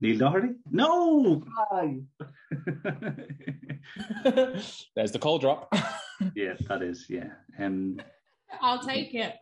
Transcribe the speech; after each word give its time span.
Neil 0.00 0.18
Doherty? 0.18 0.54
No! 0.70 1.42
There's 4.96 5.12
the 5.12 5.18
call 5.18 5.38
drop. 5.38 5.72
yeah, 6.34 6.54
that 6.68 6.82
is, 6.82 7.06
yeah. 7.10 7.28
Um, 7.58 8.00
I'll 8.62 8.82
take 8.82 9.14
it. 9.14 9.36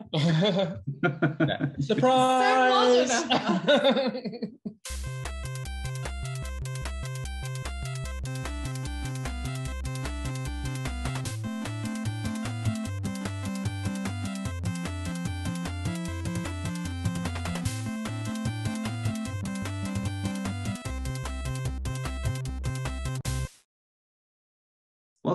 Surprise! 1.81 3.09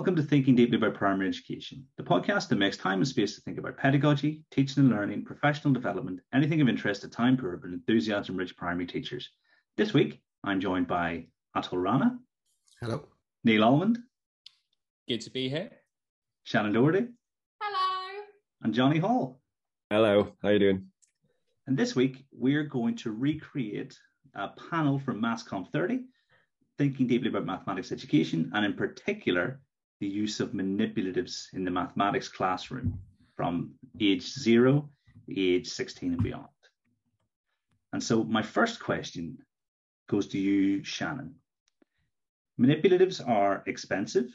Welcome 0.05 0.23
to 0.23 0.29
Thinking 0.29 0.53
Deeply 0.53 0.77
About 0.77 0.93
Primary 0.93 1.27
Education, 1.27 1.83
the 1.97 2.03
podcast 2.03 2.49
that 2.49 2.57
makes 2.57 2.77
time 2.77 2.99
and 2.99 3.07
space 3.07 3.33
to 3.33 3.41
think 3.41 3.57
about 3.57 3.75
pedagogy, 3.75 4.43
teaching 4.51 4.83
and 4.83 4.91
learning, 4.91 5.25
professional 5.25 5.73
development, 5.73 6.19
anything 6.31 6.61
of 6.61 6.69
interest 6.69 7.01
to 7.01 7.07
time 7.09 7.35
poor 7.35 7.57
but 7.57 7.71
enthusiasm 7.71 8.37
rich 8.37 8.55
primary 8.55 8.85
teachers. 8.85 9.31
This 9.77 9.95
week, 9.95 10.21
I'm 10.43 10.61
joined 10.61 10.85
by 10.85 11.25
Atul 11.57 11.81
Rana. 11.81 12.19
Hello. 12.79 13.07
Neil 13.43 13.63
Almond. 13.63 13.97
Good 15.09 15.21
to 15.21 15.31
be 15.31 15.49
here. 15.49 15.71
Shannon 16.43 16.73
Doherty. 16.73 17.07
Hello. 17.59 18.25
And 18.61 18.75
Johnny 18.75 18.99
Hall. 18.99 19.41
Hello, 19.89 20.35
how 20.43 20.49
are 20.49 20.53
you 20.53 20.59
doing? 20.59 20.85
And 21.65 21.75
this 21.75 21.95
week, 21.95 22.27
we're 22.31 22.65
going 22.65 22.95
to 22.97 23.11
recreate 23.11 23.97
a 24.35 24.49
panel 24.69 24.99
from 24.99 25.19
MathsConf 25.19 25.71
30, 25.71 26.01
thinking 26.77 27.07
deeply 27.07 27.29
about 27.29 27.47
mathematics 27.47 27.91
education, 27.91 28.51
and 28.53 28.63
in 28.63 28.73
particular, 28.75 29.61
the 29.99 30.07
use 30.07 30.39
of 30.39 30.51
manipulatives 30.51 31.53
in 31.53 31.63
the 31.63 31.71
mathematics 31.71 32.27
classroom 32.27 32.99
from 33.35 33.71
age 33.99 34.23
zero 34.23 34.89
to 35.27 35.39
age 35.39 35.67
16 35.67 36.13
and 36.13 36.23
beyond. 36.23 36.47
And 37.93 38.03
so 38.03 38.23
my 38.23 38.41
first 38.41 38.79
question 38.79 39.37
goes 40.09 40.27
to 40.27 40.37
you, 40.37 40.83
Shannon. 40.83 41.35
Manipulatives 42.59 43.25
are 43.25 43.63
expensive, 43.67 44.27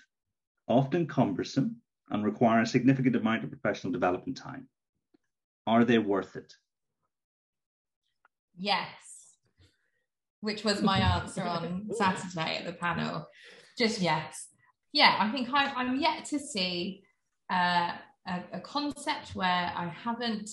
often 0.67 1.07
cumbersome, 1.07 1.77
and 2.11 2.25
require 2.25 2.63
a 2.63 2.67
significant 2.67 3.17
amount 3.17 3.45
of 3.45 3.51
professional 3.51 3.93
development 3.93 4.37
time. 4.37 4.67
Are 5.67 5.85
they 5.85 5.99
worth 5.99 6.37
it? 6.37 6.53
Yes. 8.57 8.89
Which 10.41 10.65
was 10.65 10.83
my 10.83 10.99
answer 10.99 11.43
on 11.43 11.89
Saturday 11.93 12.57
at 12.57 12.67
the 12.67 12.73
panel. 12.73 13.27
Just 13.79 14.01
yes 14.01 14.49
yeah, 14.93 15.17
I 15.19 15.31
think 15.31 15.49
I, 15.53 15.83
am 15.83 16.01
yet 16.01 16.25
to 16.27 16.39
see 16.39 17.03
uh, 17.51 17.93
a, 18.27 18.43
a, 18.55 18.61
concept 18.61 19.35
where 19.35 19.73
I 19.77 19.87
haven't 19.87 20.51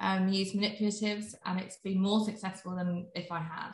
um, 0.00 0.28
used 0.28 0.54
manipulatives 0.54 1.34
and 1.46 1.60
it's 1.60 1.78
been 1.78 2.00
more 2.00 2.24
successful 2.24 2.76
than 2.76 3.06
if 3.14 3.30
I 3.30 3.40
had. 3.40 3.72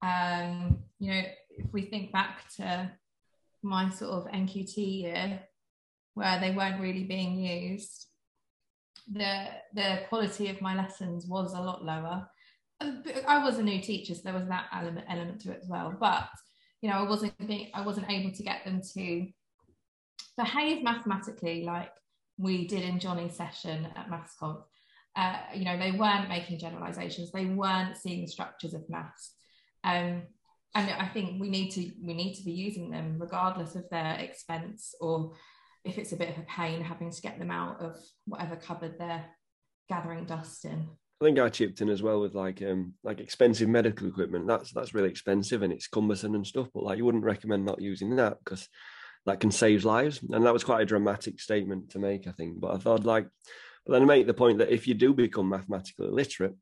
Um, 0.00 0.78
you 0.98 1.12
know, 1.12 1.22
if 1.50 1.72
we 1.72 1.82
think 1.82 2.12
back 2.12 2.44
to 2.56 2.90
my 3.62 3.90
sort 3.90 4.12
of 4.12 4.32
NQT 4.32 5.02
year 5.02 5.40
where 6.14 6.40
they 6.40 6.52
weren't 6.52 6.80
really 6.80 7.04
being 7.04 7.38
used, 7.38 8.06
the 9.10 9.46
the 9.74 10.00
quality 10.08 10.48
of 10.48 10.60
my 10.60 10.76
lessons 10.76 11.26
was 11.26 11.54
a 11.54 11.60
lot 11.60 11.84
lower. 11.84 12.28
I 12.80 13.42
was 13.42 13.58
a 13.58 13.62
new 13.62 13.80
teacher, 13.80 14.14
so 14.14 14.20
there 14.24 14.34
was 14.34 14.48
that 14.48 14.66
element 14.72 15.06
element 15.08 15.40
to 15.42 15.52
it 15.52 15.60
as 15.62 15.68
well. 15.68 15.96
But 15.98 16.28
you 16.80 16.90
know, 16.90 16.96
I 16.96 17.08
wasn't 17.08 17.36
being, 17.46 17.70
I 17.74 17.82
wasn't 17.82 18.10
able 18.10 18.32
to 18.32 18.42
get 18.42 18.64
them 18.64 18.80
to 18.94 19.26
behave 20.36 20.82
mathematically 20.82 21.64
like 21.64 21.92
we 22.38 22.66
did 22.66 22.82
in 22.82 23.00
Johnny's 23.00 23.36
session 23.36 23.88
at 23.96 24.08
MathsConf. 24.08 24.62
Uh, 25.16 25.36
you 25.54 25.64
know, 25.64 25.76
they 25.76 25.90
weren't 25.90 26.28
making 26.28 26.58
generalizations, 26.58 27.32
they 27.32 27.46
weren't 27.46 27.96
seeing 27.96 28.20
the 28.22 28.30
structures 28.30 28.74
of 28.74 28.88
maths. 28.88 29.34
Um, 29.82 30.22
and 30.74 30.90
I 30.90 31.08
think 31.08 31.40
we 31.40 31.48
need 31.48 31.70
to 31.70 31.90
we 32.04 32.14
need 32.14 32.34
to 32.34 32.44
be 32.44 32.52
using 32.52 32.90
them 32.90 33.16
regardless 33.18 33.74
of 33.74 33.88
their 33.90 34.16
expense 34.18 34.94
or 35.00 35.32
if 35.84 35.98
it's 35.98 36.12
a 36.12 36.16
bit 36.16 36.30
of 36.30 36.38
a 36.38 36.46
pain 36.46 36.82
having 36.82 37.10
to 37.10 37.22
get 37.22 37.38
them 37.38 37.50
out 37.50 37.80
of 37.80 37.96
whatever 38.26 38.56
cupboard 38.56 38.96
they're 38.98 39.24
gathering 39.88 40.24
dust 40.24 40.64
in. 40.64 40.88
I 41.20 41.24
think 41.24 41.38
I 41.38 41.48
chipped 41.48 41.80
in 41.80 41.88
as 41.88 42.02
well 42.02 42.20
with 42.20 42.34
like 42.34 42.62
um 42.62 42.94
like 43.02 43.18
expensive 43.20 43.68
medical 43.68 44.06
equipment. 44.06 44.46
That's 44.46 44.72
that's 44.72 44.94
really 44.94 45.10
expensive 45.10 45.62
and 45.62 45.72
it's 45.72 45.88
cumbersome 45.88 46.34
and 46.34 46.46
stuff. 46.46 46.68
But 46.72 46.84
like 46.84 46.98
you 46.98 47.04
wouldn't 47.04 47.24
recommend 47.24 47.64
not 47.64 47.80
using 47.80 48.16
that 48.16 48.38
because 48.38 48.68
that 49.26 49.40
can 49.40 49.50
save 49.50 49.84
lives. 49.84 50.20
And 50.30 50.46
that 50.46 50.52
was 50.52 50.64
quite 50.64 50.82
a 50.82 50.86
dramatic 50.86 51.40
statement 51.40 51.90
to 51.90 51.98
make, 51.98 52.28
I 52.28 52.32
think. 52.32 52.60
But 52.60 52.74
I 52.74 52.78
thought 52.78 53.04
like, 53.04 53.26
but 53.84 53.92
then 53.92 54.02
I 54.02 54.04
make 54.04 54.26
the 54.26 54.34
point 54.34 54.58
that 54.58 54.70
if 54.70 54.86
you 54.86 54.94
do 54.94 55.12
become 55.12 55.48
mathematically 55.48 56.06
illiterate, 56.06 56.54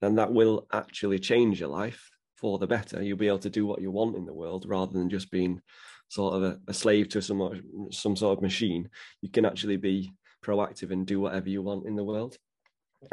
then 0.00 0.14
that 0.16 0.32
will 0.32 0.68
actually 0.72 1.18
change 1.18 1.58
your 1.58 1.68
life 1.68 2.08
for 2.36 2.58
the 2.58 2.66
better. 2.66 3.02
You'll 3.02 3.18
be 3.18 3.28
able 3.28 3.40
to 3.40 3.50
do 3.50 3.66
what 3.66 3.80
you 3.80 3.90
want 3.90 4.16
in 4.16 4.24
the 4.24 4.34
world 4.34 4.66
rather 4.68 4.92
than 4.92 5.10
just 5.10 5.32
being 5.32 5.60
sort 6.08 6.34
of 6.34 6.42
a, 6.44 6.58
a 6.68 6.74
slave 6.74 7.08
to 7.08 7.20
some 7.20 7.60
some 7.90 8.14
sort 8.14 8.38
of 8.38 8.42
machine. 8.42 8.88
You 9.20 9.30
can 9.30 9.44
actually 9.44 9.78
be 9.78 10.12
proactive 10.44 10.92
and 10.92 11.04
do 11.04 11.18
whatever 11.18 11.48
you 11.48 11.60
want 11.60 11.86
in 11.86 11.96
the 11.96 12.04
world 12.04 12.36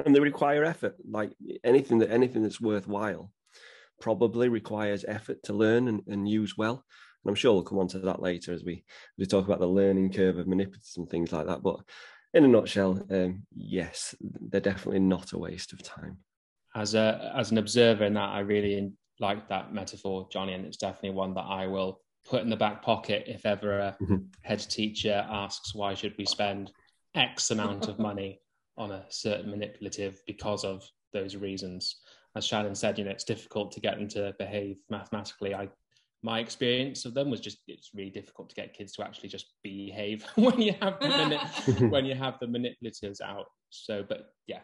and 0.06 0.16
they 0.16 0.20
require 0.20 0.64
effort. 0.64 0.96
Like 1.10 1.32
anything 1.64 2.00
that 2.00 2.12
anything 2.12 2.44
that's 2.44 2.62
worthwhile 2.62 3.32
probably 4.00 4.50
requires 4.50 5.06
effort 5.08 5.42
to 5.44 5.54
learn 5.54 5.88
and, 5.88 6.02
and 6.08 6.28
use 6.28 6.58
well. 6.58 6.84
And 7.24 7.30
I'm 7.30 7.36
sure 7.36 7.54
we'll 7.54 7.64
come 7.64 7.80
on 7.80 7.88
to 7.90 8.00
that 8.00 8.22
later 8.22 8.54
as 8.54 8.64
we 8.64 8.84
we 9.18 9.26
talk 9.26 9.46
about 9.46 9.60
the 9.60 9.68
learning 9.68 10.12
curve 10.12 10.38
of 10.38 10.48
manipulatives 10.48 10.98
and 10.98 11.10
things 11.10 11.32
like 11.32 11.48
that. 11.48 11.64
But 11.64 11.80
in 12.34 12.46
a 12.46 12.48
nutshell, 12.48 13.06
um, 13.12 13.44
yes, 13.56 14.16
they're 14.20 14.62
definitely 14.62 15.00
not 15.00 15.34
a 15.34 15.38
waste 15.38 15.74
of 15.74 15.84
time. 15.84 16.18
As 16.76 16.96
a 16.96 17.32
as 17.36 17.52
an 17.52 17.60
observer 17.60 18.06
in 18.06 18.16
that, 18.16 18.30
I 18.30 18.40
really 18.40 18.92
like 19.20 19.48
that 19.50 19.74
metaphor, 19.74 20.28
Johnny, 20.32 20.54
and 20.54 20.66
it's 20.66 20.78
definitely 20.78 21.12
one 21.12 21.34
that 21.36 21.46
I 21.46 21.68
will 21.68 22.02
put 22.26 22.42
in 22.42 22.50
the 22.50 22.58
back 22.58 22.82
pocket 22.82 23.26
if 23.28 23.46
ever 23.46 23.80
a 23.80 23.98
mm-hmm. 24.02 24.18
head 24.42 24.60
teacher 24.60 25.26
asks 25.30 25.76
why 25.76 25.94
should 25.94 26.16
we 26.18 26.26
spend 26.26 26.72
X 27.16 27.52
amount 27.52 27.88
of 27.90 28.00
money 28.00 28.40
on 28.78 28.92
a 28.92 29.06
certain 29.10 29.50
manipulative 29.50 30.22
because 30.26 30.64
of 30.64 30.84
those 31.14 31.36
reasons. 31.36 31.98
As 32.36 32.46
Shannon 32.46 32.76
said, 32.76 32.98
you 32.98 33.06
know, 33.06 33.12
it's 33.12 33.24
difficult 33.24 33.72
to 33.74 33.80
get 33.80 33.98
them 33.98 34.08
to 34.10 34.34
behave 34.40 34.78
mathematically. 34.90 35.54
I 35.54 35.70
my 36.24 36.40
experience 36.40 37.04
of 37.04 37.14
them 37.14 37.30
was 37.30 37.42
just 37.42 37.60
it's 37.68 37.90
really 37.94 38.10
difficult 38.10 38.50
to 38.50 38.56
get 38.56 38.74
kids 38.74 38.94
to 38.94 39.04
actually 39.04 39.28
just 39.30 39.54
behave 39.62 40.26
when 40.36 40.62
you 40.62 40.74
have 40.82 41.00
the 41.00 41.10
mani- 41.10 41.90
when 41.90 42.06
you 42.06 42.16
have 42.16 42.40
the 42.40 42.48
manipulatives 42.48 43.22
out. 43.22 43.46
So, 43.70 44.04
but 44.08 44.34
yeah, 44.48 44.62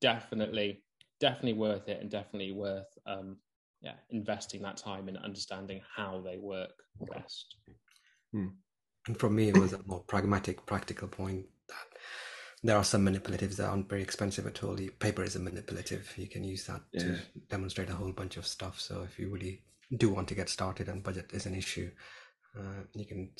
definitely, 0.00 0.84
definitely 1.18 1.54
worth 1.54 1.88
it, 1.88 2.00
and 2.00 2.10
definitely 2.10 2.52
worth 2.52 2.86
um, 3.06 3.38
yeah 3.80 3.94
investing 4.10 4.62
that 4.62 4.76
time 4.76 5.08
in 5.08 5.16
understanding 5.16 5.80
how 5.96 6.22
they 6.24 6.36
work 6.36 6.74
best. 7.00 7.56
Hmm. 8.32 8.48
And 9.06 9.18
for 9.18 9.30
me, 9.30 9.48
it 9.48 9.56
was 9.56 9.72
a 9.72 9.80
more 9.86 10.04
pragmatic, 10.06 10.66
practical 10.66 11.08
point 11.08 11.46
that 11.59 11.59
there 12.62 12.76
are 12.76 12.84
some 12.84 13.06
manipulatives 13.06 13.56
that 13.56 13.68
aren't 13.68 13.88
very 13.88 14.02
expensive 14.02 14.46
at 14.46 14.62
all. 14.62 14.76
Paper 14.98 15.22
is 15.22 15.36
a 15.36 15.40
manipulative. 15.40 16.12
You 16.16 16.28
can 16.28 16.44
use 16.44 16.66
that 16.66 16.82
yeah. 16.92 17.00
to 17.00 17.18
demonstrate 17.48 17.88
a 17.88 17.94
whole 17.94 18.12
bunch 18.12 18.36
of 18.36 18.46
stuff. 18.46 18.80
So 18.80 19.02
if 19.02 19.18
you 19.18 19.30
really 19.30 19.62
do 19.96 20.10
want 20.10 20.28
to 20.28 20.34
get 20.34 20.48
started 20.48 20.88
and 20.88 21.02
budget 21.02 21.30
is 21.32 21.46
an 21.46 21.54
issue, 21.54 21.90
uh, 22.58 22.82
you 22.94 23.06
can, 23.06 23.30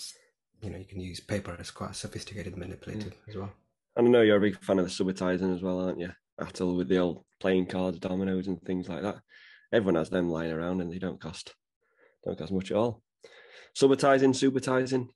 you 0.62 0.70
know, 0.70 0.78
you 0.78 0.86
can 0.86 1.00
use 1.00 1.20
paper 1.20 1.54
as 1.58 1.70
quite 1.70 1.90
a 1.90 1.94
sophisticated 1.94 2.56
manipulative 2.56 3.12
mm. 3.12 3.28
as 3.28 3.36
well. 3.36 3.52
And 3.96 4.08
I 4.08 4.10
know 4.10 4.22
you're 4.22 4.38
a 4.38 4.40
big 4.40 4.62
fan 4.64 4.78
of 4.78 4.86
the 4.86 5.04
subitizing 5.04 5.54
as 5.54 5.62
well, 5.62 5.80
aren't 5.80 6.00
you? 6.00 6.12
Atul 6.40 6.76
with 6.76 6.88
the 6.88 6.98
old 6.98 7.24
playing 7.38 7.66
cards, 7.66 7.98
dominoes, 7.98 8.46
and 8.46 8.62
things 8.62 8.88
like 8.88 9.02
that. 9.02 9.16
Everyone 9.72 9.96
has 9.96 10.08
them 10.08 10.30
lying 10.30 10.52
around, 10.52 10.80
and 10.80 10.90
they 10.90 10.98
don't 10.98 11.20
cost 11.20 11.54
don't 12.24 12.38
cost 12.38 12.52
much 12.52 12.70
at 12.70 12.76
all. 12.76 13.02
Subitizing, 13.76 14.32
subitizing. 14.32 15.08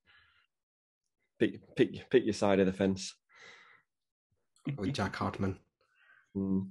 Pick, 1.39 1.77
pick, 1.77 2.11
pick 2.11 2.25
your 2.25 2.35
side 2.35 2.61
of 2.61 2.67
the 2.67 2.73
fence 2.73 3.15
with 4.77 4.93
Jack 4.93 5.17
Hartmann. 5.17 5.59
Mm. 6.37 6.69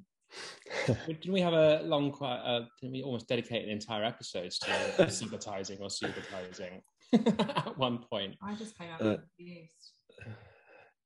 Didn't 1.07 1.31
we 1.31 1.41
have 1.41 1.53
a 1.53 1.81
long, 1.83 2.11
quite? 2.11 2.39
Uh, 2.39 2.65
didn't 2.81 2.93
we 2.93 3.03
almost 3.03 3.27
dedicate 3.27 3.63
an 3.63 3.69
entire 3.69 4.03
episode 4.03 4.51
to 4.51 5.09
sympathizing 5.09 5.77
or 5.79 5.91
sympathizing 5.91 6.81
at 7.13 7.77
one 7.77 7.99
point? 7.99 8.35
I 8.41 8.55
just 8.55 8.75
came 8.77 8.89
out 8.89 9.01
uh, 9.01 9.17
confused. 9.17 9.91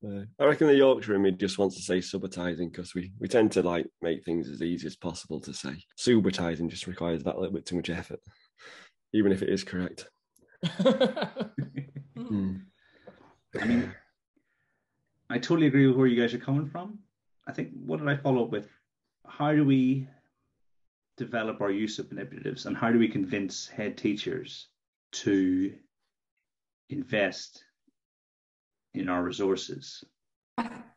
Uh, 0.05 0.21
I 0.39 0.45
reckon 0.45 0.67
the 0.67 0.75
Yorkshire 0.75 1.15
in 1.15 1.23
me 1.23 1.31
just 1.31 1.57
wants 1.57 1.75
to 1.75 1.81
say 1.81 1.97
subitizing 1.97 2.71
because 2.71 2.93
we, 2.93 3.11
we 3.19 3.27
tend 3.27 3.51
to 3.53 3.63
like 3.63 3.87
make 4.01 4.23
things 4.23 4.47
as 4.49 4.61
easy 4.61 4.87
as 4.87 4.95
possible 4.95 5.39
to 5.41 5.53
say. 5.53 5.83
Subitizing 5.99 6.69
just 6.69 6.87
requires 6.87 7.23
that 7.23 7.37
little 7.37 7.53
bit 7.53 7.65
too 7.65 7.75
much 7.75 7.89
effort, 7.89 8.19
even 9.13 9.31
if 9.31 9.41
it 9.41 9.49
is 9.49 9.63
correct. 9.63 10.07
mm. 10.65 12.61
I 13.59 13.65
mean, 13.65 13.93
I 15.29 15.37
totally 15.37 15.67
agree 15.67 15.87
with 15.87 15.97
where 15.97 16.07
you 16.07 16.19
guys 16.19 16.33
are 16.33 16.39
coming 16.39 16.67
from. 16.67 16.99
I 17.47 17.53
think 17.53 17.69
what 17.73 17.99
did 17.99 18.07
I 18.07 18.15
follow 18.15 18.43
up 18.43 18.51
with? 18.51 18.67
How 19.27 19.53
do 19.53 19.65
we 19.65 20.07
develop 21.17 21.61
our 21.61 21.71
use 21.71 21.99
of 21.99 22.07
manipulatives 22.07 22.65
and 22.65 22.77
how 22.77 22.91
do 22.91 22.99
we 22.99 23.07
convince 23.07 23.67
head 23.67 23.97
teachers 23.97 24.67
to 25.11 25.73
invest 26.89 27.63
in 28.93 29.09
our 29.09 29.23
resources? 29.23 30.03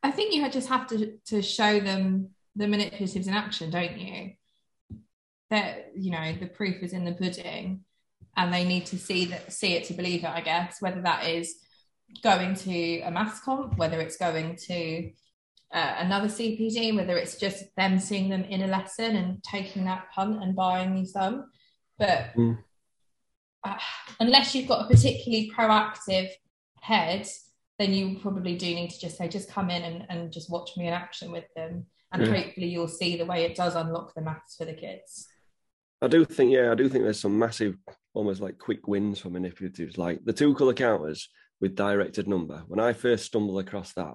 I, 0.03 0.11
think 0.13 0.35
you 0.35 0.49
just 0.51 0.69
have 0.69 0.87
to 0.89 1.19
to 1.27 1.43
show 1.43 1.81
them 1.81 2.31
the 2.57 2.67
manipulatives 2.67 3.27
in 3.27 3.35
action, 3.35 3.71
don't 3.71 3.99
you? 3.99 4.33
That 5.51 5.93
you 5.97 6.11
know 6.11 6.33
the 6.33 6.47
proof 6.47 6.83
is 6.83 6.93
in 6.93 7.05
the 7.05 7.13
pudding, 7.13 7.85
and 8.37 8.53
they 8.53 8.65
need 8.65 8.87
to 8.87 8.99
see 8.99 9.27
that 9.27 9.53
see 9.53 9.75
it 9.75 9.85
to 9.85 9.95
believe 9.95 10.25
it. 10.25 10.31
I 10.31 10.41
guess 10.41 10.81
whether 10.81 11.03
that 11.03 11.27
is 11.27 11.57
going 12.23 12.55
to 12.55 13.01
a 13.01 13.11
MathsConf, 13.11 13.77
whether 13.77 14.01
it's 14.01 14.17
going 14.17 14.57
to 14.69 15.11
uh, 15.73 15.95
another 15.99 16.29
CPD, 16.29 16.95
whether 16.97 17.17
it's 17.17 17.37
just 17.37 17.65
them 17.77 17.99
seeing 17.99 18.29
them 18.29 18.45
in 18.45 18.63
a 18.63 18.67
lesson 18.67 19.17
and 19.17 19.43
taking 19.43 19.85
that 19.85 20.11
punt 20.15 20.43
and 20.43 20.57
buying 20.57 20.97
you 20.97 21.07
some. 21.07 21.47
But 21.99 22.35
mm. 22.37 22.59
uh, 23.65 23.77
unless 24.21 24.55
you've 24.55 24.69
got 24.69 24.85
a 24.85 24.89
particularly 24.89 25.51
proactive 25.57 26.29
head, 26.81 27.29
then 27.79 27.95
you 27.95 28.19
probably 28.19 28.57
do 28.57 28.67
need 28.67 28.91
to 28.91 29.01
just 29.01 29.17
say, 29.17 29.29
just 29.29 29.51
come 29.51 29.71
in 29.71 29.83
and, 29.83 30.07
and 30.09 30.33
just 30.33 30.51
watch 30.51 30.77
me 30.77 30.87
in 30.87 30.93
action 30.93 31.31
with 31.31 31.47
them. 31.55 31.87
And 32.13 32.27
yeah. 32.27 32.33
hopefully 32.33 32.67
you'll 32.67 32.89
see 32.89 33.17
the 33.17 33.25
way 33.25 33.45
it 33.45 33.55
does 33.55 33.77
unlock 33.77 34.15
the 34.15 34.21
maths 34.21 34.57
for 34.57 34.65
the 34.65 34.75
kids. 34.75 35.29
I 36.03 36.09
do 36.09 36.25
think, 36.25 36.53
yeah, 36.53 36.73
I 36.73 36.75
do 36.75 36.89
think 36.89 37.05
there's 37.05 37.21
some 37.21 37.39
massive, 37.39 37.77
almost 38.15 38.41
like 38.41 38.59
quick 38.59 38.89
wins 38.89 39.21
for 39.21 39.29
manipulatives, 39.29 39.97
like 39.97 40.25
the 40.25 40.33
two 40.33 40.55
color 40.55 40.75
counters 40.75 41.29
with 41.61 41.75
directed 41.75 42.29
number. 42.29 42.63
When 42.67 42.81
I 42.81 42.93
first 42.93 43.27
stumbled 43.27 43.61
across 43.61 43.93
that, 43.95 44.15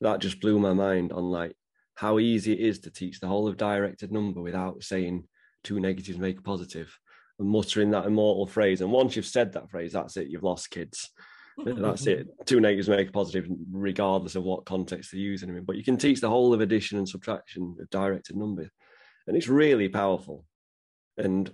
that 0.00 0.20
just 0.20 0.40
blew 0.40 0.58
my 0.58 0.72
mind 0.72 1.12
on 1.12 1.24
like 1.24 1.56
how 1.94 2.18
easy 2.18 2.52
it 2.52 2.60
is 2.60 2.80
to 2.80 2.90
teach 2.90 3.20
the 3.20 3.26
whole 3.26 3.48
of 3.48 3.56
directed 3.56 4.12
number 4.12 4.40
without 4.40 4.82
saying 4.82 5.24
two 5.64 5.80
negatives 5.80 6.18
make 6.18 6.38
a 6.38 6.42
positive 6.42 6.96
and 7.38 7.48
muttering 7.48 7.90
that 7.90 8.06
immortal 8.06 8.46
phrase. 8.46 8.80
And 8.80 8.90
once 8.90 9.16
you've 9.16 9.26
said 9.26 9.52
that 9.52 9.70
phrase, 9.70 9.92
that's 9.92 10.16
it, 10.16 10.28
you've 10.28 10.42
lost 10.42 10.70
kids. 10.70 11.10
that's 11.64 12.06
it. 12.06 12.28
Two 12.44 12.60
negatives 12.60 12.88
make 12.88 13.08
a 13.08 13.12
positive, 13.12 13.46
regardless 13.70 14.36
of 14.36 14.44
what 14.44 14.66
context 14.66 15.10
they're 15.10 15.20
using 15.20 15.48
them 15.48 15.56
in. 15.56 15.64
But 15.64 15.76
you 15.76 15.84
can 15.84 15.96
teach 15.96 16.20
the 16.20 16.28
whole 16.28 16.52
of 16.52 16.60
addition 16.60 16.98
and 16.98 17.08
subtraction 17.08 17.76
of 17.80 17.90
directed 17.90 18.36
number, 18.36 18.68
and 19.26 19.36
it's 19.36 19.48
really 19.48 19.88
powerful. 19.88 20.44
And 21.16 21.50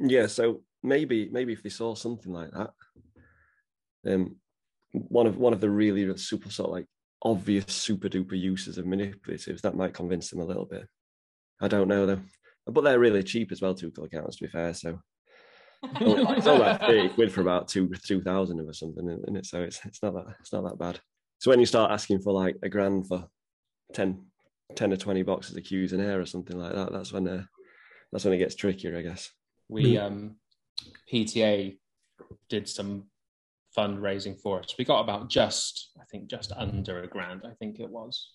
yeah, 0.00 0.26
so 0.26 0.62
maybe 0.84 1.28
maybe 1.32 1.52
if 1.52 1.62
they 1.62 1.70
saw 1.70 1.96
something 1.96 2.32
like 2.32 2.52
that, 2.52 2.70
um, 4.06 4.36
one 4.92 5.26
of 5.26 5.36
one 5.36 5.52
of 5.52 5.60
the 5.60 5.70
really 5.70 6.16
super 6.16 6.50
sort 6.50 6.68
of 6.68 6.74
like 6.74 6.86
obvious 7.22 7.66
super 7.68 8.08
duper 8.08 8.38
uses 8.38 8.78
of 8.78 8.84
manipulatives 8.84 9.60
that 9.62 9.74
might 9.74 9.94
convince 9.94 10.30
them 10.30 10.40
a 10.40 10.44
little 10.44 10.64
bit. 10.64 10.86
I 11.60 11.68
don't 11.68 11.88
know 11.88 12.06
though, 12.06 12.20
but 12.66 12.82
they're 12.82 12.98
really 12.98 13.22
cheap 13.22 13.52
as 13.52 13.60
well. 13.60 13.74
Two 13.74 13.92
accounts, 14.02 14.36
to 14.36 14.44
be 14.44 14.50
fair. 14.50 14.74
So 14.74 14.98
it's 15.82 16.46
all 16.46 16.58
like 16.58 16.80
thirty 16.80 17.08
quid 17.10 17.32
for 17.32 17.40
about 17.40 17.68
two 17.68 17.90
two 18.04 18.22
thousand 18.22 18.60
of 18.60 18.68
or 18.68 18.72
something, 18.72 19.08
isn't 19.08 19.36
it? 19.36 19.46
So 19.46 19.62
it's 19.62 19.84
it's 19.84 20.02
not 20.02 20.14
that 20.14 20.34
it's 20.40 20.52
not 20.52 20.64
that 20.64 20.78
bad. 20.78 21.00
So 21.38 21.50
when 21.50 21.60
you 21.60 21.66
start 21.66 21.90
asking 21.90 22.20
for 22.20 22.32
like 22.32 22.56
a 22.62 22.68
grand 22.70 23.08
for 23.08 23.26
10, 23.92 24.24
10 24.74 24.92
or 24.92 24.96
twenty 24.96 25.22
boxes 25.22 25.54
of 25.54 25.62
Cuisenaire 25.64 26.20
or 26.20 26.24
something 26.24 26.58
like 26.58 26.72
that, 26.72 26.92
that's 26.92 27.12
when 27.12 27.28
uh, 27.28 27.44
that's 28.10 28.24
when 28.24 28.34
it 28.34 28.38
gets 28.38 28.54
trickier, 28.54 28.96
I 28.96 29.02
guess. 29.02 29.30
We 29.68 29.98
um, 29.98 30.36
PTA 31.12 31.76
did 32.48 32.68
some 32.68 33.04
fundraising 33.76 34.40
for 34.40 34.60
us. 34.60 34.74
We 34.78 34.84
got 34.84 35.00
about 35.00 35.28
just, 35.28 35.90
I 36.00 36.04
think, 36.10 36.28
just 36.28 36.52
under 36.56 37.02
a 37.02 37.06
grand. 37.06 37.42
I 37.44 37.54
think 37.58 37.80
it 37.80 37.90
was. 37.90 38.30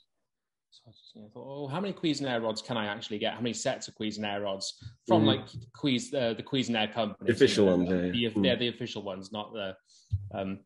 So 0.72 0.84
I 0.88 0.92
just 0.92 1.16
you 1.16 1.22
know, 1.22 1.30
thought, 1.34 1.48
oh, 1.48 1.68
how 1.68 1.82
many 1.82 1.94
Cuisenaire 1.94 2.42
rods 2.42 2.62
can 2.62 2.78
I 2.78 2.86
actually 2.86 3.20
get? 3.20 3.34
How 3.34 3.42
many 3.42 3.54
sets 3.54 3.88
of 3.88 3.96
Cuisenaire 3.96 4.42
rods 4.44 4.74
from 5.08 5.24
mm. 5.24 5.28
like 5.28 5.48
Cuis, 5.78 6.14
uh, 6.14 6.34
the 6.34 6.44
Cuisenaire 6.44 6.94
company? 6.94 7.28
The 7.28 7.34
official 7.34 7.66
ones, 7.66 7.90
yeah. 7.90 7.98
The, 7.98 8.40
mm. 8.40 8.44
They're 8.44 8.56
the 8.56 8.70
official 8.70 9.04
ones, 9.04 9.32
not 9.34 9.52
the 9.54 9.76
um, 10.34 10.60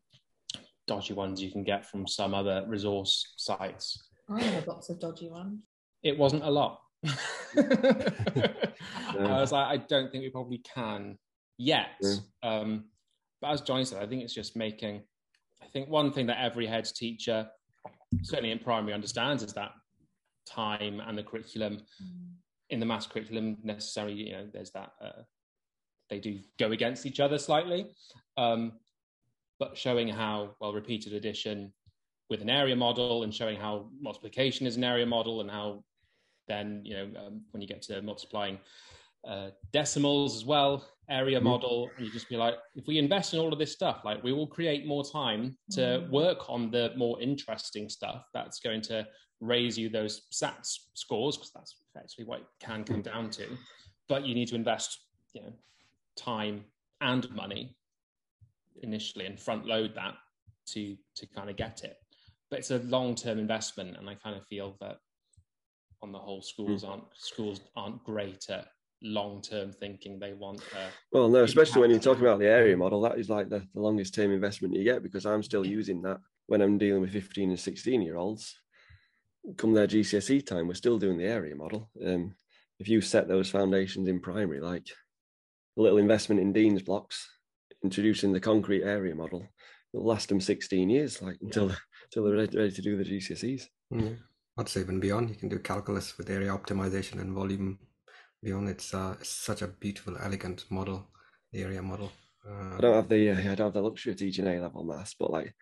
dodgy 0.86 1.14
ones 1.14 1.42
you 1.42 1.50
can 1.50 1.64
get 1.64 1.86
from 1.86 2.06
some 2.06 2.34
other 2.34 2.64
resource 2.68 3.34
sites. 3.36 4.10
I 4.28 4.42
have 4.42 4.66
lots 4.66 4.90
of 4.90 5.00
dodgy 5.00 5.28
ones. 5.28 5.60
It 6.02 6.16
wasn't 6.16 6.44
a 6.44 6.50
lot. 6.50 6.80
I 7.56 8.60
was 9.18 9.52
like, 9.52 9.66
I 9.66 9.76
don't 9.88 10.12
think 10.12 10.22
we 10.22 10.30
probably 10.30 10.58
can 10.58 11.18
yet. 11.58 11.88
Yeah. 12.00 12.16
Um, 12.42 12.84
but 13.40 13.50
as 13.50 13.60
Johnny 13.60 13.84
said, 13.84 14.02
I 14.02 14.06
think 14.06 14.22
it's 14.22 14.34
just 14.34 14.56
making. 14.56 15.02
I 15.62 15.66
think 15.66 15.88
one 15.88 16.12
thing 16.12 16.26
that 16.26 16.42
every 16.42 16.66
head 16.66 16.84
teacher, 16.84 17.48
certainly 18.22 18.50
in 18.50 18.58
primary, 18.58 18.92
understands 18.92 19.42
is 19.42 19.52
that 19.54 19.72
time 20.48 21.00
and 21.00 21.16
the 21.16 21.22
curriculum 21.22 21.78
mm. 22.02 22.28
in 22.70 22.80
the 22.80 22.86
maths 22.86 23.06
curriculum 23.06 23.56
necessarily. 23.62 24.14
You 24.14 24.32
know, 24.32 24.46
there's 24.52 24.70
that 24.72 24.92
uh, 25.02 25.22
they 26.08 26.18
do 26.18 26.38
go 26.58 26.72
against 26.72 27.06
each 27.06 27.20
other 27.20 27.38
slightly, 27.38 27.86
um, 28.36 28.72
but 29.58 29.76
showing 29.76 30.08
how 30.08 30.54
well 30.60 30.72
repeated 30.72 31.12
addition 31.12 31.72
with 32.28 32.42
an 32.42 32.50
area 32.50 32.76
model 32.76 33.22
and 33.22 33.34
showing 33.34 33.58
how 33.58 33.88
multiplication 34.00 34.66
is 34.66 34.76
an 34.76 34.84
area 34.84 35.06
model 35.06 35.40
and 35.40 35.50
how 35.50 35.84
then 36.48 36.80
you 36.84 36.94
know 36.94 37.10
um, 37.20 37.42
when 37.50 37.60
you 37.60 37.68
get 37.68 37.82
to 37.82 38.02
multiplying 38.02 38.58
uh, 39.26 39.50
decimals 39.72 40.36
as 40.36 40.44
well, 40.44 40.86
area 41.10 41.38
mm-hmm. 41.38 41.48
model, 41.48 41.90
and 41.96 42.06
you 42.06 42.12
just 42.12 42.28
be 42.28 42.36
like, 42.36 42.54
if 42.74 42.86
we 42.86 42.98
invest 42.98 43.34
in 43.34 43.40
all 43.40 43.52
of 43.52 43.58
this 43.58 43.72
stuff, 43.72 44.02
like 44.04 44.22
we 44.22 44.32
will 44.32 44.46
create 44.46 44.86
more 44.86 45.04
time 45.04 45.56
to 45.70 45.80
mm. 45.80 46.10
work 46.10 46.48
on 46.48 46.70
the 46.70 46.92
more 46.96 47.20
interesting 47.20 47.88
stuff 47.88 48.24
that's 48.34 48.60
going 48.60 48.80
to 48.82 49.06
raise 49.40 49.76
you 49.78 49.88
those 49.88 50.22
SATs 50.32 50.78
scores, 50.94 51.36
because 51.36 51.52
that's 51.54 51.76
effectively 51.94 52.24
what 52.24 52.40
it 52.40 52.46
can 52.60 52.84
come 52.84 53.02
down 53.02 53.30
to. 53.30 53.46
But 54.08 54.24
you 54.24 54.34
need 54.34 54.48
to 54.48 54.54
invest, 54.54 54.98
you 55.32 55.42
know, 55.42 55.52
time 56.16 56.64
and 57.00 57.30
money 57.30 57.76
initially 58.82 59.26
and 59.26 59.38
front 59.38 59.66
load 59.66 59.94
that 59.94 60.14
to 60.66 60.96
to 61.16 61.26
kind 61.26 61.50
of 61.50 61.56
get 61.56 61.84
it. 61.84 61.96
But 62.50 62.60
it's 62.60 62.70
a 62.70 62.78
long 62.78 63.14
term 63.14 63.38
investment, 63.38 63.96
and 63.96 64.08
I 64.08 64.14
kind 64.14 64.36
of 64.36 64.46
feel 64.46 64.76
that 64.80 64.98
on 66.02 66.12
the 66.12 66.18
whole, 66.18 66.42
schools 66.42 66.84
mm. 66.84 66.90
aren't 66.90 67.04
schools 67.14 67.60
aren't 67.76 68.02
great 68.04 68.46
at 68.50 68.66
long-term 69.06 69.72
thinking 69.72 70.18
they 70.18 70.32
want 70.32 70.60
well 71.12 71.28
no 71.28 71.44
especially 71.44 71.80
when 71.80 71.90
you're 71.90 72.00
talking 72.00 72.24
about 72.24 72.38
the 72.38 72.46
area 72.46 72.76
model 72.76 73.00
that 73.00 73.18
is 73.18 73.30
like 73.30 73.48
the, 73.48 73.60
the 73.74 73.80
longest 73.80 74.14
term 74.14 74.32
investment 74.32 74.74
you 74.74 74.84
get 74.84 75.02
because 75.02 75.24
i'm 75.24 75.42
still 75.42 75.64
using 75.64 76.02
that 76.02 76.18
when 76.46 76.60
i'm 76.60 76.78
dealing 76.78 77.00
with 77.00 77.12
15 77.12 77.50
and 77.50 77.60
16 77.60 78.02
year 78.02 78.16
olds. 78.16 78.60
Come 79.56 79.74
their 79.74 79.86
gcse 79.86 80.44
time 80.44 80.66
we're 80.66 80.74
still 80.74 80.98
doing 80.98 81.18
the 81.18 81.24
area 81.24 81.54
model. 81.54 81.88
Um, 82.04 82.34
if 82.78 82.88
you 82.88 83.00
set 83.00 83.28
those 83.28 83.48
foundations 83.48 84.08
in 84.08 84.20
primary 84.20 84.60
like 84.60 84.88
a 85.78 85.80
little 85.80 85.98
investment 85.98 86.40
in 86.40 86.52
Dienes 86.52 86.84
blocks 86.84 87.28
introducing 87.84 88.32
the 88.32 88.40
concrete 88.40 88.82
area 88.82 89.14
model 89.14 89.46
it'll 89.92 90.06
last 90.06 90.28
them 90.28 90.40
16 90.40 90.90
years 90.90 91.22
like 91.22 91.36
until 91.42 91.72
until 92.04 92.24
they're 92.24 92.36
ready, 92.36 92.56
ready 92.56 92.72
to 92.72 92.82
do 92.82 92.96
the 92.96 93.04
gcses 93.04 93.64
mm-hmm. 93.92 94.14
i'd 94.58 94.68
say 94.68 94.80
even 94.80 95.00
beyond. 95.00 95.28
You 95.28 95.36
can 95.36 95.48
do 95.48 95.58
calculus 95.58 96.18
with 96.18 96.30
area 96.30 96.50
optimization 96.50 97.20
and 97.20 97.32
volume 97.32 97.78
beyond 98.46 98.68
it's 98.68 98.94
uh, 98.94 99.16
such 99.22 99.60
a 99.60 99.66
beautiful, 99.66 100.16
elegant 100.22 100.64
model, 100.70 101.08
the 101.52 101.62
area 101.62 101.82
model. 101.82 102.12
Uh, 102.48 102.76
I 102.76 102.80
don't 102.80 102.94
have 102.94 103.08
the 103.08 103.30
uh, 103.30 103.38
I 103.40 103.54
don't 103.56 103.66
have 103.66 103.72
the 103.72 103.82
luxury 103.82 104.12
of 104.12 104.18
teaching 104.18 104.46
A 104.46 104.60
level 104.60 104.84
maths, 104.84 105.16
but 105.18 105.32
like 105.32 105.52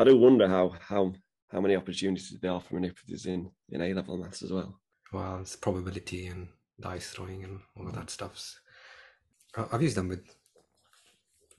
I 0.00 0.02
do 0.02 0.18
wonder 0.18 0.48
how 0.48 0.74
how 0.80 1.12
how 1.52 1.60
many 1.60 1.76
opportunities 1.76 2.36
there 2.42 2.50
are 2.50 2.60
for 2.60 2.74
manipulatives 2.74 3.26
in 3.26 3.50
in 3.70 3.80
A 3.80 3.94
level 3.94 4.16
maths 4.18 4.42
as 4.42 4.50
well. 4.50 4.80
Well, 5.12 5.38
it's 5.42 5.54
probability 5.54 6.26
and 6.26 6.48
dice 6.80 7.10
throwing 7.12 7.44
and 7.44 7.60
all 7.76 7.86
of 7.86 7.94
that 7.94 8.10
stuff. 8.10 8.34
I've 9.56 9.82
used 9.82 9.96
them 9.96 10.08
with 10.08 10.24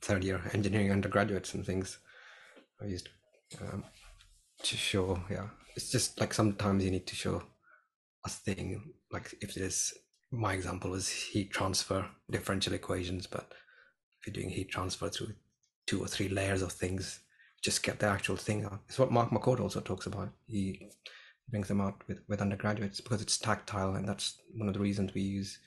third 0.01 0.25
year 0.25 0.41
engineering 0.53 0.91
undergraduates 0.91 1.53
and 1.53 1.65
things. 1.65 1.99
I 2.81 2.87
used 2.87 3.07
um, 3.61 3.85
to 4.63 4.75
show, 4.75 5.21
yeah. 5.31 5.47
It's 5.77 5.89
just 5.89 6.19
like 6.19 6.33
sometimes 6.33 6.83
you 6.83 6.91
need 6.91 7.07
to 7.07 7.15
show 7.15 7.43
a 8.25 8.29
thing, 8.29 8.81
like 9.11 9.33
if 9.39 9.53
there's 9.53 9.93
my 10.35 10.53
example 10.53 10.91
was 10.91 11.09
heat 11.09 11.51
transfer 11.51 12.05
differential 12.29 12.73
equations, 12.73 13.27
but 13.27 13.53
if 14.19 14.27
you're 14.27 14.41
doing 14.41 14.49
heat 14.49 14.69
transfer 14.69 15.09
through 15.09 15.33
two 15.87 16.01
or 16.01 16.07
three 16.07 16.29
layers 16.29 16.61
of 16.61 16.71
things, 16.71 17.19
just 17.63 17.83
get 17.83 17.99
the 17.99 18.07
actual 18.07 18.35
thing 18.35 18.65
out. 18.65 18.81
It's 18.87 18.99
what 18.99 19.11
Mark 19.11 19.31
McCourt 19.31 19.59
also 19.59 19.79
talks 19.79 20.05
about. 20.05 20.29
He 20.47 20.89
brings 21.49 21.67
them 21.67 21.81
out 21.81 22.01
with, 22.07 22.19
with 22.27 22.41
undergraduates 22.41 23.01
because 23.01 23.21
it's 23.21 23.37
tactile, 23.37 23.95
and 23.95 24.07
that's 24.07 24.41
one 24.53 24.67
of 24.67 24.73
the 24.73 24.79
reasons 24.79 25.13
we 25.13 25.21
use 25.21 25.59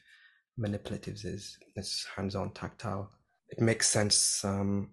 manipulatives 0.59 1.25
is 1.25 1.57
it's 1.77 2.07
hands-on 2.17 2.53
tactile. 2.53 3.11
It 3.49 3.61
makes 3.61 3.89
sense. 3.89 4.45
Um, 4.45 4.91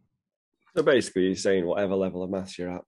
so 0.76 0.84
basically, 0.84 1.24
you're 1.24 1.36
saying 1.36 1.66
whatever 1.66 1.96
level 1.96 2.24
of 2.24 2.30
maths 2.30 2.58
you're 2.58 2.72
at, 2.72 2.84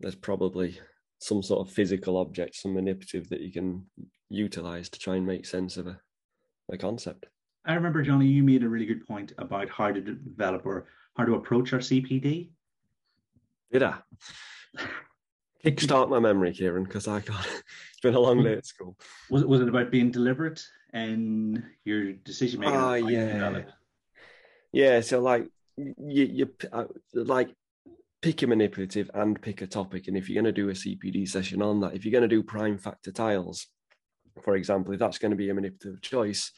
there's 0.00 0.14
probably 0.14 0.78
some 1.18 1.42
sort 1.42 1.66
of 1.66 1.72
physical 1.72 2.16
object, 2.18 2.56
some 2.56 2.74
manipulative 2.74 3.28
that 3.28 3.40
you 3.40 3.52
can 3.52 3.84
utilize 4.28 4.88
to 4.88 4.98
try 4.98 5.16
and 5.16 5.26
make 5.26 5.46
sense 5.46 5.76
of 5.76 5.86
a 5.86 5.98
the 6.68 6.78
concept. 6.78 7.26
I 7.64 7.74
remember, 7.74 8.02
Johnny, 8.02 8.26
you 8.26 8.42
made 8.42 8.62
a 8.62 8.68
really 8.68 8.86
good 8.86 9.06
point 9.06 9.32
about 9.38 9.68
how 9.68 9.90
to 9.90 10.00
develop 10.00 10.64
or 10.64 10.86
how 11.16 11.24
to 11.24 11.34
approach 11.34 11.72
our 11.72 11.80
CPD. 11.80 12.50
Did 13.72 13.82
I? 13.82 13.96
Kickstart 15.64 16.08
my 16.08 16.20
memory, 16.20 16.52
Kieran, 16.52 16.84
because 16.84 17.08
I 17.08 17.20
can't. 17.20 17.46
It's 17.96 18.02
been 18.02 18.14
a 18.14 18.20
long 18.20 18.44
day 18.44 18.52
at 18.52 18.66
school. 18.66 18.94
Was 19.30 19.40
it, 19.40 19.48
was 19.48 19.62
it 19.62 19.68
about 19.68 19.90
being 19.90 20.10
deliberate 20.10 20.62
in 20.92 21.64
your 21.84 22.12
decision 22.12 22.60
making? 22.60 22.76
Oh, 22.76 22.94
yeah. 22.94 23.62
Yeah. 24.70 25.00
So 25.00 25.20
like 25.20 25.48
you, 25.78 26.24
you 26.24 26.50
uh, 26.70 26.84
like 27.14 27.54
pick 28.20 28.42
a 28.42 28.46
manipulative 28.46 29.10
and 29.14 29.40
pick 29.40 29.62
a 29.62 29.66
topic. 29.66 30.08
And 30.08 30.16
if 30.16 30.28
you're 30.28 30.42
going 30.42 30.52
to 30.54 30.60
do 30.60 30.68
a 30.68 30.72
CPD 30.72 31.26
session 31.26 31.62
on 31.62 31.80
that, 31.80 31.94
if 31.94 32.04
you're 32.04 32.12
going 32.12 32.28
to 32.28 32.28
do 32.28 32.42
prime 32.42 32.76
factor 32.76 33.12
tiles, 33.12 33.66
for 34.42 34.56
example, 34.56 34.92
if 34.92 35.00
that's 35.00 35.18
going 35.18 35.30
to 35.30 35.36
be 35.36 35.50
a 35.50 35.54
manipulative 35.54 36.00
choice, 36.02 36.52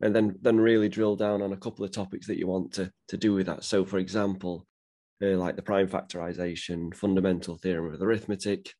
and 0.00 0.14
then 0.14 0.36
then 0.42 0.58
really 0.58 0.88
drill 0.88 1.16
down 1.16 1.42
on 1.42 1.52
a 1.52 1.56
couple 1.56 1.84
of 1.84 1.90
topics 1.90 2.26
that 2.26 2.38
you 2.38 2.46
want 2.46 2.72
to 2.74 2.90
to 3.08 3.16
do 3.16 3.34
with 3.34 3.46
that. 3.46 3.64
So, 3.64 3.84
for 3.84 3.98
example, 3.98 4.66
uh, 5.22 5.36
like 5.36 5.56
the 5.56 5.62
prime 5.62 5.88
factorization, 5.88 6.94
fundamental 6.94 7.56
theorem 7.56 7.94
of 7.94 8.02
arithmetic, 8.02 8.72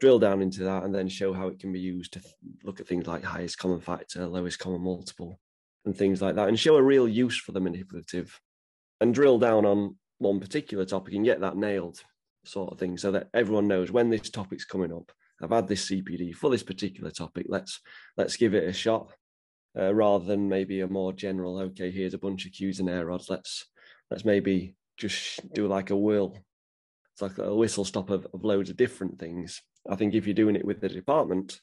drill 0.00 0.18
down 0.18 0.42
into 0.42 0.64
that, 0.64 0.82
and 0.82 0.94
then 0.94 1.08
show 1.08 1.32
how 1.32 1.48
it 1.48 1.58
can 1.58 1.72
be 1.72 1.80
used 1.80 2.12
to 2.12 2.20
look 2.64 2.80
at 2.80 2.86
things 2.86 3.06
like 3.06 3.24
highest 3.24 3.58
common 3.58 3.80
factor, 3.80 4.26
lowest 4.26 4.58
common 4.58 4.82
multiple, 4.82 5.40
and 5.84 5.96
things 5.96 6.20
like 6.20 6.34
that, 6.34 6.48
and 6.48 6.58
show 6.58 6.76
a 6.76 6.82
real 6.82 7.08
use 7.08 7.38
for 7.38 7.52
the 7.52 7.60
manipulative, 7.60 8.38
and 9.00 9.14
drill 9.14 9.38
down 9.38 9.64
on 9.64 9.96
one 10.18 10.40
particular 10.40 10.84
topic 10.84 11.14
and 11.14 11.24
get 11.24 11.40
that 11.40 11.56
nailed, 11.56 12.00
sort 12.44 12.72
of 12.72 12.78
thing, 12.78 12.98
so 12.98 13.10
that 13.12 13.28
everyone 13.32 13.68
knows 13.68 13.90
when 13.90 14.10
this 14.10 14.28
topic's 14.30 14.64
coming 14.64 14.92
up. 14.92 15.10
I've 15.42 15.50
had 15.50 15.68
this 15.68 15.88
CPD 15.90 16.34
for 16.34 16.50
this 16.50 16.62
particular 16.62 17.10
topic. 17.10 17.46
Let's 17.48 17.80
let's 18.16 18.36
give 18.36 18.54
it 18.54 18.68
a 18.68 18.72
shot 18.72 19.12
uh, 19.78 19.94
rather 19.94 20.24
than 20.24 20.48
maybe 20.48 20.80
a 20.80 20.88
more 20.88 21.12
general. 21.12 21.58
Okay, 21.58 21.90
here's 21.90 22.14
a 22.14 22.18
bunch 22.18 22.46
of 22.46 22.52
Cuisenaire 22.52 23.06
rods. 23.06 23.28
Let's 23.28 23.66
let's 24.10 24.24
maybe 24.24 24.74
just 24.96 25.52
do 25.52 25.66
like 25.68 25.90
a 25.90 25.96
whirl. 25.96 26.38
It's 27.12 27.22
like 27.22 27.38
a 27.38 27.54
whistle 27.54 27.84
stop 27.84 28.10
of, 28.10 28.26
of 28.32 28.44
loads 28.44 28.70
of 28.70 28.76
different 28.76 29.18
things. 29.18 29.62
I 29.88 29.96
think 29.96 30.14
if 30.14 30.26
you're 30.26 30.34
doing 30.34 30.56
it 30.56 30.64
with 30.64 30.80
the 30.80 30.88
department, 30.88 31.60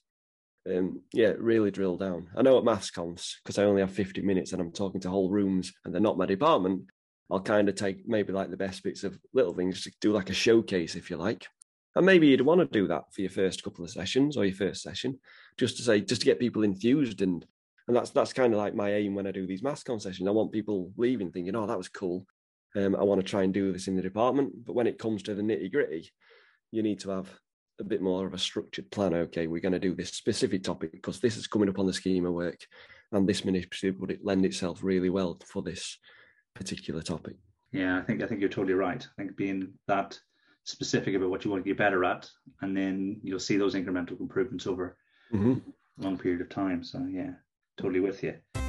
um, 0.67 1.01
yeah, 1.11 1.33
really 1.37 1.71
drill 1.71 1.97
down. 1.97 2.29
I 2.35 2.41
know 2.41 2.57
at 2.57 2.63
MathsConfs 2.63 3.35
because 3.43 3.57
I 3.57 3.63
only 3.63 3.81
have 3.81 3.91
50 3.91 4.21
minutes 4.21 4.53
and 4.53 4.61
I'm 4.61 4.71
talking 4.71 5.01
to 5.01 5.09
whole 5.09 5.29
rooms 5.29 5.73
and 5.83 5.93
they're 5.93 6.01
not 6.01 6.17
my 6.17 6.25
department. 6.25 6.85
I'll 7.29 7.41
kind 7.41 7.69
of 7.69 7.75
take 7.75 8.07
maybe 8.07 8.33
like 8.33 8.49
the 8.49 8.57
best 8.57 8.83
bits 8.83 9.03
of 9.03 9.17
little 9.33 9.53
things 9.53 9.83
to 9.83 9.91
do 10.01 10.11
like 10.11 10.29
a 10.29 10.33
showcase, 10.33 10.95
if 10.95 11.09
you 11.09 11.17
like. 11.17 11.45
And 11.95 12.05
maybe 12.05 12.27
you'd 12.27 12.41
want 12.41 12.59
to 12.59 12.65
do 12.65 12.87
that 12.87 13.13
for 13.13 13.21
your 13.21 13.29
first 13.29 13.63
couple 13.63 13.83
of 13.83 13.91
sessions 13.91 14.35
or 14.35 14.45
your 14.45 14.55
first 14.55 14.81
session, 14.81 15.19
just 15.57 15.77
to 15.77 15.83
say, 15.83 16.01
just 16.01 16.21
to 16.21 16.25
get 16.25 16.39
people 16.39 16.63
enthused 16.63 17.21
and 17.21 17.45
and 17.87 17.95
that's 17.95 18.11
that's 18.11 18.33
kind 18.33 18.53
of 18.53 18.59
like 18.59 18.75
my 18.75 18.93
aim 18.93 19.13
when 19.13 19.27
I 19.27 19.31
do 19.31 19.45
these 19.45 19.63
maths 19.63 19.83
sessions. 19.83 20.27
I 20.27 20.31
want 20.31 20.51
people 20.51 20.91
leaving 20.97 21.31
thinking, 21.31 21.55
"Oh, 21.55 21.67
that 21.67 21.77
was 21.77 21.89
cool. 21.89 22.25
Um, 22.75 22.95
I 22.95 23.03
want 23.03 23.19
to 23.19 23.27
try 23.27 23.43
and 23.43 23.53
do 23.53 23.73
this 23.73 23.87
in 23.87 23.95
the 23.95 24.01
department." 24.01 24.65
But 24.65 24.73
when 24.73 24.87
it 24.87 24.99
comes 24.99 25.23
to 25.23 25.35
the 25.35 25.41
nitty 25.41 25.71
gritty, 25.71 26.09
you 26.71 26.81
need 26.81 26.99
to 27.01 27.09
have 27.09 27.29
a 27.79 27.83
bit 27.83 28.01
more 28.01 28.25
of 28.25 28.33
a 28.33 28.37
structured 28.37 28.89
plan. 28.89 29.13
Okay, 29.13 29.47
we're 29.47 29.61
going 29.61 29.73
to 29.73 29.79
do 29.79 29.95
this 29.95 30.11
specific 30.11 30.63
topic 30.63 30.91
because 30.91 31.19
this 31.19 31.35
is 31.35 31.47
coming 31.47 31.69
up 31.69 31.79
on 31.79 31.85
the 31.85 31.93
schema 31.93 32.31
work, 32.31 32.65
and 33.11 33.27
this 33.27 33.43
manipulative 33.43 33.99
would 33.99 34.11
it 34.11 34.23
lend 34.23 34.45
itself 34.45 34.81
really 34.81 35.09
well 35.09 35.37
for 35.45 35.61
this 35.61 35.97
particular 36.53 37.01
topic. 37.01 37.35
Yeah, 37.73 37.97
I 37.97 38.01
think 38.01 38.23
I 38.23 38.27
think 38.27 38.39
you're 38.39 38.49
totally 38.49 38.75
right. 38.75 39.05
I 39.17 39.21
think 39.21 39.35
being 39.35 39.73
that 39.87 40.17
specific 40.63 41.15
about 41.15 41.29
what 41.29 41.43
you 41.43 41.51
want 41.51 41.63
to 41.63 41.69
get 41.69 41.77
better 41.77 42.05
at, 42.05 42.29
and 42.61 42.75
then 42.75 43.19
you'll 43.23 43.39
see 43.39 43.57
those 43.57 43.75
incremental 43.75 44.19
improvements 44.19 44.67
over 44.67 44.97
mm-hmm. 45.33 45.59
a 45.99 46.03
long 46.03 46.17
period 46.17 46.41
of 46.41 46.49
time. 46.49 46.83
So 46.83 47.05
yeah, 47.09 47.31
totally 47.77 47.99
with 47.99 48.23
you. 48.23 48.35
I 48.55 48.59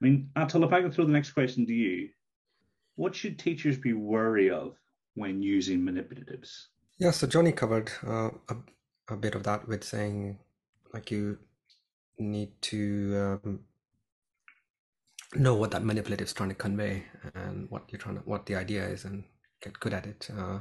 mean, 0.00 0.30
Atul, 0.36 0.66
if 0.66 0.72
I 0.72 0.82
can 0.82 0.92
throw 0.92 1.06
the 1.06 1.12
next 1.12 1.32
question 1.32 1.66
to 1.66 1.72
you, 1.72 2.10
what 2.96 3.14
should 3.14 3.38
teachers 3.38 3.78
be 3.78 3.94
wary 3.94 4.50
of 4.50 4.76
when 5.14 5.42
using 5.42 5.80
manipulatives? 5.80 6.66
Yeah, 6.98 7.10
so 7.10 7.26
Johnny 7.26 7.52
covered 7.52 7.90
uh, 8.06 8.30
a, 8.48 8.56
a 9.08 9.16
bit 9.16 9.34
of 9.34 9.42
that 9.44 9.66
with 9.66 9.84
saying, 9.84 10.38
like, 10.92 11.10
you 11.10 11.38
need 12.18 12.50
to 12.62 13.38
um, 13.44 13.60
know 15.38 15.54
what 15.54 15.70
that 15.72 15.84
manipulative 15.84 16.26
is 16.26 16.32
trying 16.32 16.48
to 16.50 16.54
convey 16.54 17.04
and 17.34 17.70
what 17.70 17.84
you're 17.88 17.98
trying 17.98 18.16
to, 18.16 18.22
what 18.22 18.46
the 18.46 18.54
idea 18.54 18.86
is, 18.86 19.04
and 19.04 19.24
get 19.62 19.78
good 19.80 19.94
at 19.94 20.06
it. 20.06 20.28
Uh, 20.36 20.60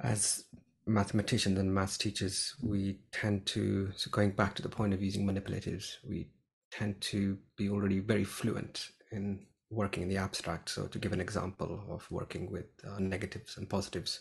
as 0.00 0.44
mathematicians 0.86 1.58
and 1.58 1.72
maths 1.72 1.96
teachers, 1.98 2.54
we 2.62 2.98
tend 3.12 3.46
to, 3.46 3.90
so 3.96 4.10
going 4.10 4.30
back 4.30 4.54
to 4.54 4.62
the 4.62 4.68
point 4.68 4.92
of 4.92 5.02
using 5.02 5.26
manipulatives, 5.26 5.96
we 6.08 6.28
tend 6.70 7.00
to 7.00 7.38
be 7.56 7.68
already 7.68 8.00
very 8.00 8.24
fluent 8.24 8.88
in 9.12 9.46
working 9.70 10.02
in 10.02 10.08
the 10.08 10.16
abstract. 10.16 10.68
So, 10.68 10.86
to 10.86 10.98
give 10.98 11.12
an 11.12 11.20
example 11.20 11.80
of 11.88 12.08
working 12.10 12.50
with 12.50 12.66
uh, 12.86 12.98
negatives 12.98 13.56
and 13.56 13.68
positives, 13.68 14.20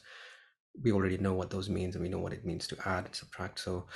we 0.81 0.91
already 0.91 1.17
know 1.17 1.33
what 1.33 1.49
those 1.49 1.69
means 1.69 1.95
and 1.95 2.03
we 2.03 2.09
know 2.09 2.19
what 2.19 2.33
it 2.33 2.45
means 2.45 2.67
to 2.67 2.77
add 2.85 3.05
and 3.05 3.15
subtract. 3.15 3.59
So, 3.59 3.87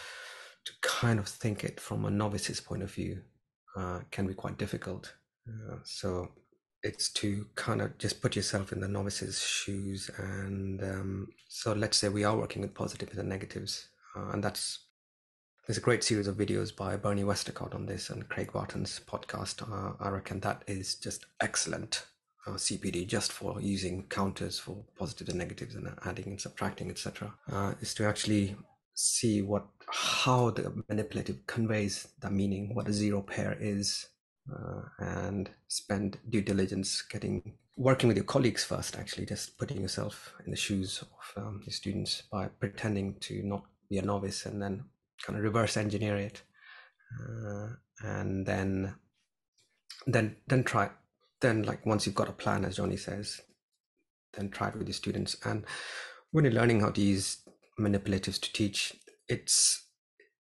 to 0.66 0.72
kind 0.82 1.20
of 1.20 1.28
think 1.28 1.64
it 1.64 1.80
from 1.80 2.06
a 2.06 2.12
novice's 2.12 2.60
point 2.60 2.84
of 2.84 2.92
view 2.92 3.22
uh, 3.78 4.02
can 4.12 4.28
be 4.28 4.34
quite 4.34 4.58
difficult. 4.58 5.14
So, 5.84 6.30
it's 6.84 7.10
to 7.10 7.46
kind 7.56 7.82
of 7.82 7.98
just 7.98 8.22
put 8.22 8.36
yourself 8.36 8.72
in 8.72 8.80
the 8.80 8.88
novice's 8.88 9.44
shoes 9.44 10.10
and 10.18 10.82
um, 10.84 11.28
so 11.48 11.74
let's 11.74 11.98
say 11.98 12.10
we 12.10 12.24
are 12.24 12.38
working 12.38 12.62
with 12.62 12.74
positives 12.74 13.18
and 13.18 13.28
negatives 13.28 13.90
uh, 14.16 14.30
and 14.32 14.44
that's 14.44 14.86
there's 15.66 15.78
a 15.78 15.82
great 15.82 16.04
series 16.04 16.28
of 16.28 16.38
videos 16.38 16.76
by 16.76 16.96
bernie 16.96 17.24
westacott 17.24 17.74
on 17.74 17.86
this 17.86 18.10
and 18.10 18.30
craig 18.30 18.52
barton's 18.54 19.02
podcast 19.06 19.62
uh, 19.72 19.94
i 20.00 20.10
reckon 20.10 20.40
that 20.40 20.64
is 20.68 20.96
just 20.96 21.26
excellent 21.42 22.06
uh, 22.46 22.52
cpd 22.52 23.06
just 23.08 23.32
for 23.32 23.60
using 23.60 24.04
counters 24.04 24.60
for 24.60 24.86
positives 24.98 25.30
and 25.30 25.40
negatives 25.40 25.76
and 25.76 25.90
adding 26.06 26.28
and 26.28 26.40
subtracting 26.40 26.90
etc 26.90 27.34
uh, 27.52 27.74
is 27.82 27.94
to 27.94 28.06
actually 28.06 28.56
see 28.94 29.42
what 29.42 29.66
how 29.90 30.50
the 30.52 30.84
manipulative 30.90 31.46
conveys 31.48 32.08
the 32.22 32.30
meaning 32.30 32.74
what 32.76 32.88
a 32.88 32.94
zero 32.94 33.22
pair 33.22 33.58
is 33.60 34.08
uh, 34.54 34.82
and 35.00 35.50
spend 35.68 36.18
due 36.30 36.42
diligence 36.42 37.02
getting 37.02 37.54
working 37.76 38.08
with 38.08 38.18
your 38.18 38.26
colleagues 38.26 38.64
first 38.64 38.98
actually 38.98 39.26
just 39.26 39.58
putting 39.58 39.82
yourself 39.82 40.34
in 40.46 40.52
the 40.52 40.58
shoes 40.58 41.04
of 41.04 41.44
um, 41.44 41.62
your 41.66 41.74
students 41.74 42.24
by 42.32 42.48
pretending 42.60 43.16
to 43.20 43.44
not 43.44 43.64
be 43.90 43.98
a 43.98 44.02
novice 44.02 44.46
and 44.46 44.62
then 44.62 44.84
kind 45.22 45.38
of 45.38 45.44
reverse 45.44 45.78
engineer 45.78 46.16
it 46.18 46.42
uh, 47.22 47.68
and 48.04 48.46
then 48.46 48.96
then 50.08 50.36
then 50.48 50.64
try 50.64 50.90
then 51.42 51.64
like 51.64 51.86
once 51.86 52.06
you've 52.06 52.16
got 52.16 52.30
a 52.30 52.34
plan 52.34 52.66
as 52.66 52.78
johnny 52.78 52.98
says 52.98 53.42
then 54.38 54.50
try 54.50 54.70
it 54.70 54.76
with 54.76 54.88
your 54.88 54.94
students. 54.94 55.36
And 55.44 55.66
when 56.32 56.46
you're 56.46 56.54
learning 56.54 56.82
how 56.82 56.92
to 56.92 57.02
use 57.02 57.38
manipulatives 57.80 58.40
to 58.42 58.54
teach 58.54 58.96
it's 59.28 59.87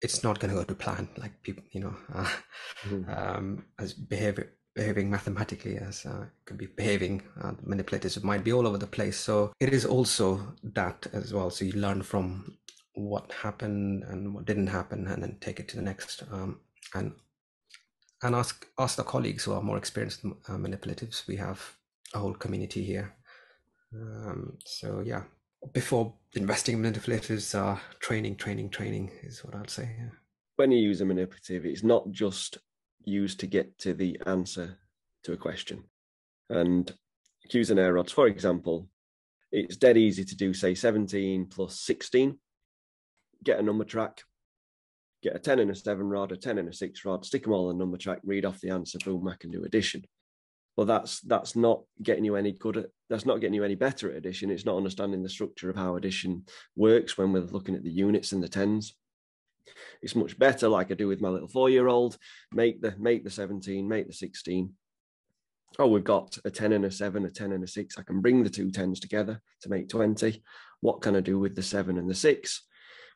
it's 0.02 0.22
not 0.22 0.38
going 0.38 0.50
to 0.50 0.58
go 0.58 0.64
to 0.64 0.74
plan 0.74 1.08
like 1.18 1.42
people 1.42 1.62
you 1.72 1.80
know 1.80 1.94
uh, 2.14 2.28
mm-hmm. 2.88 3.10
um, 3.10 3.64
as 3.78 3.92
behavior 3.92 4.52
behaving 4.74 5.10
mathematically 5.10 5.76
as 5.76 6.06
uh, 6.06 6.26
could 6.44 6.56
be 6.56 6.66
behaving 6.66 7.22
uh, 7.42 7.52
manipulatives 7.66 8.22
might 8.22 8.44
be 8.44 8.52
all 8.52 8.66
over 8.66 8.78
the 8.78 8.86
place. 8.86 9.18
So 9.18 9.52
it 9.60 9.74
is 9.74 9.84
also 9.84 10.54
that 10.62 11.06
as 11.12 11.34
well. 11.34 11.50
So 11.50 11.64
you 11.64 11.72
learn 11.72 12.02
from 12.02 12.56
what 12.94 13.32
happened 13.32 14.04
and 14.04 14.34
what 14.34 14.46
didn't 14.46 14.68
happen 14.68 15.06
and 15.06 15.22
then 15.22 15.38
take 15.40 15.60
it 15.60 15.68
to 15.68 15.76
the 15.76 15.82
next 15.82 16.22
um, 16.32 16.60
and 16.94 17.12
and 18.22 18.34
ask 18.34 18.66
ask 18.78 18.96
the 18.96 19.02
colleagues 19.02 19.44
who 19.44 19.52
are 19.52 19.62
more 19.62 19.78
experienced 19.78 20.24
uh, 20.24 20.56
manipulatives 20.66 21.26
we 21.26 21.36
have 21.36 21.76
a 22.14 22.18
whole 22.18 22.34
community 22.34 22.84
here. 22.84 23.14
Um, 23.94 24.58
so 24.64 25.02
yeah 25.04 25.22
before 25.72 26.12
investing 26.34 26.76
in 26.76 26.92
manipulatives 26.92 27.54
uh, 27.54 27.78
training 27.98 28.36
training 28.36 28.68
training 28.70 29.10
is 29.22 29.44
what 29.44 29.54
i'd 29.56 29.70
say 29.70 29.94
yeah. 29.98 30.08
when 30.56 30.70
you 30.70 30.78
use 30.78 31.00
a 31.00 31.04
manipulative 31.04 31.64
it's 31.66 31.82
not 31.82 32.10
just 32.10 32.58
used 33.04 33.40
to 33.40 33.46
get 33.46 33.78
to 33.78 33.94
the 33.94 34.20
answer 34.26 34.78
to 35.24 35.32
a 35.32 35.36
question. 35.36 35.84
And 36.48 36.92
Cuisenaire 37.50 37.94
rods 37.94 38.12
for 38.12 38.26
example 38.26 38.88
it's 39.50 39.76
dead 39.76 39.96
easy 39.96 40.24
to 40.24 40.36
do 40.36 40.54
say 40.54 40.74
17 40.74 41.46
plus 41.46 41.80
16 41.80 42.38
get 43.42 43.58
a 43.58 43.62
number 43.62 43.82
track 43.82 44.22
get 45.20 45.34
a 45.34 45.38
10 45.40 45.58
and 45.58 45.70
a 45.72 45.74
7 45.74 46.08
rod 46.08 46.30
a 46.30 46.36
10 46.36 46.58
and 46.58 46.68
a 46.68 46.72
6 46.72 47.04
rod 47.04 47.24
stick 47.24 47.42
them 47.42 47.52
all 47.52 47.68
on 47.68 47.76
the 47.76 47.82
number 47.82 47.96
track 47.96 48.20
read 48.22 48.44
off 48.44 48.60
the 48.60 48.70
answer 48.70 48.98
boom 49.04 49.26
i 49.26 49.34
can 49.40 49.50
do 49.50 49.64
addition 49.64 50.04
but 50.80 50.86
that's 50.86 51.20
that's 51.20 51.56
not 51.56 51.82
getting 52.02 52.24
you 52.24 52.36
any 52.36 52.52
good 52.52 52.78
at 52.78 52.86
that's 53.10 53.26
not 53.26 53.38
getting 53.38 53.52
you 53.52 53.64
any 53.64 53.74
better 53.74 54.10
at 54.10 54.16
addition. 54.16 54.50
It's 54.50 54.64
not 54.64 54.78
understanding 54.78 55.22
the 55.22 55.28
structure 55.28 55.68
of 55.68 55.76
how 55.76 55.96
addition 55.96 56.46
works 56.74 57.18
when 57.18 57.34
we're 57.34 57.40
looking 57.40 57.74
at 57.74 57.84
the 57.84 57.90
units 57.90 58.32
and 58.32 58.42
the 58.42 58.48
tens. 58.48 58.94
It's 60.00 60.16
much 60.16 60.38
better 60.38 60.70
like 60.70 60.90
i 60.90 60.94
do 60.94 61.06
with 61.06 61.20
my 61.20 61.28
little 61.28 61.48
four 61.48 61.68
year 61.68 61.88
old 61.88 62.16
make 62.50 62.80
the 62.80 62.94
make 62.98 63.24
the 63.24 63.30
17 63.30 63.86
make 63.86 64.06
the 64.06 64.14
16 64.14 64.72
oh 65.78 65.86
we've 65.86 66.02
got 66.02 66.38
a 66.46 66.50
10 66.50 66.72
and 66.72 66.86
a 66.86 66.90
7 66.90 67.26
a 67.26 67.30
10 67.30 67.52
and 67.52 67.62
a 67.62 67.66
6 67.66 67.98
i 67.98 68.02
can 68.02 68.22
bring 68.22 68.42
the 68.42 68.48
two 68.48 68.70
tens 68.70 69.00
together 69.00 69.38
to 69.60 69.68
make 69.68 69.90
20 69.90 70.42
what 70.80 71.02
can 71.02 71.14
i 71.14 71.20
do 71.20 71.38
with 71.38 71.54
the 71.54 71.62
7 71.62 71.98
and 71.98 72.08
the 72.08 72.14
6 72.14 72.66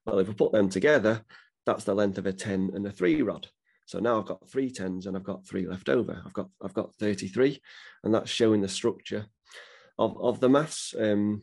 well 0.05 0.19
if 0.19 0.29
we 0.29 0.35
put 0.35 0.53
them 0.53 0.69
together 0.69 1.25
that's 1.65 1.85
the 1.85 1.95
length 1.95 2.19
of 2.19 2.27
a 2.27 2.33
10 2.33 2.73
and 2.75 2.87
a 2.87 2.93
3 2.93 3.23
rod 3.23 3.49
so 3.87 3.99
now 3.99 4.19
I've 4.19 4.27
got 4.27 4.49
three 4.49 4.71
tens 4.71 5.07
and 5.07 5.17
I've 5.17 5.25
got 5.25 5.47
three 5.47 5.67
left 5.67 5.89
over. 5.89 6.23
I've 6.25 6.33
got 6.33 6.49
I've 6.63 6.75
got 6.75 6.95
33, 6.97 7.61
and 8.03 8.15
that's 8.15 8.31
showing 8.31 8.61
the 8.61 8.69
structure 8.69 9.27
of, 9.99 10.21
of 10.21 10.41
the 10.41 10.49
maths. 10.49 10.95
Um, 10.99 11.43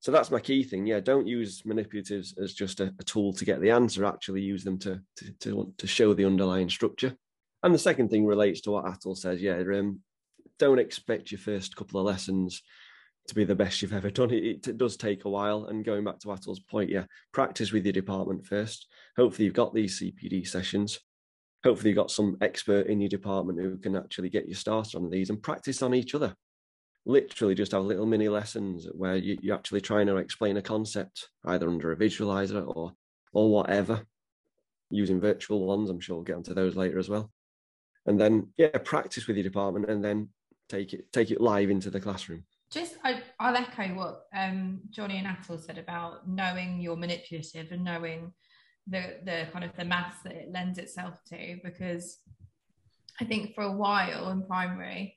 so 0.00 0.12
that's 0.12 0.30
my 0.30 0.40
key 0.40 0.62
thing. 0.62 0.86
Yeah, 0.86 1.00
don't 1.00 1.26
use 1.26 1.62
manipulatives 1.62 2.38
as 2.40 2.54
just 2.54 2.80
a, 2.80 2.94
a 3.00 3.04
tool 3.04 3.32
to 3.32 3.44
get 3.44 3.60
the 3.60 3.70
answer. 3.70 4.04
Actually, 4.04 4.42
use 4.42 4.62
them 4.62 4.78
to, 4.80 5.00
to 5.16 5.32
to 5.40 5.72
to 5.76 5.86
show 5.86 6.14
the 6.14 6.24
underlying 6.24 6.68
structure. 6.68 7.16
And 7.62 7.74
the 7.74 7.78
second 7.78 8.10
thing 8.10 8.26
relates 8.26 8.60
to 8.62 8.70
what 8.70 8.84
Atul 8.84 9.16
says. 9.16 9.42
Yeah, 9.42 9.62
um, 9.74 10.00
don't 10.58 10.78
expect 10.78 11.32
your 11.32 11.40
first 11.40 11.74
couple 11.74 11.98
of 11.98 12.06
lessons 12.06 12.62
to 13.26 13.34
be 13.34 13.44
the 13.44 13.56
best 13.56 13.82
you've 13.82 13.92
ever 13.92 14.10
done. 14.10 14.30
It, 14.30 14.68
it, 14.68 14.78
does 14.78 14.96
take 14.96 15.24
a 15.24 15.28
while. 15.28 15.64
And 15.64 15.84
going 15.84 16.04
back 16.04 16.20
to 16.20 16.28
Atul's 16.28 16.60
point, 16.60 16.90
yeah, 16.90 17.04
practice 17.32 17.72
with 17.72 17.84
your 17.84 17.92
department 17.92 18.46
first. 18.46 18.86
Hopefully, 19.16 19.46
you've 19.46 19.54
got 19.54 19.74
these 19.74 20.00
CPD 20.00 20.46
sessions. 20.46 21.00
Hopefully, 21.66 21.90
you've 21.90 21.96
got 21.96 22.12
some 22.12 22.36
expert 22.42 22.86
in 22.86 23.00
your 23.00 23.08
department 23.08 23.60
who 23.60 23.76
can 23.76 23.96
actually 23.96 24.28
get 24.28 24.46
you 24.46 24.54
started 24.54 24.94
on 24.94 25.10
these 25.10 25.30
and 25.30 25.42
practice 25.42 25.82
on 25.82 25.94
each 25.94 26.14
other. 26.14 26.32
Literally 27.04 27.56
just 27.56 27.72
have 27.72 27.82
little 27.82 28.06
mini 28.06 28.28
lessons 28.28 28.86
where 28.92 29.16
you, 29.16 29.36
you're 29.42 29.56
actually 29.56 29.80
trying 29.80 30.06
to 30.06 30.18
explain 30.18 30.58
a 30.58 30.62
concept 30.62 31.28
either 31.44 31.68
under 31.68 31.90
a 31.90 31.96
visualizer 31.96 32.64
or 32.64 32.92
or 33.32 33.50
whatever 33.50 34.06
using 34.90 35.20
virtual 35.20 35.66
ones. 35.66 35.90
I'm 35.90 35.98
sure 35.98 36.14
we'll 36.14 36.24
get 36.24 36.36
onto 36.36 36.54
those 36.54 36.76
later 36.76 37.00
as 37.00 37.08
well. 37.08 37.32
And 38.06 38.20
then 38.20 38.52
yeah 38.56 38.78
practice 38.84 39.26
with 39.26 39.36
your 39.36 39.42
department 39.42 39.90
and 39.90 40.04
then 40.04 40.28
take 40.68 40.92
it 40.92 41.12
take 41.12 41.32
it 41.32 41.40
live 41.40 41.68
into 41.68 41.90
the 41.90 42.00
classroom. 42.00 42.44
Just 42.70 42.96
I, 43.02 43.22
will 43.40 43.56
echo 43.56 43.88
what 43.96 44.26
um, 44.32 44.82
johnny 44.90 45.18
and 45.18 45.26
atul 45.26 45.60
said 45.60 45.78
about 45.78 46.28
knowing 46.28 46.80
your 46.80 46.96
manipulative 46.96 47.72
and 47.72 47.82
knowing 47.82 48.32
the 48.86 49.16
the 49.24 49.46
kind 49.52 49.64
of 49.64 49.74
the 49.76 49.84
maths 49.84 50.22
that 50.22 50.32
it 50.32 50.52
lends 50.52 50.78
itself 50.78 51.20
to 51.28 51.56
because 51.64 52.18
i 53.20 53.24
think 53.24 53.54
for 53.54 53.64
a 53.64 53.72
while 53.72 54.30
in 54.30 54.42
primary 54.46 55.16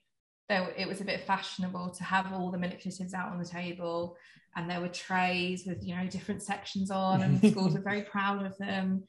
there, 0.49 0.73
it 0.75 0.88
was 0.88 0.99
a 0.99 1.05
bit 1.05 1.21
fashionable 1.27 1.91
to 1.91 2.03
have 2.03 2.33
all 2.33 2.49
the 2.49 2.57
manipulatives 2.57 3.13
out 3.13 3.31
on 3.31 3.38
the 3.38 3.45
table 3.45 4.17
and 4.55 4.69
there 4.69 4.81
were 4.81 4.89
trays 4.89 5.63
with 5.65 5.83
you 5.83 5.95
know 5.95 6.07
different 6.07 6.41
sections 6.41 6.89
on 6.91 7.21
and 7.21 7.51
schools 7.51 7.75
were 7.75 7.81
very 7.81 8.01
proud 8.11 8.45
of 8.45 8.57
them. 8.57 9.03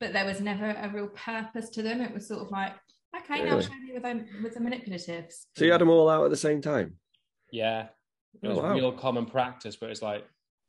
But 0.00 0.12
there 0.12 0.24
was 0.24 0.40
never 0.40 0.70
a 0.70 0.90
real 0.92 1.08
purpose 1.08 1.70
to 1.70 1.82
them. 1.82 2.00
It 2.00 2.12
was 2.12 2.28
sort 2.28 2.40
of 2.40 2.50
like 2.50 2.74
okay 3.16 3.42
really? 3.42 3.50
now 3.50 3.60
show 3.60 3.74
me 3.74 3.92
with, 3.92 4.02
them, 4.02 4.26
with 4.42 4.54
the 4.54 4.60
manipulatives. 4.60 5.46
So 5.56 5.64
you 5.64 5.72
had 5.72 5.80
them 5.80 5.90
all 5.90 6.08
out 6.08 6.24
at 6.24 6.30
the 6.30 6.36
same 6.36 6.60
time? 6.60 6.96
Yeah. 7.50 7.88
It 8.42 8.46
oh, 8.46 8.50
was 8.50 8.58
oh, 8.58 8.62
wow. 8.62 8.74
real 8.74 8.92
common 8.92 9.26
practice 9.26 9.76
but 9.76 9.90
it's 9.90 10.02
like 10.02 10.24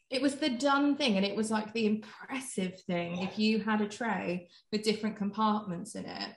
it 0.09 0.21
was 0.21 0.35
the 0.35 0.49
done 0.49 0.95
thing 0.95 1.17
and 1.17 1.25
it 1.25 1.35
was 1.35 1.49
like 1.51 1.73
the 1.73 1.85
impressive 1.85 2.79
thing 2.81 3.19
if 3.19 3.39
you 3.39 3.59
had 3.59 3.81
a 3.81 3.87
tray 3.87 4.47
with 4.71 4.83
different 4.83 5.15
compartments 5.15 5.95
in 5.95 6.05
it 6.05 6.29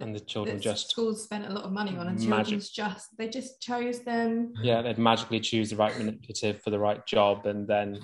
and 0.00 0.14
the 0.14 0.20
children 0.20 0.60
just 0.60 0.90
schools 0.90 1.22
spent 1.22 1.46
a 1.46 1.52
lot 1.52 1.64
of 1.64 1.72
money 1.72 1.96
on 1.96 2.08
and 2.08 2.20
children 2.20 2.60
just 2.60 3.16
they 3.16 3.28
just 3.28 3.60
chose 3.60 4.00
them. 4.00 4.52
Yeah 4.60 4.82
they'd 4.82 4.98
magically 4.98 5.40
choose 5.40 5.70
the 5.70 5.76
right 5.76 5.96
manipulative 5.96 6.62
for 6.62 6.70
the 6.70 6.78
right 6.78 7.04
job 7.06 7.46
and 7.46 7.66
then 7.66 8.00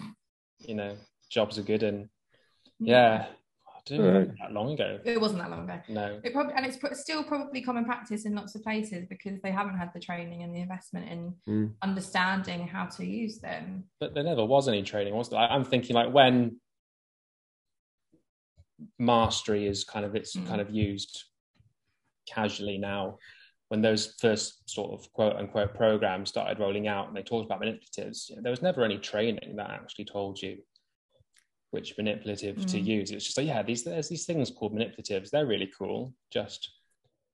you 0.59 0.75
know 0.75 0.97
jobs 1.31 1.59
are 1.59 1.63
good 1.63 1.83
and 1.83 2.09
yeah 2.79 3.27
didn't 3.91 4.15
know 4.15 4.33
that 4.41 4.53
long 4.53 4.73
ago. 4.73 4.99
It 5.05 5.21
wasn't 5.21 5.41
that 5.41 5.51
long 5.51 5.65
ago. 5.65 5.81
No. 5.89 6.21
It 6.23 6.33
probably 6.33 6.55
and 6.55 6.67
it's 6.67 6.79
still 7.01 7.23
probably 7.23 7.63
common 7.63 7.85
practice 7.85 8.25
in 8.25 8.35
lots 8.35 8.55
of 8.55 8.63
places 8.63 9.07
because 9.09 9.41
they 9.43 9.51
haven't 9.51 9.77
had 9.77 9.91
the 9.95 10.01
training 10.01 10.43
and 10.43 10.55
the 10.55 10.61
investment 10.61 11.09
in 11.09 11.35
mm. 11.49 11.73
understanding 11.83 12.67
how 12.67 12.87
to 12.87 13.07
use 13.07 13.39
them. 13.39 13.85
But 13.99 14.15
there 14.15 14.25
never 14.25 14.45
was 14.45 14.69
any 14.69 14.83
training, 14.83 15.15
was 15.15 15.29
there? 15.29 15.41
I'm 15.41 15.65
thinking 15.65 15.95
like 15.95 16.13
when 16.13 16.57
mastery 18.99 19.67
is 19.67 19.85
kind 19.85 20.07
of 20.07 20.15
it's 20.15 20.37
mm. 20.37 20.47
kind 20.47 20.61
of 20.61 20.71
used 20.71 21.25
casually 22.27 22.79
now 22.79 23.19
when 23.69 23.83
those 23.83 24.15
first 24.21 24.69
sort 24.69 24.93
of 24.93 25.13
quote 25.13 25.37
unquote 25.37 25.75
programs 25.75 26.29
started 26.29 26.59
rolling 26.59 26.89
out 26.89 27.07
and 27.07 27.17
they 27.17 27.23
talked 27.23 27.47
about 27.47 27.63
manipulatives, 27.63 28.29
you 28.29 28.37
know, 28.37 28.43
there 28.43 28.51
was 28.51 28.63
never 28.63 28.85
any 28.85 28.99
training 28.99 29.55
that 29.57 29.71
actually 29.71 30.05
told 30.05 30.43
you 30.43 30.59
which 31.71 31.97
manipulative 31.97 32.57
mm. 32.57 32.71
to 32.71 32.81
use. 32.81 33.11
It's 33.11 33.25
just 33.25 33.39
like, 33.39 33.47
yeah, 33.47 33.63
these 33.63 33.85
there's 33.85 34.09
these 34.09 34.27
things 34.27 34.51
called 34.51 34.75
manipulatives. 34.75 35.31
They're 35.31 35.47
really 35.47 35.71
cool. 35.79 36.15
Just 36.33 36.71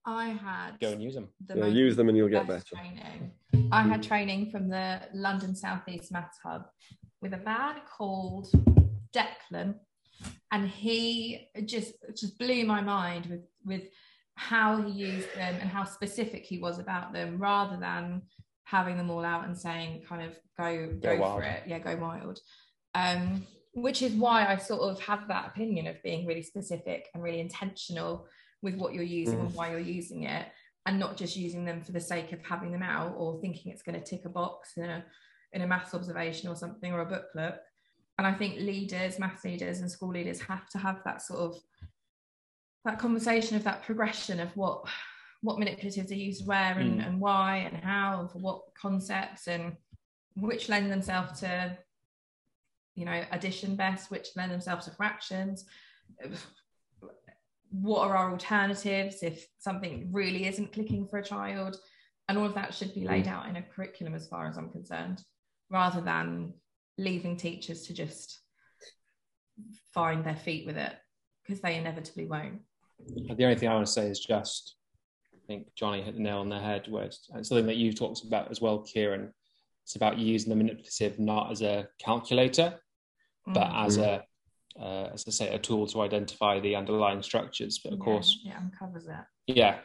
I 0.05 0.29
had 0.29 0.79
go 0.81 0.93
and 0.93 1.03
use 1.03 1.15
them. 1.15 1.29
The 1.47 1.59
yeah, 1.59 1.67
use 1.67 1.97
them 1.97 2.09
and 2.09 2.17
you'll 2.17 2.29
get 2.29 2.47
better. 2.47 2.63
Training. 2.75 3.33
I 3.73 3.83
had 3.83 4.03
training 4.03 4.51
from 4.51 4.69
the 4.69 5.01
London 5.13 5.55
Southeast 5.57 6.13
Maths 6.13 6.39
Hub 6.45 6.67
with 7.21 7.33
a 7.33 7.39
man 7.39 7.77
called 7.97 8.49
Declan, 9.13 9.75
and 10.53 10.69
he 10.69 11.49
just 11.65 11.95
just 12.15 12.39
blew 12.39 12.65
my 12.65 12.81
mind 12.81 13.27
with 13.27 13.45
with 13.65 13.83
how 14.37 14.83
he 14.83 14.91
used 14.91 15.35
them 15.35 15.57
and 15.61 15.71
how 15.71 15.83
specific 15.85 16.45
he 16.45 16.59
was 16.59 16.79
about 16.79 17.13
them 17.13 17.39
rather 17.39 17.79
than 17.79 18.23
having 18.65 18.99
them 18.99 19.11
all 19.11 19.25
out 19.25 19.47
and 19.47 19.57
saying 19.57 20.03
kind 20.07 20.23
of 20.23 20.39
go 20.59 20.89
go, 21.01 21.17
go 21.17 21.37
for 21.37 21.43
it 21.43 21.63
yeah 21.67 21.79
go 21.79 21.97
wild 21.97 22.39
um, 22.95 23.47
which 23.77 24.01
is 24.01 24.15
why 24.15 24.47
i 24.47 24.57
sort 24.57 24.81
of 24.81 24.99
have 25.01 25.29
that 25.29 25.47
opinion 25.47 25.87
of 25.87 26.03
being 26.03 26.27
really 26.27 26.43
specific 26.43 27.09
and 27.13 27.23
really 27.23 27.41
intentional 27.41 28.27
with 28.63 28.75
what 28.77 28.95
you're 28.95 29.03
using 29.03 29.39
mm. 29.39 29.41
and 29.43 29.55
why 29.55 29.71
you're 29.71 29.79
using 29.79 30.23
it 30.23 30.47
and 30.87 30.99
not 30.99 31.17
just 31.17 31.37
using 31.37 31.65
them 31.65 31.83
for 31.83 31.93
the 31.93 32.01
sake 32.01 32.33
of 32.33 32.43
having 32.43 32.73
them 32.73 32.83
out 32.83 33.15
or 33.19 33.39
thinking 33.41 33.71
it's 33.71 33.83
going 33.83 33.99
to 33.99 34.05
tick 34.05 34.25
a 34.25 34.31
box 34.31 34.79
in 34.79 34.85
a 34.85 35.05
in 35.53 35.61
a 35.61 35.67
maths 35.67 35.95
observation 35.95 36.49
or 36.49 36.57
something 36.57 36.91
or 36.91 37.01
a 37.01 37.05
booklet 37.05 37.61
and 38.17 38.27
i 38.27 38.33
think 38.33 38.57
leaders 38.57 39.19
maths 39.19 39.45
leaders 39.45 39.81
and 39.81 39.91
school 39.91 40.11
leaders 40.11 40.41
have 40.41 40.67
to 40.71 40.79
have 40.79 41.03
that 41.05 41.21
sort 41.21 41.41
of 41.41 41.57
that 42.87 42.99
conversation 42.99 43.57
of 43.57 43.65
that 43.65 43.83
progression 43.83 44.41
of 44.41 44.57
what 44.57 44.85
what 45.43 45.59
manipulatives 45.59 46.11
are 46.11 46.15
used 46.15 46.47
where 46.47 46.79
and, 46.79 47.01
mm. 47.01 47.07
and 47.07 47.21
why 47.21 47.57
and 47.71 47.77
how 47.77 48.21
and 48.21 48.31
for 48.31 48.39
what 48.39 48.63
concepts 48.75 49.49
and 49.49 49.77
which 50.37 50.71
lend 50.71 50.91
themselves 50.91 51.41
to 51.41 51.77
you 52.97 53.05
know 53.05 53.25
addition 53.31 53.77
best 53.77 54.11
which 54.11 54.29
lend 54.37 54.51
themselves 54.51 54.87
to 54.87 54.91
fractions 54.91 55.65
what 57.71 58.09
are 58.09 58.17
our 58.17 58.31
alternatives 58.33 59.23
if 59.23 59.47
something 59.59 60.09
really 60.13 60.47
isn't 60.47 60.73
clicking 60.73 61.07
for 61.07 61.19
a 61.19 61.25
child 61.25 61.77
and 62.29 62.37
all 62.37 62.47
of 62.47 62.55
that 62.55 62.75
should 62.75 62.93
be 62.95 63.07
laid 63.07 63.27
mm. 63.27 63.33
out 63.33 63.49
in 63.49 63.57
a 63.57 63.63
curriculum 63.63 64.15
as 64.15 64.27
far 64.27 64.49
as 64.49 64.57
i'm 64.57 64.71
concerned 64.71 65.23
rather 65.71 66.01
than 66.01 66.53
leaving 66.99 67.37
teachers 67.37 67.83
to 67.83 67.95
just 67.95 68.41
find 69.93 70.25
their 70.25 70.37
feet 70.37 70.67
with 70.67 70.77
it 70.77 70.95
because 71.45 71.61
they 71.61 71.77
inevitably 71.77 72.27
won't 72.27 72.61
the 72.99 73.45
only 73.45 73.57
thing 73.57 73.69
I 73.69 73.75
want 73.75 73.87
to 73.87 73.93
say 73.93 74.09
is 74.09 74.21
just, 74.21 74.77
I 75.35 75.39
think 75.47 75.67
Johnny 75.75 76.03
hit 76.03 76.15
the 76.15 76.21
nail 76.21 76.39
on 76.39 76.49
the 76.49 76.59
head. 76.59 76.87
Where 76.89 77.05
it's, 77.05 77.29
it's 77.35 77.49
something 77.49 77.67
that 77.67 77.77
you've 77.77 77.99
talked 77.99 78.23
about 78.25 78.51
as 78.51 78.61
well, 78.61 78.79
Kieran. 78.79 79.33
It's 79.85 79.97
about 79.97 80.19
using 80.19 80.51
the 80.51 80.57
manipulative 80.57 81.19
not 81.19 81.53
as 81.53 81.63
a 81.63 81.89
calculator, 82.01 82.81
mm. 83.49 83.55
but 83.55 83.71
as 83.75 83.99
a, 83.99 84.25
uh, 84.81 85.11
as 85.15 85.25
I 85.27 85.31
say, 85.31 85.55
a 85.55 85.59
tool 85.59 85.87
to 85.89 86.03
identify 86.03 86.61
the 86.61 86.77
underlying 86.77 87.23
structures. 87.23 87.81
But 87.83 87.95
of 87.95 87.99
yeah, 87.99 88.05
course, 88.05 88.41
yeah, 88.45 88.59
uncovers 88.59 89.07
that. 89.07 89.27
Yeah, 89.47 89.79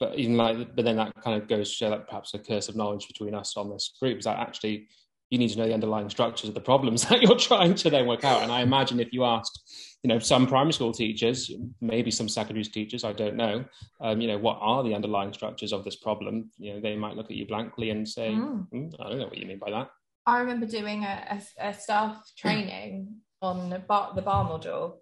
but 0.00 0.18
even 0.18 0.36
like, 0.36 0.74
but 0.74 0.84
then 0.84 0.96
that 0.96 1.14
kind 1.22 1.40
of 1.40 1.48
goes 1.48 1.70
to 1.70 1.76
show 1.76 1.90
that 1.90 2.08
perhaps 2.08 2.34
a 2.34 2.38
curse 2.38 2.68
of 2.68 2.76
knowledge 2.76 3.06
between 3.06 3.34
us 3.34 3.56
on 3.56 3.70
this 3.70 3.92
group 4.00 4.18
is 4.18 4.24
that 4.24 4.38
actually 4.38 4.88
you 5.32 5.38
need 5.38 5.48
to 5.48 5.58
know 5.58 5.66
the 5.66 5.72
underlying 5.72 6.10
structures 6.10 6.48
of 6.48 6.54
the 6.54 6.60
problems 6.60 7.02
that 7.08 7.22
you're 7.22 7.38
trying 7.38 7.74
to 7.74 7.88
then 7.88 8.06
work 8.06 8.22
out. 8.22 8.42
And 8.42 8.52
I 8.52 8.60
imagine 8.60 9.00
if 9.00 9.14
you 9.14 9.24
asked, 9.24 9.96
you 10.02 10.08
know, 10.08 10.18
some 10.18 10.46
primary 10.46 10.74
school 10.74 10.92
teachers, 10.92 11.50
maybe 11.80 12.10
some 12.10 12.28
secondary 12.28 12.64
teachers, 12.64 13.02
I 13.02 13.14
don't 13.14 13.36
know, 13.36 13.64
um, 14.02 14.20
you 14.20 14.28
know, 14.28 14.36
what 14.36 14.58
are 14.60 14.82
the 14.82 14.94
underlying 14.94 15.32
structures 15.32 15.72
of 15.72 15.84
this 15.84 15.96
problem? 15.96 16.50
You 16.58 16.74
know, 16.74 16.80
they 16.80 16.96
might 16.96 17.16
look 17.16 17.30
at 17.30 17.36
you 17.36 17.46
blankly 17.46 17.88
and 17.88 18.06
say, 18.06 18.30
mm. 18.30 18.66
mm, 18.74 18.94
I 19.00 19.08
don't 19.08 19.20
know 19.20 19.24
what 19.24 19.38
you 19.38 19.46
mean 19.46 19.58
by 19.58 19.70
that. 19.70 19.88
I 20.26 20.40
remember 20.40 20.66
doing 20.66 21.04
a, 21.04 21.40
a, 21.60 21.68
a 21.68 21.74
staff 21.74 22.22
training 22.38 23.16
on 23.40 23.70
the 23.70 23.80
bar, 23.80 24.12
the 24.14 24.22
bar 24.22 24.44
model, 24.44 25.00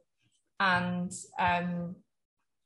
and 0.59 1.13
um, 1.39 1.97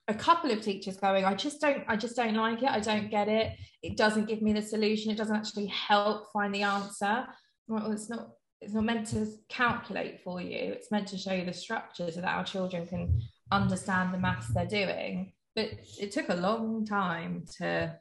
a 0.06 0.14
couple 0.14 0.50
of 0.50 0.60
teachers 0.60 0.96
going, 0.96 1.24
I 1.24 1.34
just 1.34 1.60
don't, 1.60 1.84
I 1.88 1.96
just 1.96 2.16
don't 2.16 2.34
like 2.34 2.62
it. 2.62 2.68
I 2.68 2.80
don't 2.80 3.10
get 3.10 3.28
it. 3.28 3.56
It 3.82 3.96
doesn't 3.96 4.28
give 4.28 4.42
me 4.42 4.52
the 4.52 4.62
solution. 4.62 5.10
It 5.10 5.16
doesn't 5.16 5.34
actually 5.34 5.66
help 5.66 6.32
find 6.32 6.54
the 6.54 6.62
answer 6.62 7.26
well, 7.66 7.92
it's 7.92 8.08
not 8.08 8.30
it's 8.60 8.74
not 8.74 8.84
meant 8.84 9.06
to 9.08 9.26
calculate 9.48 10.20
for 10.22 10.40
you 10.40 10.56
it's 10.56 10.90
meant 10.90 11.08
to 11.08 11.18
show 11.18 11.32
you 11.32 11.44
the 11.44 11.52
structure 11.52 12.10
so 12.10 12.20
that 12.20 12.34
our 12.34 12.44
children 12.44 12.86
can 12.86 13.20
understand 13.50 14.12
the 14.12 14.18
maths 14.18 14.48
they're 14.48 14.66
doing 14.66 15.32
but 15.54 15.68
it 16.00 16.12
took 16.12 16.28
a 16.28 16.34
long 16.34 16.84
time 16.84 17.44
to 17.58 17.94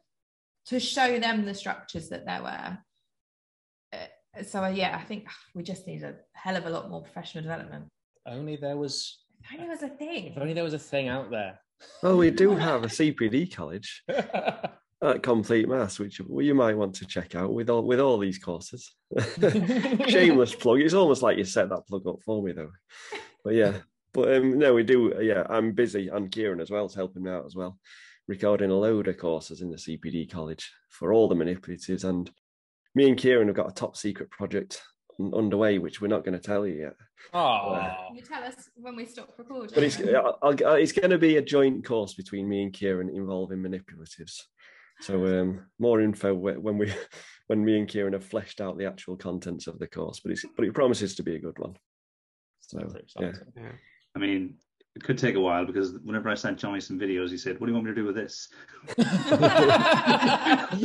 to 0.65 0.79
show 0.79 1.19
them 1.19 1.45
the 1.45 1.53
structures 1.53 2.09
that 2.09 2.25
there 2.25 2.41
were 2.41 2.77
so 4.41 4.63
uh, 4.63 4.69
yeah 4.69 4.97
i 4.99 5.03
think 5.03 5.27
we 5.55 5.63
just 5.63 5.87
need 5.87 6.03
a 6.03 6.15
hell 6.33 6.55
of 6.55 6.65
a 6.65 6.69
lot 6.69 6.89
more 6.89 7.01
professional 7.01 7.43
development 7.43 7.85
only 8.25 8.55
there 8.55 8.77
was 8.77 9.19
if 9.43 9.51
only 9.53 9.65
there 9.65 9.75
was 9.75 9.83
a 9.83 9.89
thing 9.89 10.27
if 10.27 10.37
only 10.37 10.53
there 10.53 10.63
was 10.63 10.73
a 10.73 10.79
thing 10.79 11.07
out 11.07 11.29
there 11.29 11.59
well 12.01 12.17
we 12.17 12.31
do 12.31 12.55
have 12.55 12.83
a 12.83 12.87
cpd 12.87 13.53
college 13.53 14.03
at 15.03 15.21
Complete 15.21 15.67
Maths, 15.67 15.99
which 15.99 16.19
you 16.19 16.55
might 16.55 16.77
want 16.77 16.95
to 16.95 17.05
check 17.05 17.35
out 17.35 17.53
with 17.53 17.69
all 17.69 17.83
with 17.83 17.99
all 17.99 18.17
these 18.17 18.37
courses. 18.37 18.95
Shameless 20.07 20.55
plug. 20.55 20.79
It's 20.79 20.93
almost 20.93 21.21
like 21.21 21.37
you 21.37 21.43
set 21.43 21.69
that 21.69 21.85
plug 21.87 22.07
up 22.07 22.21
for 22.23 22.41
me, 22.41 22.53
though. 22.53 22.71
But 23.43 23.55
yeah, 23.55 23.73
but 24.13 24.33
um, 24.33 24.57
no, 24.57 24.73
we 24.73 24.83
do. 24.83 25.13
Yeah, 25.21 25.45
I'm 25.49 25.73
busy, 25.73 26.07
and 26.07 26.31
Kieran 26.31 26.61
as 26.61 26.71
well 26.71 26.85
is 26.85 26.95
helping 26.95 27.23
me 27.23 27.31
out 27.31 27.45
as 27.45 27.55
well, 27.55 27.77
recording 28.27 28.71
a 28.71 28.75
load 28.75 29.09
of 29.09 29.17
courses 29.17 29.61
in 29.61 29.69
the 29.69 29.77
CPD 29.77 30.31
college 30.31 30.71
for 30.89 31.11
all 31.11 31.27
the 31.27 31.35
manipulatives. 31.35 32.05
And 32.05 32.31
me 32.95 33.09
and 33.09 33.17
Kieran 33.17 33.47
have 33.47 33.55
got 33.55 33.69
a 33.69 33.73
top 33.73 33.95
secret 33.97 34.29
project 34.29 34.81
underway, 35.19 35.77
which 35.77 36.01
we're 36.01 36.07
not 36.07 36.23
going 36.23 36.37
to 36.37 36.45
tell 36.45 36.65
you 36.65 36.81
yet. 36.81 36.93
Oh, 37.33 37.79
Can 38.07 38.15
you 38.15 38.21
tell 38.21 38.43
us 38.43 38.69
when 38.75 38.95
we 38.95 39.05
stop 39.05 39.33
recording? 39.37 39.71
But 39.73 39.83
it's 39.83 39.99
I'll, 39.99 40.37
I'll, 40.41 40.75
it's 40.75 40.91
going 40.91 41.11
to 41.11 41.17
be 41.17 41.37
a 41.37 41.41
joint 41.41 41.85
course 41.85 42.13
between 42.13 42.49
me 42.49 42.63
and 42.63 42.73
Kieran 42.73 43.09
involving 43.09 43.59
manipulatives. 43.59 44.41
So 45.01 45.25
um, 45.41 45.65
more 45.79 46.01
info 46.01 46.33
when 46.33 46.77
we 46.77 46.93
when 47.47 47.63
me 47.63 47.77
and 47.77 47.87
Kieran 47.87 48.13
have 48.13 48.25
fleshed 48.25 48.61
out 48.61 48.77
the 48.77 48.85
actual 48.85 49.17
contents 49.17 49.67
of 49.67 49.79
the 49.79 49.87
course. 49.87 50.19
But 50.19 50.33
it's 50.33 50.45
but 50.55 50.65
it 50.65 50.73
promises 50.73 51.15
to 51.15 51.23
be 51.23 51.35
a 51.35 51.39
good 51.39 51.57
one. 51.59 51.75
So 52.59 52.79
yeah. 53.19 53.31
Yeah. 53.55 53.71
I 54.15 54.19
mean, 54.19 54.55
it 54.95 55.03
could 55.03 55.17
take 55.17 55.35
a 55.35 55.39
while 55.39 55.65
because 55.65 55.93
whenever 56.03 56.29
I 56.29 56.35
sent 56.35 56.59
Johnny 56.59 56.79
some 56.79 56.99
videos, 56.99 57.29
he 57.31 57.37
said, 57.37 57.59
"What 57.59 57.65
do 57.67 57.71
you 57.71 57.75
want 57.75 57.85
me 57.87 57.91
to 57.91 57.95
do 57.95 58.05
with 58.05 58.15
this?" 58.15 58.49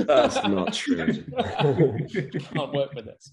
That's 0.06 0.36
not 0.46 0.72
true. 0.72 1.24
can't 2.54 2.72
work 2.72 2.94
with 2.94 3.04
this. 3.04 3.32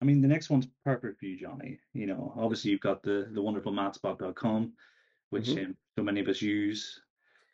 I 0.00 0.04
mean, 0.04 0.20
the 0.22 0.28
next 0.28 0.48
one's 0.48 0.68
perfect 0.84 1.18
for 1.18 1.26
you, 1.26 1.36
Johnny. 1.38 1.78
You 1.92 2.06
know, 2.06 2.32
obviously 2.36 2.70
you've 2.70 2.80
got 2.80 3.02
the 3.02 3.28
the 3.32 3.42
wonderful 3.42 3.72
mathsbot.com, 3.72 4.72
which 5.30 5.48
Mhm. 5.48 5.66
um, 5.66 5.76
so 5.96 6.02
many 6.04 6.20
of 6.20 6.28
us 6.28 6.40
use 6.40 7.00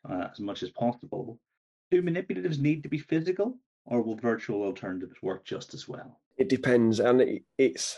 uh, 0.09 0.29
as 0.33 0.39
much 0.41 0.63
as 0.63 0.71
possible. 0.71 1.41
Do 1.91 2.03
manipulatives 2.03 2.59
need 2.61 2.83
to 2.83 2.89
be 2.89 2.99
physical, 2.99 3.59
or 3.87 4.03
will 4.03 4.17
virtual 4.17 4.63
alternatives 4.63 5.17
work 5.23 5.45
just 5.45 5.75
as 5.75 5.89
well? 5.89 6.21
it 6.37 6.49
depends, 6.49 6.99
and 6.99 7.21
it, 7.21 7.45
it's 7.59 7.97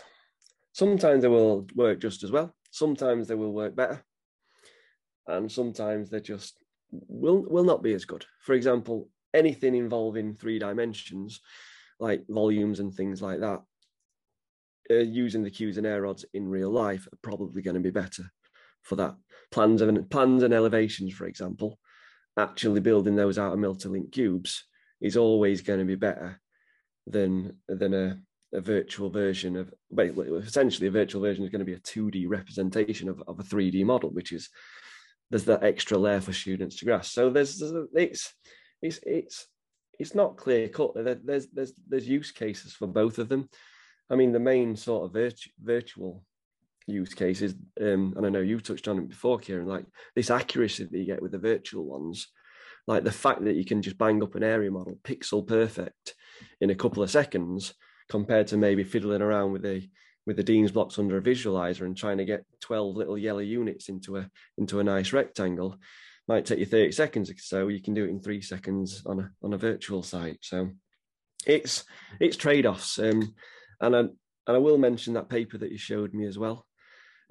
sometimes 0.76 1.22
they 1.22 1.28
will 1.28 1.66
work 1.74 1.98
just 2.00 2.22
as 2.22 2.30
well. 2.30 2.54
Sometimes 2.70 3.26
they 3.26 3.34
will 3.34 3.52
work 3.52 3.74
better, 3.74 4.04
and 5.26 5.50
sometimes 5.50 6.10
they 6.10 6.20
just 6.20 6.58
will 6.90 7.42
will 7.48 7.64
not 7.64 7.82
be 7.82 7.94
as 7.94 8.04
good. 8.04 8.26
For 8.42 8.52
example, 8.52 9.08
anything 9.32 9.74
involving 9.74 10.34
three 10.34 10.58
dimensions, 10.58 11.40
like 11.98 12.24
volumes 12.28 12.80
and 12.80 12.92
things 12.92 13.22
like 13.22 13.40
that, 13.40 13.62
uh, 14.90 14.94
using 14.96 15.42
the 15.42 15.50
Cuisenaire 15.50 16.02
rods 16.02 16.26
in 16.34 16.46
real 16.46 16.70
life 16.70 17.08
are 17.10 17.18
probably 17.22 17.62
going 17.62 17.74
to 17.74 17.80
be 17.80 17.90
better 17.90 18.30
for 18.82 18.96
that. 18.96 19.16
Plans 19.50 19.80
and 19.80 20.10
plans 20.10 20.42
and 20.42 20.52
elevations, 20.52 21.14
for 21.14 21.26
example, 21.26 21.78
actually 22.36 22.80
building 22.80 23.16
those 23.16 23.38
out 23.38 23.54
of 23.54 23.58
Multilink 23.58 24.12
cubes 24.12 24.64
is 25.00 25.16
always 25.16 25.62
going 25.62 25.78
to 25.78 25.86
be 25.86 25.94
better 25.94 26.38
than 27.06 27.56
than 27.66 27.94
a, 27.94 28.18
a 28.56 28.60
virtual 28.60 29.10
version 29.10 29.54
of 29.54 29.72
well, 29.90 30.36
essentially 30.36 30.88
a 30.88 30.90
virtual 30.90 31.20
version 31.20 31.44
is 31.44 31.50
going 31.50 31.64
to 31.64 31.64
be 31.64 31.74
a 31.74 31.78
2D 31.78 32.24
representation 32.26 33.08
of, 33.08 33.22
of 33.28 33.38
a 33.38 33.42
3D 33.42 33.84
model, 33.84 34.10
which 34.10 34.32
is 34.32 34.48
there's 35.30 35.44
that 35.44 35.62
extra 35.62 35.98
layer 35.98 36.20
for 36.20 36.32
students 36.32 36.76
to 36.76 36.86
grasp. 36.86 37.12
So 37.12 37.30
there's, 37.30 37.58
there's 37.58 37.86
it's 37.94 38.34
it's 38.82 39.00
it's 39.04 39.46
it's 39.98 40.14
not 40.14 40.36
clear 40.36 40.68
cut. 40.68 40.92
There's 40.94 41.48
there's 41.48 41.72
there's 41.86 42.08
use 42.08 42.32
cases 42.32 42.72
for 42.72 42.86
both 42.86 43.18
of 43.18 43.28
them. 43.28 43.48
I 44.08 44.16
mean, 44.16 44.32
the 44.32 44.40
main 44.40 44.76
sort 44.76 45.04
of 45.04 45.12
virtu- 45.12 45.50
virtual 45.62 46.24
use 46.86 47.12
cases, 47.12 47.54
um, 47.80 48.14
and 48.16 48.24
I 48.24 48.30
know 48.30 48.40
you 48.40 48.60
touched 48.60 48.88
on 48.88 48.98
it 48.98 49.08
before, 49.08 49.38
Kieran, 49.38 49.66
like 49.66 49.84
this 50.14 50.30
accuracy 50.30 50.84
that 50.84 50.96
you 50.96 51.04
get 51.04 51.20
with 51.20 51.32
the 51.32 51.38
virtual 51.38 51.84
ones, 51.84 52.28
like 52.86 53.04
the 53.04 53.12
fact 53.12 53.44
that 53.44 53.56
you 53.56 53.64
can 53.64 53.82
just 53.82 53.98
bang 53.98 54.22
up 54.22 54.36
an 54.36 54.44
area 54.44 54.70
model 54.70 54.98
pixel 55.02 55.46
perfect 55.46 56.14
in 56.60 56.70
a 56.70 56.74
couple 56.74 57.02
of 57.02 57.10
seconds, 57.10 57.74
compared 58.08 58.46
to 58.48 58.56
maybe 58.56 58.84
fiddling 58.84 59.22
around 59.22 59.52
with 59.52 59.62
the 59.62 59.88
with 60.26 60.36
the 60.36 60.44
Dienes 60.44 60.72
blocks 60.72 60.98
under 60.98 61.16
a 61.16 61.22
visualizer 61.22 61.82
and 61.82 61.96
trying 61.96 62.18
to 62.18 62.24
get 62.24 62.44
12 62.60 62.96
little 62.96 63.16
yellow 63.16 63.38
units 63.38 63.88
into 63.88 64.16
a 64.16 64.28
into 64.58 64.80
a 64.80 64.84
nice 64.84 65.12
rectangle 65.12 65.76
might 66.28 66.44
take 66.44 66.58
you 66.58 66.66
30 66.66 66.90
seconds 66.90 67.30
or 67.30 67.34
so. 67.38 67.68
You 67.68 67.80
can 67.80 67.94
do 67.94 68.04
it 68.04 68.10
in 68.10 68.20
three 68.20 68.40
seconds 68.40 69.02
on 69.06 69.20
a 69.20 69.30
on 69.42 69.52
a 69.52 69.58
virtual 69.58 70.02
site. 70.02 70.38
So 70.42 70.70
it's 71.46 71.84
it's 72.20 72.36
trade-offs. 72.36 72.98
Um, 72.98 73.34
and 73.80 73.94
I, 73.94 73.98
and 74.00 74.12
I 74.48 74.58
will 74.58 74.78
mention 74.78 75.14
that 75.14 75.28
paper 75.28 75.58
that 75.58 75.70
you 75.70 75.78
showed 75.78 76.14
me 76.14 76.26
as 76.26 76.38
well 76.38 76.66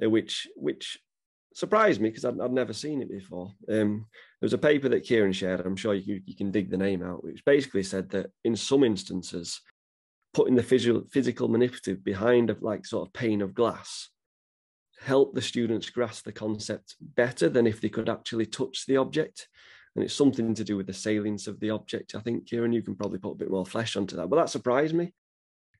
uh, 0.03 0.09
which 0.09 0.47
which 0.55 0.99
surprised 1.53 2.01
me 2.01 2.09
because 2.09 2.25
I'd, 2.25 2.39
I'd 2.39 2.51
never 2.51 2.73
seen 2.73 3.01
it 3.01 3.09
before. 3.09 3.53
Um, 3.69 4.05
there 4.39 4.47
was 4.47 4.53
a 4.53 4.57
paper 4.57 4.89
that 4.89 5.03
Kieran 5.03 5.31
shared 5.31 5.61
I'm 5.61 5.75
sure 5.75 5.93
you, 5.93 6.21
you 6.25 6.35
can 6.35 6.51
dig 6.51 6.69
the 6.69 6.77
name 6.77 7.01
out 7.01 7.23
which 7.23 7.45
basically 7.45 7.83
said 7.83 8.09
that 8.09 8.31
in 8.43 8.55
some 8.55 8.83
instances 8.83 9.61
putting 10.35 10.55
the 10.55 10.61
physical 10.63 11.01
physical 11.09 11.47
manipulative 11.47 12.03
behind 12.03 12.49
a 12.49 12.57
like 12.59 12.85
sort 12.85 13.07
of 13.07 13.13
pane 13.13 13.41
of 13.41 13.55
glass 13.55 14.09
help 14.99 15.33
the 15.33 15.41
students 15.41 15.89
grasp 15.89 16.25
the 16.25 16.31
concept 16.31 16.97
better 16.99 17.47
than 17.47 17.65
if 17.65 17.79
they 17.79 17.87
could 17.87 18.09
actually 18.09 18.45
touch 18.45 18.85
the 18.85 18.97
object. 18.97 19.47
And 19.95 20.03
it's 20.03 20.13
something 20.13 20.53
to 20.53 20.63
do 20.65 20.75
with 20.75 20.87
the 20.87 20.93
salience 20.93 21.47
of 21.47 21.57
the 21.61 21.69
object 21.69 22.15
i 22.15 22.19
think 22.19 22.47
kieran 22.47 22.73
you 22.73 22.81
can 22.81 22.95
probably 22.95 23.19
put 23.19 23.31
a 23.31 23.35
bit 23.35 23.49
more 23.49 23.65
flesh 23.65 23.95
onto 23.95 24.17
that. 24.17 24.27
But 24.29 24.35
that 24.35 24.49
surprised 24.49 24.93
me 24.93 25.13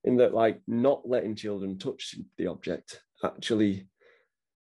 in 0.06 0.16
that 0.18 0.34
like 0.34 0.62
not 0.68 1.02
letting 1.06 1.36
children 1.36 1.78
touch 1.78 2.16
the 2.38 2.48
object 2.48 3.02
actually 3.26 3.90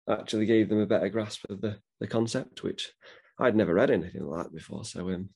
actually 0.09 0.47
gave 0.47 0.69
them 0.69 0.79
a 0.79 0.87
better 0.87 1.09
grasp 1.09 1.45
of 1.51 1.61
the 1.61 1.77
the 1.99 2.07
concept 2.07 2.63
which 2.63 2.93
i'd 3.41 3.57
never 3.57 3.75
read 3.75 3.91
anything 3.91 4.25
like 4.25 4.45
that 4.45 4.55
before. 4.55 4.85
So 4.85 5.11
um, 5.11 5.31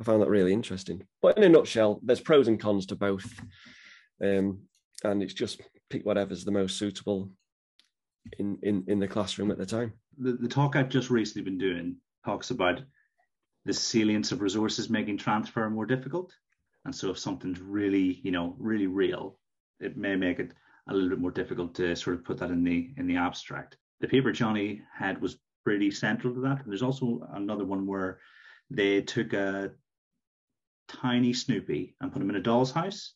i 0.00 0.02
found 0.02 0.22
that 0.22 0.28
really 0.28 0.52
interesting. 0.52 1.06
But 1.20 1.38
in 1.38 1.44
a 1.44 1.48
nutshell 1.48 2.00
there's 2.02 2.20
pros 2.20 2.48
and 2.48 2.58
cons 2.58 2.86
to 2.86 2.96
both 2.96 3.32
um, 4.22 4.58
and 5.04 5.22
it's 5.22 5.34
just 5.34 5.60
pick 5.90 6.04
whatever's 6.04 6.44
the 6.44 6.50
most 6.50 6.78
suitable 6.78 7.30
in 8.38 8.58
in 8.62 8.84
in 8.86 8.98
the 8.98 9.08
classroom 9.08 9.50
at 9.50 9.58
the 9.58 9.66
time. 9.66 9.92
The, 10.18 10.32
the 10.32 10.48
talk 10.48 10.76
I've 10.76 10.88
just 10.88 11.10
recently 11.10 11.42
been 11.42 11.58
doing 11.58 11.96
talks 12.24 12.50
about 12.50 12.80
the 13.64 13.72
salience 13.72 14.32
of 14.32 14.40
resources 14.40 14.90
making 14.90 15.18
transfer 15.18 15.68
more 15.70 15.86
difficult. 15.86 16.32
And 16.84 16.94
so 16.94 17.10
if 17.10 17.18
something's 17.18 17.60
really, 17.60 18.20
you 18.24 18.32
know, 18.32 18.56
really 18.58 18.88
real, 18.88 19.38
it 19.80 19.96
may 19.96 20.16
make 20.16 20.40
it 20.40 20.52
a 20.88 20.94
little 20.94 21.08
bit 21.08 21.20
more 21.20 21.30
difficult 21.30 21.74
to 21.76 21.94
sort 21.94 22.16
of 22.16 22.24
put 22.24 22.38
that 22.38 22.50
in 22.50 22.64
the 22.64 22.92
in 22.96 23.06
the 23.06 23.16
abstract. 23.16 23.76
The 24.00 24.08
paper 24.08 24.32
Johnny 24.32 24.82
had 24.92 25.20
was 25.20 25.38
pretty 25.64 25.90
central 25.90 26.34
to 26.34 26.40
that. 26.40 26.62
And 26.62 26.70
There's 26.70 26.82
also 26.82 27.26
another 27.34 27.64
one 27.64 27.86
where 27.86 28.18
they 28.70 29.00
took 29.02 29.32
a 29.32 29.70
tiny 30.88 31.32
Snoopy 31.32 31.94
and 32.00 32.12
put 32.12 32.20
him 32.20 32.30
in 32.30 32.36
a 32.36 32.40
doll's 32.40 32.72
house 32.72 33.14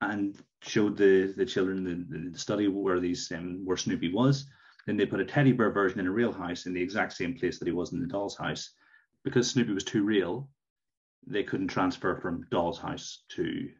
and 0.00 0.36
showed 0.62 0.96
the 0.96 1.32
the 1.36 1.46
children 1.46 1.84
the, 1.84 2.30
the 2.30 2.38
study 2.38 2.68
where 2.68 3.00
these 3.00 3.30
um, 3.32 3.64
where 3.64 3.76
Snoopy 3.76 4.12
was. 4.12 4.46
Then 4.86 4.96
they 4.96 5.06
put 5.06 5.20
a 5.20 5.24
teddy 5.24 5.52
bear 5.52 5.70
version 5.70 6.00
in 6.00 6.06
a 6.06 6.10
real 6.10 6.32
house 6.32 6.66
in 6.66 6.74
the 6.74 6.82
exact 6.82 7.14
same 7.14 7.34
place 7.34 7.58
that 7.58 7.66
he 7.66 7.72
was 7.72 7.92
in 7.92 8.00
the 8.00 8.06
doll's 8.06 8.36
house. 8.36 8.70
Because 9.24 9.50
Snoopy 9.50 9.72
was 9.72 9.84
too 9.84 10.04
real, 10.04 10.50
they 11.26 11.42
couldn't 11.42 11.68
transfer 11.68 12.16
from 12.16 12.46
doll's 12.50 12.78
house 12.78 13.24
to 13.30 13.70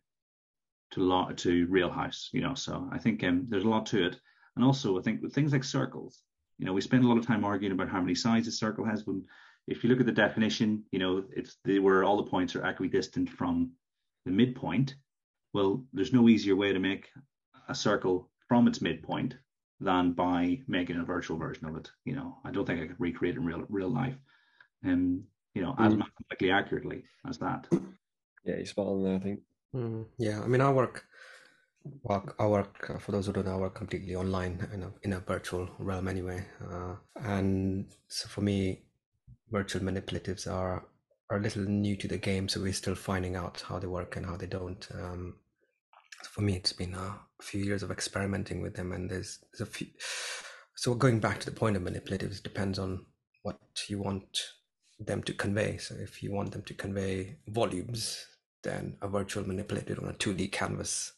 to 0.93 1.01
law 1.01 1.31
to 1.31 1.67
real 1.67 1.91
house. 1.91 2.31
You 2.33 2.41
know, 2.41 2.55
so 2.55 2.89
I 2.93 2.99
think 2.99 3.23
um, 3.25 3.47
there's 3.49 3.65
a 3.65 3.69
lot 3.69 3.87
to 3.87 4.07
it. 4.07 4.19
And 4.57 4.65
also, 4.65 4.99
I 4.99 5.03
think 5.03 5.21
with 5.21 5.35
things 5.35 5.53
like 5.53 5.65
circles, 5.65 6.23
you 6.59 6.65
know, 6.65 6.73
we 6.73 6.81
spend 6.81 7.05
a 7.05 7.09
lot 7.09 7.19
of 7.19 7.27
time 7.27 7.45
arguing 7.45 7.73
about 7.73 7.89
how 7.89 8.01
many 8.01 8.15
sides 8.15 8.49
a 8.49 8.53
circle 8.53 8.85
has. 8.85 9.07
When 9.07 9.25
if 9.67 9.83
you 9.83 9.91
look 9.91 10.01
at 10.01 10.07
the 10.07 10.13
definition, 10.13 10.85
you 10.91 10.99
know, 10.99 11.25
it's 11.35 11.57
the, 11.65 11.79
where 11.81 12.05
all 12.05 12.17
the 12.17 12.31
points 12.31 12.55
are 12.55 12.65
equidistant 12.65 13.29
from 13.29 13.73
the 14.25 14.31
midpoint 14.31 14.95
well, 15.55 15.83
there's 15.93 16.13
no 16.13 16.29
easier 16.29 16.57
way 16.57 16.73
to 16.73 16.79
make 16.79 17.09
a 17.69 17.75
circle 17.75 18.29
from 18.49 18.69
its 18.69 18.83
midpoint 18.83 19.37
than 19.81 20.13
by 20.13 20.61
making 20.69 20.97
a 21.01 21.05
virtual 21.05 21.39
version 21.39 21.67
of 21.67 21.77
it. 21.77 21.91
You 22.05 22.15
know, 22.17 22.37
I 22.45 22.51
don't 22.51 22.67
think 22.67 22.81
I 22.81 22.87
could 22.87 23.01
recreate 23.01 23.37
it 23.37 23.39
in 23.39 23.47
real 23.47 23.65
real 23.69 23.89
life, 23.89 24.17
um, 24.85 25.25
you 25.55 25.63
know, 25.63 25.75
as 25.79 25.95
Mm. 25.95 25.99
mathematically 25.99 26.51
accurately 26.51 27.05
as 27.29 27.39
that. 27.39 27.67
Yeah, 28.45 28.57
you're 28.57 28.67
spot 28.67 28.89
on 28.89 29.03
there. 29.05 29.17
I 29.17 29.19
think. 29.21 29.41
Mm, 29.75 30.07
yeah, 30.19 30.43
I 30.43 30.47
mean, 30.47 30.61
I 30.61 30.71
work, 30.73 31.05
work, 32.03 32.35
I 32.39 32.47
work. 32.47 32.91
uh, 32.91 32.99
For 32.99 33.13
those 33.13 33.27
who 33.27 33.33
don't 33.33 33.47
know, 33.47 33.55
I 33.55 33.61
work 33.61 33.75
completely 33.75 34.15
online 34.17 34.69
in 34.73 34.83
a 34.83 34.93
in 35.03 35.13
a 35.15 35.21
virtual 35.21 35.69
realm 35.79 36.09
anyway. 36.09 36.45
Uh, 36.71 36.97
and 37.17 37.87
so 38.09 38.29
for 38.29 38.43
me, 38.43 38.83
virtual 39.51 39.83
manipulatives 39.83 40.47
are 40.47 40.87
are 41.31 41.39
a 41.39 41.41
little 41.41 41.65
new 41.65 41.97
to 41.97 42.09
the 42.09 42.19
game, 42.19 42.49
so 42.49 42.61
we're 42.61 42.73
still 42.73 42.95
finding 42.95 43.35
out 43.37 43.65
how 43.69 43.79
they 43.79 43.87
work 43.87 44.17
and 44.17 44.27
how 44.27 44.37
they 44.37 44.47
don't. 44.47 44.87
Um, 44.95 45.35
so 45.35 45.44
for 46.27 46.43
me, 46.43 46.57
it's 46.57 46.73
been 46.73 46.95
a 46.95 47.19
few 47.43 47.63
years 47.63 47.83
of 47.83 47.91
experimenting 47.91 48.63
with 48.63 48.75
them, 48.75 48.93
and 48.93 49.11
there's 49.11 49.39
there's 49.53 49.69
a 49.69 49.71
few. 49.71 49.89
So 50.77 50.95
going 50.95 51.21
back 51.21 51.41
to 51.41 51.47
the 51.47 51.57
point 51.57 51.77
of 51.77 51.83
manipulatives, 51.83 52.43
depends 52.43 52.79
on 52.79 53.07
what 53.43 53.59
you 53.89 54.01
want 54.01 54.27
them 54.99 55.23
to 55.23 55.33
convey. 55.33 55.77
So 55.77 55.95
if 55.95 56.23
you 56.23 56.33
want 56.33 56.53
them 56.53 56.63
to 56.63 56.75
convey 56.75 57.37
volumes, 57.49 58.27
then 58.63 58.97
a 59.03 59.09
virtual 59.09 59.47
manipulated 59.47 59.99
on 59.99 60.09
a 60.09 60.15
2D 60.15 60.51
canvas 60.51 61.13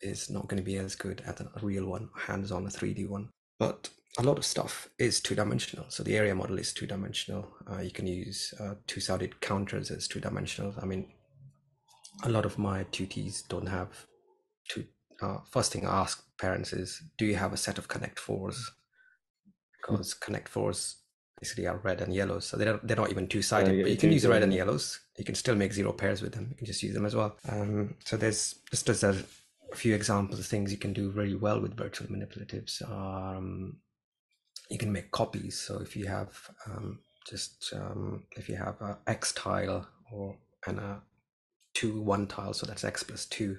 is 0.00 0.30
not 0.30 0.48
going 0.48 0.62
to 0.62 0.64
be 0.64 0.76
as 0.76 0.94
good 0.94 1.22
as 1.26 1.40
a 1.40 1.48
real 1.62 1.86
one, 1.86 2.08
hands 2.16 2.52
on 2.52 2.66
a 2.66 2.70
3D 2.70 3.08
one. 3.08 3.28
But 3.58 3.90
a 4.18 4.22
lot 4.22 4.38
of 4.38 4.44
stuff 4.44 4.88
is 4.98 5.20
two 5.20 5.34
dimensional. 5.34 5.86
So 5.88 6.02
the 6.02 6.16
area 6.16 6.34
model 6.34 6.58
is 6.58 6.72
two 6.72 6.86
dimensional. 6.86 7.48
Uh, 7.70 7.80
you 7.80 7.90
can 7.90 8.06
use 8.06 8.52
uh, 8.58 8.74
two 8.86 9.00
sided 9.00 9.40
counters 9.40 9.90
as 9.90 10.08
two 10.08 10.20
dimensional. 10.20 10.74
I 10.80 10.86
mean, 10.86 11.12
a 12.24 12.28
lot 12.28 12.44
of 12.44 12.58
my 12.58 12.84
tutees 12.84 13.46
don't 13.46 13.68
have 13.68 14.06
two. 14.70 14.84
Uh, 15.22 15.38
first 15.50 15.72
thing 15.72 15.86
I 15.86 16.00
ask 16.02 16.24
parents 16.38 16.72
is, 16.72 17.02
do 17.18 17.24
you 17.26 17.36
have 17.36 17.52
a 17.52 17.56
set 17.66 17.78
of 17.78 17.88
Connect 17.88 18.18
fours? 18.18 18.70
Because 19.76 20.14
Connect 20.14 20.48
fours 20.48 20.96
basically 21.40 21.66
are 21.66 21.78
red 21.78 22.00
and 22.00 22.14
yellows. 22.14 22.46
So 22.46 22.56
they're 22.56 22.80
they're 22.82 22.96
not 22.96 23.10
even 23.10 23.26
two 23.26 23.42
sided. 23.42 23.74
Yeah, 23.74 23.82
but 23.82 23.90
you 23.90 23.96
can 23.96 24.12
use 24.12 24.26
red 24.26 24.42
and 24.42 24.52
yellows. 24.52 25.00
You 25.18 25.24
can 25.24 25.34
still 25.34 25.54
make 25.54 25.72
zero 25.72 25.92
pairs 25.92 26.22
with 26.22 26.32
them. 26.32 26.46
You 26.50 26.56
can 26.56 26.66
just 26.66 26.82
use 26.82 26.94
them 26.94 27.06
as 27.06 27.14
well. 27.14 27.36
Um, 27.48 27.94
so 28.04 28.16
there's 28.16 28.56
just 28.70 28.88
as 28.88 29.02
a, 29.02 29.16
a 29.72 29.76
few 29.76 29.94
examples 29.94 30.38
of 30.38 30.46
things 30.46 30.70
you 30.70 30.78
can 30.78 30.92
do 30.92 31.10
really 31.10 31.34
well 31.34 31.60
with 31.60 31.76
virtual 31.76 32.08
manipulatives. 32.08 32.82
Um, 32.90 33.78
you 34.68 34.78
can 34.78 34.92
make 34.92 35.10
copies. 35.10 35.58
So 35.58 35.80
if 35.80 35.96
you 35.96 36.06
have 36.06 36.30
um, 36.66 37.00
just 37.28 37.72
um, 37.74 38.24
if 38.36 38.48
you 38.48 38.56
have 38.56 38.80
a 38.80 38.98
x 39.06 39.32
tile 39.32 39.86
or 40.12 40.36
and 40.66 40.78
a 40.78 41.02
two 41.74 42.00
one 42.00 42.26
tile, 42.26 42.52
so 42.52 42.66
that's 42.66 42.84
x 42.84 43.02
plus 43.02 43.24
two. 43.26 43.58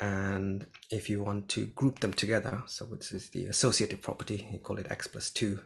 And 0.00 0.66
if 0.90 1.08
you 1.08 1.22
want 1.22 1.48
to 1.50 1.66
group 1.66 2.00
them 2.00 2.12
together, 2.12 2.62
so 2.66 2.84
which 2.84 3.12
is 3.12 3.30
the 3.30 3.46
associative 3.46 4.02
property, 4.02 4.46
you 4.52 4.58
call 4.58 4.78
it 4.78 4.90
x 4.90 5.06
plus 5.06 5.30
two 5.30 5.60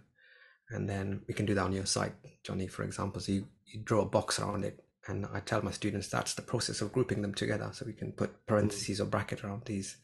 and 0.71 0.89
then 0.89 1.23
we 1.27 1.35
can 1.35 1.47
do 1.47 1.55
that 1.55 1.65
on 1.65 1.73
your 1.73 1.87
site, 1.87 2.15
Johnny, 2.45 2.69
for 2.69 2.85
example. 2.85 3.21
So 3.21 3.33
you, 3.33 3.47
you 3.67 3.81
draw 3.81 4.03
a 4.03 4.07
box 4.07 4.39
around 4.39 4.65
it, 4.65 4.83
and 5.09 5.27
I 5.33 5.41
tell 5.41 5.63
my 5.63 5.73
students 5.73 6.09
that's 6.09 6.35
the 6.35 6.43
process 6.43 6.81
of 6.81 6.93
grouping 6.93 7.23
them 7.23 7.35
together. 7.35 7.71
So 7.73 7.85
we 7.87 7.93
can 7.93 8.13
put 8.13 8.47
parentheses 8.47 9.01
or 9.01 9.07
bracket 9.07 9.43
around 9.45 9.65
these. 9.65 9.97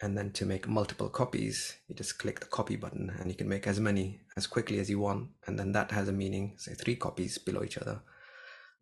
And 0.00 0.16
then 0.16 0.30
to 0.32 0.46
make 0.46 0.68
multiple 0.68 1.08
copies, 1.08 1.76
you 1.88 1.96
just 1.96 2.20
click 2.20 2.38
the 2.38 2.46
copy 2.46 2.76
button 2.76 3.12
and 3.18 3.28
you 3.28 3.36
can 3.36 3.48
make 3.48 3.66
as 3.66 3.80
many 3.80 4.20
as 4.36 4.46
quickly 4.46 4.78
as 4.78 4.88
you 4.88 5.00
want. 5.00 5.30
And 5.48 5.58
then 5.58 5.72
that 5.72 5.90
has 5.90 6.06
a 6.06 6.12
meaning, 6.12 6.54
say 6.56 6.74
three 6.74 6.94
copies 6.94 7.36
below 7.38 7.64
each 7.64 7.78
other. 7.78 8.00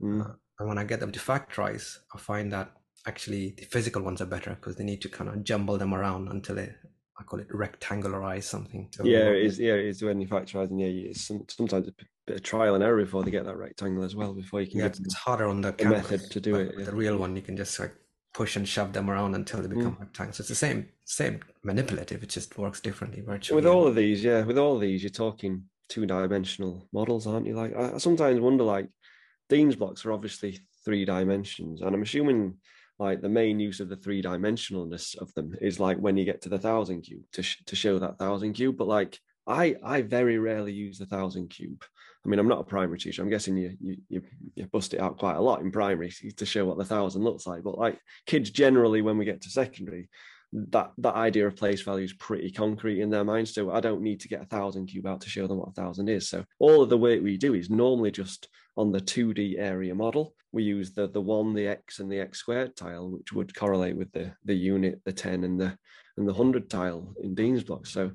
Mm. 0.02 0.20
Uh, 0.20 0.34
and 0.58 0.68
when 0.68 0.76
I 0.76 0.84
get 0.84 1.00
them 1.00 1.12
to 1.12 1.18
factorize, 1.18 1.96
I 2.14 2.18
find 2.18 2.52
that 2.52 2.70
actually 3.06 3.54
the 3.56 3.64
physical 3.64 4.02
ones 4.02 4.20
are 4.20 4.26
better 4.26 4.50
because 4.50 4.76
they 4.76 4.84
need 4.84 5.00
to 5.02 5.08
kind 5.08 5.30
of 5.30 5.44
jumble 5.44 5.78
them 5.78 5.94
around 5.94 6.28
until 6.28 6.56
they 6.56 6.74
I 7.18 7.22
call 7.22 7.40
it 7.40 7.48
rectangularize 7.48 8.42
something. 8.42 8.90
yeah, 9.02 9.30
it 9.30 9.46
is. 9.46 9.58
Yeah, 9.58 9.74
it 9.74 9.86
is 9.86 10.02
when 10.02 10.20
you're 10.20 10.28
factorizing. 10.28 10.78
Yeah, 10.78 11.10
it's 11.10 11.22
some, 11.22 11.44
sometimes 11.48 11.88
a 11.88 11.92
bit 12.26 12.36
of 12.36 12.42
trial 12.42 12.74
and 12.74 12.84
error 12.84 13.02
before 13.02 13.22
they 13.22 13.30
get 13.30 13.46
that 13.46 13.56
rectangle 13.56 14.04
as 14.04 14.14
well. 14.14 14.34
Before 14.34 14.60
you 14.60 14.66
can 14.66 14.80
yeah, 14.80 14.88
get 14.88 15.00
it's 15.00 15.14
harder 15.14 15.46
on 15.46 15.62
the 15.62 15.74
method 15.82 16.30
to 16.30 16.40
do 16.40 16.56
it. 16.56 16.74
Yeah. 16.76 16.84
The 16.84 16.94
real 16.94 17.16
one, 17.16 17.34
you 17.34 17.40
can 17.40 17.56
just 17.56 17.78
like 17.78 17.94
push 18.34 18.56
and 18.56 18.68
shove 18.68 18.92
them 18.92 19.08
around 19.08 19.34
until 19.34 19.62
they 19.62 19.68
become 19.68 19.96
mm. 19.96 20.00
rectangles. 20.00 20.36
So 20.36 20.42
it's 20.42 20.50
the 20.50 20.54
same 20.54 20.88
same 21.04 21.40
manipulative. 21.64 22.22
It 22.22 22.28
just 22.28 22.58
works 22.58 22.82
differently 22.82 23.22
virtually. 23.22 23.56
With 23.56 23.66
all 23.66 23.86
of 23.86 23.94
these, 23.94 24.22
yeah, 24.22 24.42
with 24.42 24.58
all 24.58 24.74
of 24.74 24.82
these, 24.82 25.02
you're 25.02 25.08
talking 25.08 25.62
two 25.88 26.04
dimensional 26.04 26.86
models, 26.92 27.26
aren't 27.26 27.46
you? 27.46 27.54
Like 27.54 27.74
I 27.74 27.96
sometimes 27.96 28.40
wonder, 28.40 28.64
like 28.64 28.88
Dienes 29.48 29.76
blocks 29.76 30.04
are 30.04 30.12
obviously 30.12 30.60
three 30.84 31.06
dimensions, 31.06 31.80
and 31.80 31.94
I'm 31.94 32.02
assuming 32.02 32.58
like 32.98 33.20
the 33.20 33.28
main 33.28 33.60
use 33.60 33.80
of 33.80 33.88
the 33.88 33.96
three 33.96 34.22
dimensionalness 34.22 35.16
of 35.18 35.32
them 35.34 35.54
is 35.60 35.78
like 35.78 35.98
when 35.98 36.16
you 36.16 36.24
get 36.24 36.42
to 36.42 36.48
the 36.48 36.58
thousand 36.58 37.02
cube 37.02 37.22
to 37.32 37.42
sh- 37.42 37.62
to 37.66 37.76
show 37.76 37.98
that 37.98 38.18
thousand 38.18 38.54
cube. 38.54 38.76
But 38.76 38.88
like 38.88 39.18
I 39.46 39.76
I 39.84 40.02
very 40.02 40.38
rarely 40.38 40.72
use 40.72 40.98
the 40.98 41.06
thousand 41.06 41.48
cube. 41.48 41.82
I 42.24 42.28
mean, 42.28 42.40
I'm 42.40 42.48
not 42.48 42.60
a 42.60 42.64
primary 42.64 42.98
teacher. 42.98 43.22
I'm 43.22 43.30
guessing 43.30 43.56
you 43.56 43.76
you 43.80 43.96
you, 44.08 44.22
you 44.54 44.66
bust 44.66 44.94
it 44.94 45.00
out 45.00 45.18
quite 45.18 45.36
a 45.36 45.40
lot 45.40 45.60
in 45.60 45.70
primary 45.70 46.10
to 46.36 46.46
show 46.46 46.64
what 46.64 46.78
the 46.78 46.84
thousand 46.84 47.22
looks 47.22 47.46
like. 47.46 47.62
But 47.62 47.78
like 47.78 48.00
kids 48.26 48.50
generally, 48.50 49.02
when 49.02 49.18
we 49.18 49.24
get 49.24 49.42
to 49.42 49.50
secondary, 49.50 50.08
that 50.52 50.92
that 50.98 51.14
idea 51.14 51.46
of 51.46 51.56
place 51.56 51.82
value 51.82 52.04
is 52.04 52.14
pretty 52.14 52.50
concrete 52.50 53.00
in 53.00 53.10
their 53.10 53.24
minds. 53.24 53.54
So 53.54 53.70
I 53.70 53.80
don't 53.80 54.02
need 54.02 54.20
to 54.20 54.28
get 54.28 54.42
a 54.42 54.46
thousand 54.46 54.86
cube 54.86 55.06
out 55.06 55.20
to 55.20 55.28
show 55.28 55.46
them 55.46 55.58
what 55.58 55.68
a 55.68 55.72
thousand 55.72 56.08
is. 56.08 56.28
So 56.28 56.44
all 56.58 56.82
of 56.82 56.88
the 56.88 56.98
work 56.98 57.22
we 57.22 57.36
do 57.36 57.54
is 57.54 57.68
normally 57.70 58.10
just 58.10 58.48
on 58.76 58.92
the 58.92 59.00
2D 59.00 59.58
area 59.58 59.94
model. 59.94 60.34
We 60.52 60.62
use 60.62 60.92
the 60.92 61.08
the 61.08 61.20
one, 61.20 61.54
the 61.54 61.66
x, 61.66 61.98
and 61.98 62.10
the 62.10 62.20
x 62.20 62.38
squared 62.38 62.76
tile, 62.76 63.10
which 63.10 63.32
would 63.32 63.54
correlate 63.54 63.96
with 63.96 64.12
the 64.12 64.32
the 64.44 64.54
unit, 64.54 65.00
the 65.04 65.12
10, 65.12 65.44
and 65.44 65.60
the 65.60 65.76
and 66.16 66.28
the 66.28 66.34
hundred 66.34 66.70
tile 66.70 67.14
in 67.22 67.34
Dienes 67.34 67.64
blocks. 67.64 67.90
So 67.90 68.10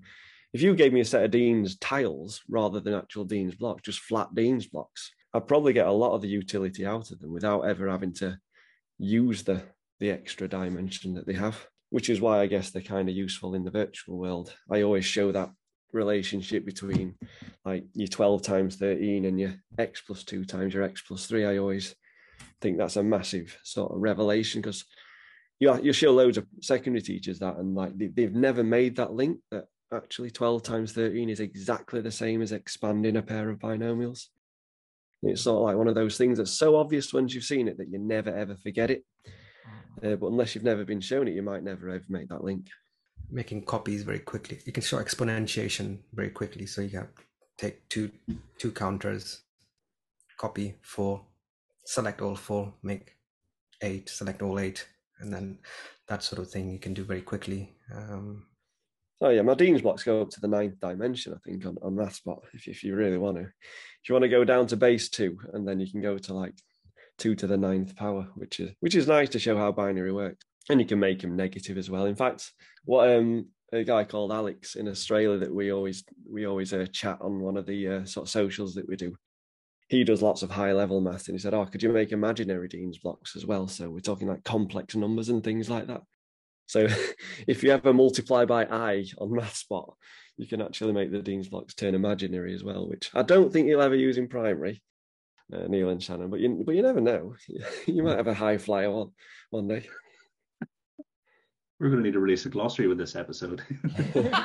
if 0.54 0.62
you 0.62 0.76
gave 0.76 0.94
me 0.94 1.02
a 1.02 1.06
set 1.06 1.24
of 1.24 1.32
Dienes 1.32 1.78
tiles 1.80 2.42
rather 2.50 2.80
than 2.80 2.94
actual 2.94 3.26
Dienes 3.26 3.56
blocks, 3.56 3.84
just 3.84 4.00
flat 4.00 4.34
Dean's 4.34 4.68
blocks, 4.68 5.12
I'd 5.34 5.48
probably 5.48 5.74
get 5.74 5.88
a 5.88 5.92
lot 5.92 6.14
of 6.14 6.22
the 6.22 6.28
utility 6.28 6.86
out 6.86 7.12
of 7.12 7.20
them 7.20 7.32
without 7.32 7.62
ever 7.62 7.90
having 7.90 8.14
to 8.16 8.38
use 8.98 9.44
the 9.44 9.64
the 10.00 10.10
extra 10.10 10.48
dimension 10.48 11.14
that 11.14 11.28
they 11.28 11.34
have 11.34 11.68
which 11.92 12.10
is 12.10 12.22
why 12.22 12.40
I 12.40 12.48
guess 12.48 12.72
they're 12.72 12.82
kind 12.82 13.08
of 13.10 13.16
useful 13.16 13.54
in 13.54 13.64
the 13.64 13.70
virtual 13.70 14.18
world. 14.18 14.56
I 14.72 14.82
always 14.82 15.06
show 15.06 15.32
that 15.34 15.52
relationship 15.94 16.66
between 16.66 17.16
like 17.66 17.86
your 17.94 18.08
12 18.08 18.42
times 18.42 18.76
13 18.76 19.26
and 19.26 19.40
your 19.40 19.54
x 19.78 20.02
plus 20.02 20.24
2 20.24 20.46
times 20.46 20.74
your 20.74 20.84
x 20.84 21.02
plus 21.02 21.26
3 21.26 21.46
i 21.46 21.58
always 21.58 21.96
think 22.60 22.78
that's 22.78 22.96
a 22.96 23.04
massive 23.04 23.58
sort 23.64 23.92
of 23.92 24.02
revelation 24.02 24.62
because 24.62 24.86
you, 25.60 25.80
you 25.82 25.94
show 25.94 26.12
loads 26.12 26.38
of 26.38 26.48
secondary 26.62 27.02
teachers 27.02 27.40
that 27.40 27.58
and 27.58 27.76
like 27.76 27.98
they, 27.98 28.08
they've 28.08 28.34
never 28.34 28.64
made 28.64 28.96
that 28.96 29.14
link 29.14 29.40
that 29.52 29.66
actually 29.94 30.32
12 30.32 30.64
times 30.64 30.94
13 30.94 31.30
is 31.30 31.40
exactly 31.40 32.02
the 32.02 32.12
same 32.12 32.42
as 32.42 32.52
expanding 32.52 33.18
a 33.18 33.22
pair 33.22 33.50
of 33.50 33.60
binomials. 33.60 34.28
It's 35.24 35.44
sort 35.44 35.58
of 35.58 35.64
like 35.64 35.78
one 35.78 35.88
of 35.88 35.96
those 35.96 36.18
things 36.18 36.38
that's 36.38 36.52
so 36.58 36.76
obvious 36.76 37.14
once 37.14 37.34
you've 37.34 37.44
seen 37.44 37.68
it 37.68 37.78
that 37.78 37.90
you 37.90 38.00
never 38.00 38.36
ever 38.36 38.56
forget 38.56 38.90
it. 38.90 39.04
Uh, 40.04 40.16
but 40.16 40.28
unless 40.28 40.56
you've 40.56 40.64
never 40.64 40.84
been 40.84 41.02
shown 41.02 41.28
it, 41.28 41.36
you 41.36 41.44
might 41.44 41.64
never 41.64 41.90
ever 41.90 42.06
make 42.10 42.30
that 42.30 42.44
link. 42.44 42.68
Making 43.34 43.64
copies 43.64 44.04
very 44.04 44.20
quickly. 44.20 44.60
You 44.66 44.74
can 44.74 44.84
show 44.84 44.98
exponentiation 44.98 46.00
very 46.14 46.30
quickly. 46.30 46.66
So 46.66 46.82
you 46.82 46.90
can 46.90 47.08
take 47.58 47.88
two 47.88 48.12
two 48.58 48.72
counters, 48.72 49.44
copy 50.38 50.76
four, 50.82 51.22
select 51.86 52.22
all 52.22 52.36
four, 52.36 52.74
make 52.84 53.16
eight, 53.82 54.10
select 54.10 54.42
all 54.42 54.60
eight, 54.60 54.86
and 55.20 55.32
then 55.32 55.60
that 56.08 56.24
sort 56.24 56.42
of 56.42 56.50
thing 56.50 56.70
you 56.70 56.80
can 56.80 56.94
do 56.94 57.04
very 57.04 57.22
quickly. 57.22 57.74
Um, 57.96 58.48
oh 59.22 59.30
yeah, 59.30 59.44
my 59.44 59.54
Dienes 59.54 59.82
blocks 59.82 60.04
go 60.04 60.22
up 60.22 60.30
to 60.32 60.42
the 60.42 60.48
ninth 60.48 60.80
dimension, 60.82 61.34
I 61.34 61.38
think, 61.48 61.66
on, 61.66 61.78
on 61.82 61.96
that 61.96 62.10
MathsBot, 62.10 62.42
if, 62.54 62.68
if 62.68 62.84
you 62.84 62.96
really 62.96 63.18
want 63.18 63.38
to. 63.38 63.44
If 63.44 64.10
you 64.10 64.14
want 64.14 64.24
to 64.24 64.30
go 64.30 64.44
down 64.44 64.68
to 64.68 64.76
base 64.78 65.10
two, 65.10 65.38
and 65.54 65.68
then 65.68 65.80
you 65.80 65.90
can 65.90 66.02
go 66.02 66.18
to 66.18 66.34
like 66.34 66.56
two 67.18 67.36
to 67.36 67.48
the 67.48 67.58
ninth 67.58 67.96
power, 67.96 68.28
which 68.36 68.60
is 68.60 68.72
which 68.82 68.96
is 68.96 69.08
nice 69.08 69.30
to 69.30 69.40
show 69.40 69.58
how 69.58 69.72
binary 69.72 70.12
works. 70.12 70.46
And 70.70 70.80
you 70.80 70.86
can 70.86 71.00
make 71.00 71.22
them 71.22 71.36
negative 71.36 71.78
as 71.78 71.90
well. 71.90 72.06
In 72.06 72.16
fact, 72.16 72.52
what 72.86 73.10
um, 73.10 73.48
a 73.74 73.84
guy 73.84 74.04
called 74.04 74.32
Alex 74.32 74.76
in 74.76 74.88
Australia 74.88 75.38
that 75.40 75.54
we 75.54 75.72
always 75.72 76.04
we 76.30 76.46
always 76.46 76.74
uh, 76.74 76.86
chat 76.92 77.18
on 77.22 77.40
one 77.40 77.58
of 77.58 77.66
the 77.66 77.88
uh, 77.88 78.06
sort 78.06 78.28
of 78.28 78.32
socials 78.32 78.76
that 78.76 78.88
we 78.88 78.96
do. 78.96 79.16
He 79.88 80.04
does 80.04 80.22
lots 80.22 80.42
of 80.42 80.52
high 80.52 80.72
level 80.72 81.02
math, 81.02 81.28
and 81.28 81.36
he 81.36 81.40
said, 81.40 81.54
"Oh, 81.54 81.66
could 81.66 81.84
you 81.84 81.92
make 81.92 82.12
imaginary 82.12 82.68
Dienes 82.70 83.02
blocks 83.02 83.36
as 83.36 83.46
well?" 83.46 83.68
So 83.68 83.90
we're 83.90 84.00
talking 84.00 84.28
like 84.28 84.44
complex 84.44 84.96
numbers 84.96 85.30
and 85.30 85.44
things 85.44 85.70
like 85.70 85.88
that. 85.88 86.02
So 86.68 86.88
if 87.48 87.64
you 87.64 87.72
ever 87.72 87.94
multiply 87.94 88.46
by 88.46 88.66
i 88.66 89.06
on 89.18 89.30
MathsBot, 89.30 89.94
you 90.38 90.48
can 90.48 90.62
actually 90.62 90.94
make 90.94 91.12
the 91.12 91.22
Dienes 91.22 91.50
blocks 91.50 91.74
turn 91.74 91.96
imaginary 91.96 92.54
as 92.54 92.64
well, 92.64 92.88
which 92.88 93.10
I 93.14 93.24
don't 93.24 93.52
think 93.52 93.68
you'll 93.68 93.82
ever 93.82 93.96
use 93.96 94.18
in 94.18 94.28
primary 94.28 94.82
uh, 95.54 95.68
Neil 95.68 95.90
and 95.90 96.02
Shannon. 96.02 96.30
But 96.30 96.40
you, 96.40 96.64
but 96.66 96.76
you 96.76 96.82
never 96.82 97.02
know. 97.02 97.36
you 97.86 98.04
might 98.04 98.18
have 98.18 98.28
a 98.28 98.34
high 98.34 98.58
flyer 98.58 98.92
one 98.92 99.12
one 99.50 99.68
day. 99.68 99.88
We're 101.82 101.90
going 101.90 102.04
to 102.04 102.08
need 102.08 102.14
to 102.14 102.20
release 102.20 102.46
a 102.46 102.50
glossary 102.50 102.88
with 102.88 103.00
this 103.00 103.16
episode. 103.16 103.64
it's 104.14 104.36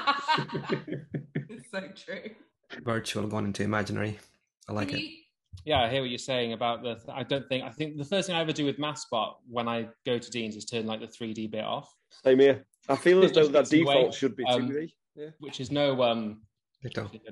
so 1.71 1.83
true. 1.95 2.31
Virtual 2.83 3.27
gone 3.27 3.45
into 3.45 3.63
imaginary. 3.63 4.19
I 4.71 4.73
like 4.73 4.89
Can 4.89 4.97
it. 4.97 5.03
You... 5.03 5.11
Yeah, 5.67 5.83
I 5.83 5.91
hear 5.91 6.01
what 6.01 6.09
you're 6.09 6.17
saying 6.17 6.55
about 6.55 6.83
the. 6.83 6.99
I 7.13 7.25
don't 7.25 7.47
think. 7.51 7.63
I 7.63 7.69
think 7.69 7.99
the 7.99 8.07
first 8.07 8.29
thing 8.29 8.37
I 8.37 8.41
ever 8.41 8.53
do 8.53 8.65
with 8.65 8.79
MathsBot 8.79 9.35
when 9.51 9.69
I 9.69 9.87
go 10.07 10.17
to 10.17 10.31
Dienes 10.31 10.57
is 10.57 10.65
turn 10.65 10.87
like 10.87 11.01
the 11.01 11.09
3D 11.09 11.51
bit 11.51 11.63
off. 11.63 11.95
Same 12.25 12.39
here. 12.39 12.65
I 12.89 12.97
feel 12.97 13.23
as 13.23 13.33
though 13.33 13.49
that 13.49 13.69
default 13.69 13.97
away, 13.97 14.13
should 14.13 14.35
be 14.35 14.45
2D. 14.47 14.55
Um, 14.55 14.89
yeah. 15.15 15.29
Which 15.39 15.61
is 15.61 15.71
no 15.71 16.03
um 16.03 16.41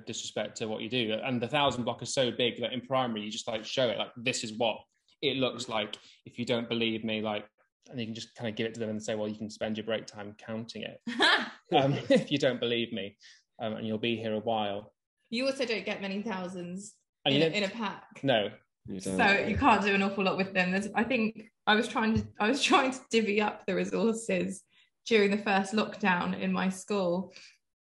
disrespect 0.07 0.59
to 0.59 0.67
what 0.69 0.83
you 0.83 0.91
do. 0.91 1.19
And 1.25 1.41
the 1.41 1.49
thousand 1.49 1.85
block 1.85 2.03
is 2.03 2.13
so 2.13 2.31
big 2.31 2.61
that 2.61 2.75
in 2.75 2.83
primary 2.83 3.23
you 3.23 3.31
just 3.31 3.49
like 3.49 3.65
show 3.65 3.89
it 3.89 3.97
like 3.97 4.11
this 4.19 4.45
is 4.45 4.53
what 4.59 4.77
it 5.23 5.39
looks 5.39 5.71
like. 5.71 5.97
If 6.27 6.39
you 6.39 6.45
don't 6.45 6.69
believe 6.69 7.05
me, 7.05 7.23
like 7.23 7.47
and 7.91 8.01
you 8.01 8.07
can 8.07 8.15
just 8.15 8.35
kind 8.35 8.49
of 8.49 8.57
give 8.57 8.67
it 8.67 8.75
to 8.75 8.81
them 8.81 8.91
and 8.91 9.03
say, 9.03 9.15
well, 9.15 9.29
you 9.29 9.37
can 9.37 9.51
spend 9.51 9.77
your 9.77 9.85
break 9.85 10.07
time 10.07 10.35
counting 10.39 10.83
it 10.83 11.01
um, 11.75 11.95
if 12.09 12.31
you 12.31 12.39
don't 12.39 12.61
believe 12.61 12.93
me, 12.93 13.17
um, 13.61 13.75
and 13.75 13.87
you'll 13.87 13.99
be 13.99 14.17
here 14.17 14.35
a 14.35 14.41
while. 14.41 14.93
You 15.31 15.47
also 15.47 15.65
don't 15.65 15.85
get 15.85 16.03
many 16.03 16.23
thousands 16.23 16.95
in, 17.25 17.35
in, 17.35 17.65
a 17.65 17.69
pack. 17.69 18.21
No. 18.23 18.51
You 18.87 19.01
so 19.01 19.45
you 19.49 19.57
can't 19.57 19.83
do 19.83 19.95
an 19.95 20.03
awful 20.03 20.25
lot 20.25 20.37
with 20.37 20.53
them. 20.53 20.71
There's, 20.71 20.89
I 20.95 21.05
think 21.05 21.51
I 21.67 21.75
was 21.75 21.89
trying 21.89 22.15
to 22.17 22.27
I 22.39 22.49
was 22.49 22.63
trying 22.63 22.93
to 22.93 23.01
divvy 23.11 23.41
up 23.41 23.65
the 23.67 23.75
resources 23.75 24.63
during 25.07 25.31
the 25.31 25.39
first 25.39 25.73
lockdown 25.73 26.39
in 26.39 26.53
my 26.53 26.69
school, 26.69 27.33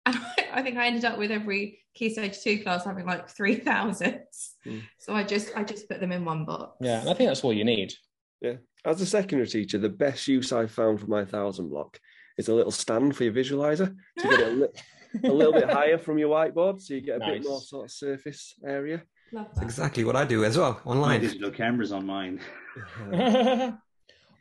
and 0.05 0.15
I 0.53 0.61
think 0.61 0.77
I 0.77 0.85
ended 0.85 1.05
up 1.05 1.17
with 1.17 1.31
every 1.31 1.79
key 1.95 2.11
stage 2.11 2.39
two 2.41 2.61
class 2.61 2.85
having 2.85 3.07
like 3.07 3.27
three 3.29 3.55
thousands. 3.55 4.55
Mm. 4.65 4.83
So 4.99 5.15
I 5.15 5.23
just 5.23 5.51
I 5.55 5.63
just 5.63 5.89
put 5.89 5.99
them 5.99 6.11
in 6.11 6.23
one 6.23 6.45
box. 6.45 6.77
Yeah, 6.79 7.01
and 7.01 7.09
I 7.09 7.15
think 7.15 7.29
that's 7.29 7.43
all 7.43 7.53
you 7.53 7.65
need. 7.65 7.93
Yeah. 8.41 8.55
As 8.83 8.99
a 9.01 9.05
secondary 9.05 9.47
teacher, 9.47 9.77
the 9.77 9.89
best 9.89 10.27
use 10.27 10.51
I've 10.51 10.71
found 10.71 10.99
for 10.99 11.07
my 11.07 11.23
thousand 11.23 11.69
block 11.69 11.99
is 12.37 12.47
a 12.47 12.53
little 12.53 12.71
stand 12.71 13.15
for 13.15 13.23
your 13.23 13.33
visualizer 13.33 13.95
to 14.17 14.27
get 14.27 14.39
it 14.39 14.47
a, 14.47 14.51
li- 14.51 15.29
a 15.29 15.31
little 15.31 15.53
bit 15.53 15.69
higher 15.69 15.97
from 15.97 16.17
your 16.17 16.35
whiteboard 16.35 16.81
so 16.81 16.95
you 16.95 17.01
get 17.01 17.17
a 17.17 17.19
nice. 17.19 17.39
bit 17.39 17.47
more 17.47 17.61
sort 17.61 17.85
of 17.85 17.91
surface 17.91 18.55
area. 18.65 19.03
That's 19.31 19.61
exactly 19.61 20.03
what 20.03 20.15
I 20.15 20.25
do 20.25 20.43
as 20.43 20.57
well 20.57 20.81
online. 20.83 21.21
My 21.21 21.27
digital 21.27 21.51
cameras 21.51 21.91
on 21.91 22.05
mine. 22.05 22.41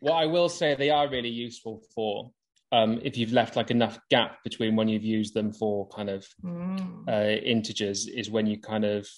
what 0.01 0.15
I 0.15 0.27
will 0.27 0.49
say 0.49 0.75
they 0.75 0.91
are 0.91 1.09
really 1.09 1.29
useful 1.29 1.83
for 1.95 2.33
um, 2.73 3.01
if 3.03 3.17
you've 3.17 3.33
left 3.33 3.57
like 3.57 3.71
enough 3.71 3.99
gap 4.11 4.43
between 4.45 4.77
when 4.77 4.89
you've 4.89 5.05
used 5.05 5.35
them 5.35 5.53
for 5.53 5.89
kind 5.89 6.09
of 6.09 6.27
mm. 6.43 7.09
uh, 7.09 7.41
integers 7.43 8.07
is 8.07 8.31
when 8.31 8.47
you 8.47 8.59
kind 8.61 8.85
of 8.85 9.09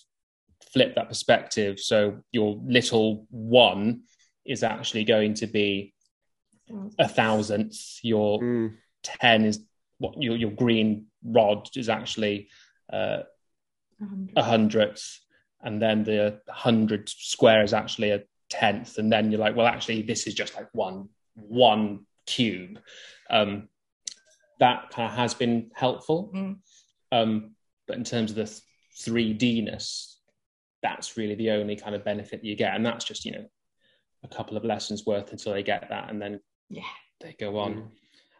flip 0.72 0.94
that 0.94 1.08
perspective. 1.08 1.78
So 1.78 2.18
your 2.32 2.60
little 2.64 3.26
one 3.30 4.02
is 4.44 4.62
actually 4.62 5.04
going 5.04 5.34
to 5.34 5.46
be 5.46 5.94
a 6.98 7.08
thousandth. 7.08 7.98
Your 8.02 8.40
mm. 8.40 8.74
ten 9.02 9.44
is 9.44 9.60
what 9.98 10.20
your 10.20 10.36
your 10.36 10.50
green 10.50 11.06
rod 11.24 11.68
is 11.76 11.88
actually 11.88 12.48
uh, 12.92 13.22
a 14.36 14.42
hundredth, 14.42 15.20
and 15.60 15.80
then 15.80 16.04
the 16.04 16.40
hundred 16.48 17.08
square 17.08 17.62
is 17.62 17.72
actually 17.72 18.10
a 18.10 18.22
tenth, 18.48 18.98
and 18.98 19.12
then 19.12 19.30
you're 19.30 19.40
like, 19.40 19.56
well, 19.56 19.66
actually, 19.66 20.02
this 20.02 20.26
is 20.26 20.34
just 20.34 20.54
like 20.56 20.68
one 20.72 21.08
one 21.34 22.06
cube. 22.26 22.78
Um, 23.30 23.68
that 24.58 24.90
kind 24.90 25.10
of 25.10 25.16
has 25.16 25.34
been 25.34 25.70
helpful, 25.74 26.30
mm. 26.34 26.56
um, 27.10 27.52
but 27.86 27.96
in 27.96 28.04
terms 28.04 28.30
of 28.30 28.36
the 28.36 28.60
3Dness, 28.98 30.14
that's 30.82 31.16
really 31.16 31.34
the 31.34 31.50
only 31.50 31.74
kind 31.74 31.94
of 31.96 32.04
benefit 32.04 32.44
you 32.44 32.54
get, 32.54 32.74
and 32.74 32.84
that's 32.84 33.04
just 33.04 33.24
you 33.24 33.32
know 33.32 33.46
a 34.24 34.28
couple 34.28 34.56
of 34.56 34.64
lessons 34.64 35.06
worth 35.06 35.32
until 35.32 35.52
they 35.52 35.62
get 35.62 35.88
that, 35.88 36.10
and 36.10 36.20
then 36.20 36.40
yeah, 36.68 36.82
they 37.20 37.34
go 37.38 37.58
on. 37.58 37.74
Mm. 37.74 37.88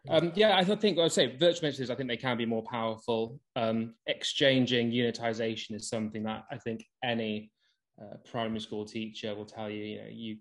Um, 0.09 0.33
yeah, 0.35 0.57
I 0.57 0.65
think 0.65 0.99
I'd 0.99 1.13
say 1.13 1.37
virtual 1.37 1.69
mixes. 1.69 1.89
I 1.91 1.95
think 1.95 2.09
they 2.09 2.17
can 2.17 2.37
be 2.37 2.47
more 2.47 2.65
powerful. 2.65 3.39
Um, 3.55 3.95
exchanging 4.07 4.91
unitization 4.91 5.77
is 5.77 5.89
something 5.89 6.25
that 6.25 6.45
I 6.51 6.59
think 6.59 6.85
any 7.05 7.53
uh, 8.01 8.17
primary 8.29 8.61
school 8.61 8.85
teacher 8.85 9.35
will 9.35 9.47
tell 9.47 9.71
you. 9.71 9.85
You 9.85 9.99
know, 9.99 10.09
you 10.11 10.37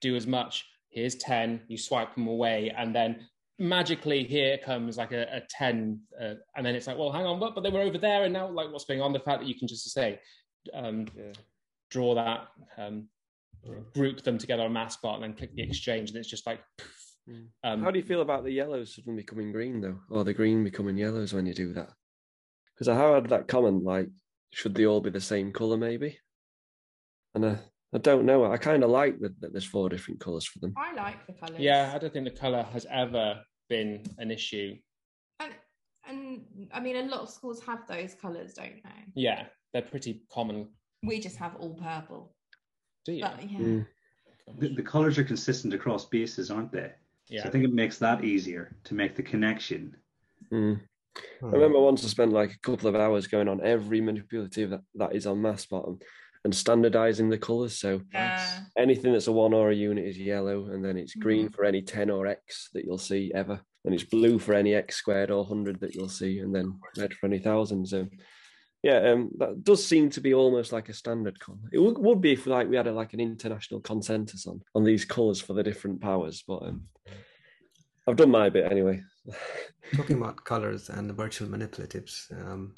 do 0.00 0.16
as 0.16 0.26
much. 0.26 0.66
Here's 0.90 1.14
ten. 1.14 1.60
You 1.68 1.78
swipe 1.78 2.14
them 2.14 2.26
away, 2.26 2.72
and 2.76 2.94
then 2.94 3.28
magically 3.58 4.24
here 4.24 4.58
comes 4.58 4.96
like 4.96 5.12
a, 5.12 5.22
a 5.32 5.42
ten, 5.48 6.00
uh, 6.20 6.34
and 6.56 6.66
then 6.66 6.74
it's 6.74 6.86
like, 6.86 6.98
well, 6.98 7.12
hang 7.12 7.26
on, 7.26 7.40
what? 7.40 7.54
But 7.54 7.62
they 7.62 7.70
were 7.70 7.80
over 7.80 7.98
there, 7.98 8.24
and 8.24 8.32
now 8.32 8.48
like, 8.48 8.72
what's 8.72 8.84
going 8.84 9.00
on? 9.00 9.12
The 9.12 9.20
fact 9.20 9.40
that 9.40 9.48
you 9.48 9.54
can 9.54 9.68
just 9.68 9.88
say, 9.90 10.18
um, 10.74 11.06
yeah. 11.16 11.32
draw 11.90 12.14
that, 12.14 12.48
um, 12.76 13.08
group 13.94 14.22
them 14.22 14.38
together 14.38 14.62
on 14.62 14.72
MathsBot, 14.72 15.14
and 15.14 15.22
then 15.22 15.34
click 15.34 15.54
the 15.54 15.62
exchange, 15.62 16.10
and 16.10 16.18
it's 16.18 16.28
just 16.28 16.46
like. 16.46 16.60
Mm. 17.28 17.46
Um, 17.64 17.82
How 17.82 17.90
do 17.90 17.98
you 17.98 18.04
feel 18.04 18.20
about 18.20 18.44
the 18.44 18.52
yellows 18.52 18.94
suddenly 18.94 19.22
becoming 19.22 19.50
green 19.50 19.80
though, 19.80 19.98
or 20.10 20.22
the 20.22 20.32
green 20.32 20.62
becoming 20.62 20.96
yellows 20.96 21.34
when 21.34 21.44
you 21.44 21.54
do 21.54 21.72
that? 21.72 21.90
Because 22.72 22.86
I 22.86 22.94
have 22.94 23.14
had 23.14 23.30
that 23.30 23.48
comment 23.48 23.82
like, 23.82 24.08
should 24.52 24.76
they 24.76 24.86
all 24.86 25.00
be 25.00 25.10
the 25.10 25.20
same 25.20 25.50
color 25.50 25.76
maybe? 25.76 26.18
And 27.34 27.44
uh, 27.44 27.56
I 27.92 27.98
don't 27.98 28.26
know. 28.26 28.44
I 28.44 28.58
kind 28.58 28.84
of 28.84 28.90
like 28.90 29.18
that, 29.18 29.40
that 29.40 29.50
there's 29.50 29.64
four 29.64 29.88
different 29.88 30.20
colours 30.20 30.46
for 30.46 30.60
them. 30.60 30.74
I 30.76 30.94
like 30.94 31.26
the 31.26 31.32
colours. 31.32 31.58
Yeah, 31.58 31.90
I 31.92 31.98
don't 31.98 32.12
think 32.12 32.26
the 32.26 32.30
colour 32.30 32.62
has 32.72 32.86
ever 32.88 33.40
been 33.68 34.04
an 34.18 34.30
issue. 34.30 34.76
And, 35.40 35.52
and 36.06 36.42
I 36.72 36.78
mean, 36.78 36.94
a 36.94 37.02
lot 37.02 37.22
of 37.22 37.30
schools 37.30 37.60
have 37.64 37.88
those 37.88 38.14
colours, 38.14 38.54
don't 38.54 38.84
they? 38.84 39.04
Yeah, 39.16 39.46
they're 39.72 39.82
pretty 39.82 40.22
common. 40.30 40.68
We 41.02 41.18
just 41.18 41.38
have 41.38 41.56
all 41.56 41.74
purple. 41.74 42.35
Do 43.06 43.12
you? 43.12 43.22
But, 43.22 43.50
yeah. 43.50 43.58
Mm. 43.58 43.86
The, 44.58 44.68
the 44.68 44.82
colours 44.82 45.18
are 45.18 45.24
consistent 45.24 45.72
across 45.72 46.04
bases, 46.04 46.50
aren't 46.50 46.72
they? 46.72 46.92
Yeah. 47.28 47.42
So 47.42 47.48
I 47.48 47.52
think 47.52 47.64
it 47.64 47.72
makes 47.72 47.98
that 47.98 48.24
easier 48.24 48.76
to 48.84 48.94
make 48.94 49.16
the 49.16 49.22
connection. 49.22 49.96
Mm. 50.52 50.80
I 51.42 51.46
remember 51.46 51.80
once 51.80 52.04
I 52.04 52.08
spent 52.08 52.32
like 52.32 52.52
a 52.52 52.58
couple 52.58 52.88
of 52.88 52.94
hours 52.94 53.26
going 53.26 53.48
on 53.48 53.62
every 53.62 54.00
manipulative 54.00 54.70
that, 54.70 54.82
that 54.96 55.14
is 55.14 55.26
on 55.26 55.38
MathsBot 55.38 56.00
and 56.44 56.54
standardizing 56.54 57.28
the 57.28 57.38
colors. 57.38 57.78
So 57.78 58.02
yeah. 58.12 58.60
anything 58.76 59.12
that's 59.12 59.26
a 59.26 59.32
one 59.32 59.54
or 59.54 59.70
a 59.70 59.74
unit 59.74 60.06
is 60.06 60.18
yellow, 60.18 60.66
and 60.66 60.84
then 60.84 60.96
it's 60.96 61.14
green 61.14 61.46
mm-hmm. 61.46 61.54
for 61.54 61.64
any 61.64 61.82
10 61.82 62.10
or 62.10 62.26
X 62.26 62.70
that 62.74 62.84
you'll 62.84 62.98
see 62.98 63.32
ever. 63.34 63.60
And 63.84 63.94
it's 63.94 64.04
blue 64.04 64.38
for 64.38 64.54
any 64.54 64.74
X 64.74 64.96
squared 64.96 65.30
or 65.30 65.38
100 65.38 65.80
that 65.80 65.94
you'll 65.94 66.08
see, 66.08 66.40
and 66.40 66.54
then 66.54 66.78
red 66.96 67.14
for 67.14 67.26
any 67.26 67.38
thousand. 67.38 67.86
So 67.86 68.06
yeah, 68.86 69.10
um, 69.10 69.30
that 69.38 69.64
does 69.64 69.84
seem 69.84 70.10
to 70.10 70.20
be 70.20 70.32
almost 70.32 70.72
like 70.72 70.88
a 70.88 70.94
standard 70.94 71.40
color. 71.40 71.58
It 71.72 71.80
would, 71.80 71.98
would 71.98 72.20
be 72.20 72.34
if 72.34 72.46
like 72.46 72.68
we 72.68 72.76
had 72.76 72.86
a, 72.86 72.92
like 72.92 73.14
an 73.14 73.20
international 73.20 73.80
consensus 73.80 74.46
on 74.46 74.62
on 74.76 74.84
these 74.84 75.04
colors 75.04 75.40
for 75.40 75.54
the 75.54 75.64
different 75.64 76.00
powers, 76.00 76.44
but 76.46 76.62
um, 76.62 76.82
I've 78.06 78.14
done 78.14 78.30
my 78.30 78.48
bit 78.48 78.70
anyway. 78.70 79.02
Talking 79.96 80.18
about 80.18 80.44
colors 80.44 80.88
and 80.88 81.10
the 81.10 81.14
virtual 81.14 81.48
manipulatives, 81.48 82.30
um, 82.40 82.76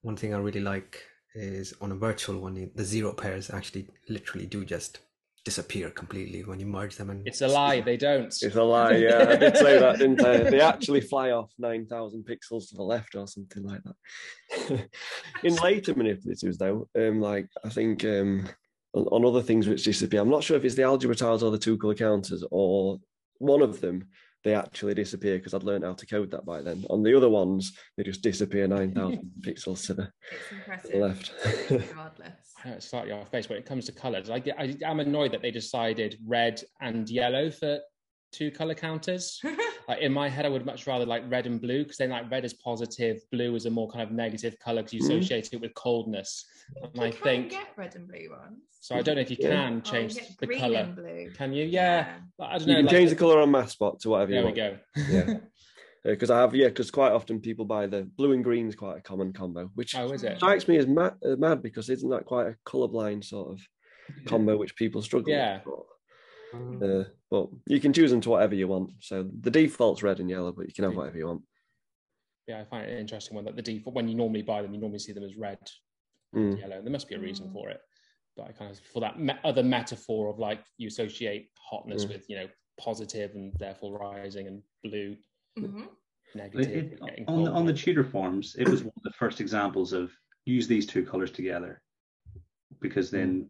one 0.00 0.16
thing 0.16 0.32
I 0.32 0.38
really 0.38 0.60
like 0.60 1.02
is 1.34 1.74
on 1.82 1.92
a 1.92 1.96
virtual 1.96 2.40
one, 2.40 2.70
the 2.74 2.84
zero 2.84 3.12
pairs 3.12 3.50
actually 3.50 3.86
literally 4.08 4.46
do 4.46 4.64
just 4.64 5.00
disappear 5.44 5.90
completely 5.90 6.42
when 6.42 6.58
you 6.58 6.66
merge 6.66 6.96
them. 6.96 7.10
And 7.10 7.26
it's 7.26 7.42
a 7.42 7.48
lie; 7.48 7.80
they 7.80 7.96
don't. 7.96 8.26
It's 8.26 8.56
a 8.56 8.62
lie. 8.62 8.96
Yeah, 8.96 9.26
I 9.28 9.36
did 9.36 9.56
say 9.56 9.78
that, 9.78 9.98
didn't 9.98 10.24
I? 10.24 10.38
They 10.38 10.60
actually 10.72 11.00
fly 11.00 11.30
off 11.30 11.52
nine 11.58 11.86
thousand 11.86 12.24
pixels 12.24 12.68
to 12.68 12.76
the 12.76 12.82
left 12.82 13.14
or 13.14 13.26
something 13.26 13.62
like 13.62 13.80
that. 13.84 14.88
In 15.44 15.54
later 15.56 15.94
manipulatives, 15.94 16.58
though, 16.58 16.88
um, 16.96 17.20
like 17.20 17.48
I 17.64 17.68
think 17.68 18.04
um, 18.04 18.48
on, 18.94 19.04
on 19.04 19.24
other 19.24 19.42
things 19.42 19.68
which 19.68 19.84
disappear, 19.84 20.20
I'm 20.20 20.30
not 20.30 20.44
sure 20.44 20.56
if 20.56 20.64
it's 20.64 20.76
the 20.76 20.82
algebra 20.82 21.16
tiles 21.16 21.42
or 21.42 21.50
the 21.50 21.58
two 21.58 21.76
color 21.76 21.94
counters 21.94 22.44
or 22.50 22.98
one 23.38 23.62
of 23.62 23.80
them 23.80 24.08
they 24.44 24.54
actually 24.54 24.94
disappear 24.94 25.38
because 25.38 25.54
I'd 25.54 25.62
learned 25.62 25.84
how 25.84 25.94
to 25.94 26.06
code 26.06 26.30
that 26.30 26.44
by 26.44 26.60
then. 26.60 26.84
On 26.90 27.02
the 27.02 27.16
other 27.16 27.30
ones, 27.30 27.72
they 27.96 28.04
just 28.04 28.22
disappear 28.22 28.68
9,000 28.68 29.32
pixels 29.40 29.86
to 29.86 29.94
the, 29.94 30.12
the 30.90 30.98
left. 30.98 31.32
Regardless. 31.70 32.52
it's 32.64 32.90
slightly 32.90 33.12
off 33.12 33.30
base 33.30 33.48
when 33.48 33.58
it 33.58 33.66
comes 33.66 33.86
to 33.86 33.92
colors. 33.92 34.28
I, 34.28 34.42
I, 34.58 34.76
I'm 34.86 35.00
annoyed 35.00 35.32
that 35.32 35.42
they 35.42 35.50
decided 35.50 36.18
red 36.26 36.62
and 36.80 37.08
yellow 37.08 37.50
for 37.50 37.78
two 38.34 38.50
color 38.50 38.74
counters. 38.74 39.40
like 39.88 40.00
in 40.00 40.12
my 40.12 40.28
head, 40.28 40.44
I 40.44 40.48
would 40.48 40.66
much 40.66 40.86
rather 40.86 41.06
like 41.06 41.22
red 41.28 41.46
and 41.46 41.60
blue 41.60 41.84
because 41.84 41.98
then 41.98 42.10
like 42.10 42.30
red 42.30 42.44
is 42.44 42.52
positive, 42.52 43.20
blue 43.30 43.54
is 43.54 43.66
a 43.66 43.70
more 43.70 43.88
kind 43.88 44.02
of 44.02 44.10
negative 44.10 44.58
color 44.58 44.82
because 44.82 44.94
you 44.94 45.02
mm-hmm. 45.02 45.18
associate 45.18 45.50
it 45.52 45.60
with 45.60 45.74
coldness. 45.74 46.44
And 46.82 46.94
you 46.94 47.02
I 47.02 47.10
think 47.10 47.50
get 47.50 47.68
red 47.76 47.94
and 47.94 48.08
blue 48.08 48.30
ones. 48.30 48.58
So 48.80 48.96
I 48.96 49.02
don't 49.02 49.14
know 49.14 49.22
if 49.22 49.30
you 49.30 49.36
yeah. 49.40 49.48
can 49.48 49.82
oh, 49.84 49.90
change 49.90 50.18
oh, 50.20 50.26
the 50.40 50.46
color. 50.58 50.94
Can 51.36 51.52
you? 51.52 51.64
Yeah. 51.64 52.18
yeah. 52.38 52.46
I 52.46 52.58
don't 52.58 52.66
know. 52.66 52.72
You 52.72 52.76
can 52.78 52.86
like, 52.86 52.94
change 52.94 53.10
the 53.10 53.16
color 53.16 53.40
on 53.40 53.50
MathsBot 53.50 54.00
to 54.00 54.10
whatever 54.10 54.32
you 54.32 54.44
want. 54.44 54.54
There 54.56 54.80
we 54.94 55.02
go. 55.02 55.12
Yeah. 55.12 55.34
because 56.04 56.30
I 56.30 56.40
have 56.40 56.54
yeah, 56.54 56.68
because 56.68 56.90
quite 56.90 57.12
often 57.12 57.40
people 57.40 57.64
buy 57.64 57.86
the 57.86 58.02
blue 58.16 58.32
and 58.32 58.44
green 58.44 58.68
is 58.68 58.74
quite 58.74 58.98
a 58.98 59.00
common 59.00 59.32
combo, 59.32 59.70
which 59.74 59.94
oh, 59.96 60.12
is 60.12 60.22
it? 60.22 60.36
strikes 60.36 60.68
me 60.68 60.76
as 60.76 60.86
mad, 60.86 61.14
uh, 61.24 61.36
mad 61.36 61.62
because 61.62 61.88
isn't 61.88 62.10
that 62.10 62.26
quite 62.26 62.48
a 62.48 62.56
colorblind 62.66 63.24
sort 63.24 63.52
of 63.52 63.60
combo 64.26 64.56
which 64.56 64.76
people 64.76 65.00
struggle 65.00 65.32
yeah. 65.32 65.60
with? 65.64 65.74
Uh, 66.82 67.04
but 67.30 67.48
you 67.66 67.80
can 67.80 67.92
choose 67.92 68.10
them 68.10 68.20
to 68.22 68.30
whatever 68.30 68.54
you 68.54 68.68
want. 68.68 68.90
So 69.00 69.28
the 69.40 69.50
default's 69.50 70.02
red 70.02 70.20
and 70.20 70.30
yellow, 70.30 70.52
but 70.52 70.66
you 70.66 70.74
can 70.74 70.84
have 70.84 70.96
whatever 70.96 71.18
you 71.18 71.26
want. 71.26 71.42
Yeah, 72.46 72.60
I 72.60 72.64
find 72.64 72.88
it 72.88 72.98
interesting 72.98 73.34
when 73.34 73.44
that 73.46 73.56
the 73.56 73.62
default 73.62 73.96
when 73.96 74.08
you 74.08 74.14
normally 74.14 74.42
buy 74.42 74.62
them, 74.62 74.74
you 74.74 74.80
normally 74.80 74.98
see 74.98 75.12
them 75.12 75.24
as 75.24 75.36
red, 75.36 75.58
mm. 76.34 76.58
yellow. 76.58 76.82
There 76.82 76.92
must 76.92 77.08
be 77.08 77.14
a 77.14 77.20
reason 77.20 77.50
for 77.52 77.70
it. 77.70 77.80
But 78.36 78.48
I 78.48 78.52
kind 78.52 78.70
of 78.70 78.78
for 78.92 79.00
that 79.00 79.18
me- 79.18 79.34
other 79.44 79.62
metaphor 79.62 80.28
of 80.28 80.38
like 80.38 80.60
you 80.76 80.88
associate 80.88 81.48
hotness 81.58 82.04
mm. 82.04 82.10
with 82.10 82.28
you 82.28 82.36
know 82.36 82.48
positive 82.78 83.30
and 83.34 83.52
therefore 83.58 83.98
rising 83.98 84.46
and 84.46 84.62
blue. 84.82 85.16
Mm-hmm. 85.58 85.84
Negative, 86.36 86.98
it, 87.00 87.24
on, 87.28 87.46
on 87.46 87.64
the 87.64 87.72
tutor 87.72 88.02
forms, 88.02 88.56
it 88.58 88.68
was 88.68 88.82
one 88.82 88.92
of 88.96 89.02
the 89.04 89.12
first 89.12 89.40
examples 89.40 89.92
of 89.92 90.10
use 90.44 90.66
these 90.66 90.84
two 90.84 91.04
colors 91.04 91.30
together 91.30 91.80
because 92.80 93.08
then 93.08 93.42
mm. 93.42 93.48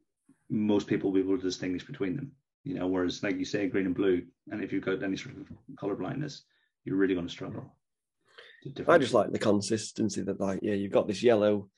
most 0.51 0.87
people 0.87 1.11
will 1.11 1.23
be 1.23 1.27
able 1.27 1.39
to 1.39 1.43
distinguish 1.43 1.85
between 1.85 2.15
them 2.15 2.31
you 2.65 2.75
know 2.75 2.87
whereas 2.87 3.23
like 3.23 3.39
you 3.39 3.45
say 3.45 3.69
green 3.69 3.87
and 3.87 3.95
blue 3.95 4.23
and 4.51 4.63
if 4.63 4.73
you've 4.73 4.85
got 4.85 5.03
any 5.03 5.17
sort 5.17 5.37
of 5.37 5.47
color 5.79 5.95
blindness 5.95 6.45
you're 6.85 6.97
really 6.97 7.15
going 7.15 7.27
to 7.27 7.33
struggle 7.33 7.77
i 8.89 8.99
just 8.99 9.15
like 9.15 9.31
the 9.31 9.39
consistency 9.39 10.23
that 10.23 10.41
like 10.41 10.61
yeah 10.63 10.75
you've 10.75 10.93
got 10.93 11.07
this 11.07 11.23
yellow 11.23 11.69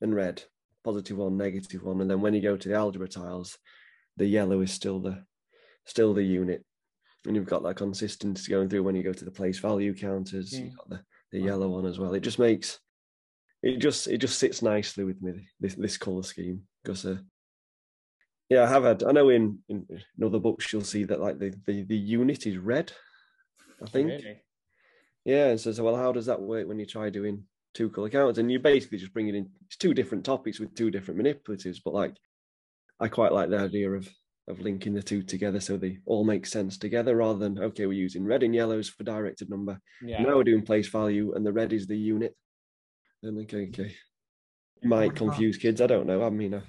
and 0.00 0.14
red 0.14 0.42
positive 0.84 1.16
one 1.16 1.36
negative 1.36 1.82
one 1.82 2.00
and 2.00 2.10
then 2.10 2.20
when 2.20 2.34
you 2.34 2.40
go 2.40 2.56
to 2.56 2.68
the 2.68 2.74
algebra 2.74 3.08
tiles 3.08 3.58
the 4.18 4.26
yellow 4.26 4.60
is 4.60 4.72
still 4.72 5.00
the 5.00 5.24
still 5.88 6.12
the 6.12 6.22
unit. 6.22 6.64
And 7.26 7.34
you've 7.34 7.46
got 7.46 7.62
that 7.64 7.76
consistency 7.76 8.50
going 8.50 8.68
through 8.68 8.84
when 8.84 8.94
you 8.94 9.02
go 9.02 9.12
to 9.12 9.24
the 9.24 9.30
place 9.30 9.58
value 9.58 9.94
counters 9.94 10.52
you've 10.52 10.76
got 10.76 10.88
the, 10.88 11.00
the 11.32 11.40
yellow 11.40 11.68
one 11.68 11.86
as 11.86 11.98
well. 11.98 12.14
It 12.14 12.20
just 12.20 12.38
makes 12.38 12.78
it 13.62 13.78
just 13.78 14.06
it 14.06 14.18
just 14.18 14.38
sits 14.38 14.62
nicely 14.62 15.04
with 15.04 15.20
me 15.20 15.48
this 15.58 15.74
this 15.74 15.96
color 15.96 16.22
scheme 16.22 16.62
because 16.82 17.04
uh, 17.04 17.16
yeah, 18.48 18.64
I 18.64 18.68
have 18.68 18.84
had. 18.84 19.02
I 19.02 19.12
know 19.12 19.28
in, 19.28 19.58
in, 19.68 19.86
in 19.90 20.24
other 20.24 20.38
books 20.38 20.72
you'll 20.72 20.82
see 20.82 21.04
that 21.04 21.20
like 21.20 21.38
the, 21.38 21.54
the, 21.66 21.84
the 21.84 21.96
unit 21.96 22.46
is 22.46 22.56
red. 22.56 22.92
I 23.80 23.84
oh, 23.84 23.86
think. 23.86 24.08
Really? 24.08 24.42
Yeah, 25.24 25.56
so, 25.56 25.72
so 25.72 25.84
well, 25.84 25.96
how 25.96 26.12
does 26.12 26.26
that 26.26 26.40
work 26.40 26.66
when 26.66 26.78
you 26.78 26.86
try 26.86 27.10
doing 27.10 27.44
two 27.74 27.90
color 27.90 28.08
counts? 28.08 28.38
And 28.38 28.50
you 28.50 28.58
basically 28.58 28.98
just 28.98 29.12
bring 29.12 29.28
it 29.28 29.34
in. 29.34 29.48
It's 29.66 29.76
two 29.76 29.92
different 29.92 30.24
topics 30.24 30.58
with 30.58 30.74
two 30.74 30.90
different 30.90 31.20
manipulatives, 31.20 31.78
but 31.84 31.92
like 31.92 32.14
I 32.98 33.08
quite 33.08 33.32
like 33.32 33.50
the 33.50 33.58
idea 33.58 33.90
of 33.90 34.08
of 34.48 34.60
linking 34.60 34.94
the 34.94 35.02
two 35.02 35.22
together 35.22 35.60
so 35.60 35.76
they 35.76 35.98
all 36.06 36.24
make 36.24 36.46
sense 36.46 36.78
together 36.78 37.16
rather 37.16 37.38
than 37.38 37.58
okay 37.58 37.84
we're 37.84 37.92
using 37.92 38.24
red 38.24 38.42
and 38.42 38.54
yellows 38.54 38.88
for 38.88 39.04
directed 39.04 39.50
number 39.50 39.78
yeah. 40.02 40.22
now 40.22 40.36
we're 40.36 40.42
doing 40.42 40.64
place 40.64 40.88
value 40.88 41.34
and 41.34 41.44
the 41.44 41.52
red 41.52 41.70
is 41.70 41.86
the 41.86 41.96
unit 41.96 42.34
and 43.22 43.38
okay 43.38 43.68
okay 43.68 43.94
might 44.82 45.14
confuse 45.14 45.58
kids 45.58 45.82
i 45.82 45.86
don't 45.86 46.06
know 46.06 46.22
i 46.22 46.30
mean 46.30 46.54
I 46.54 46.62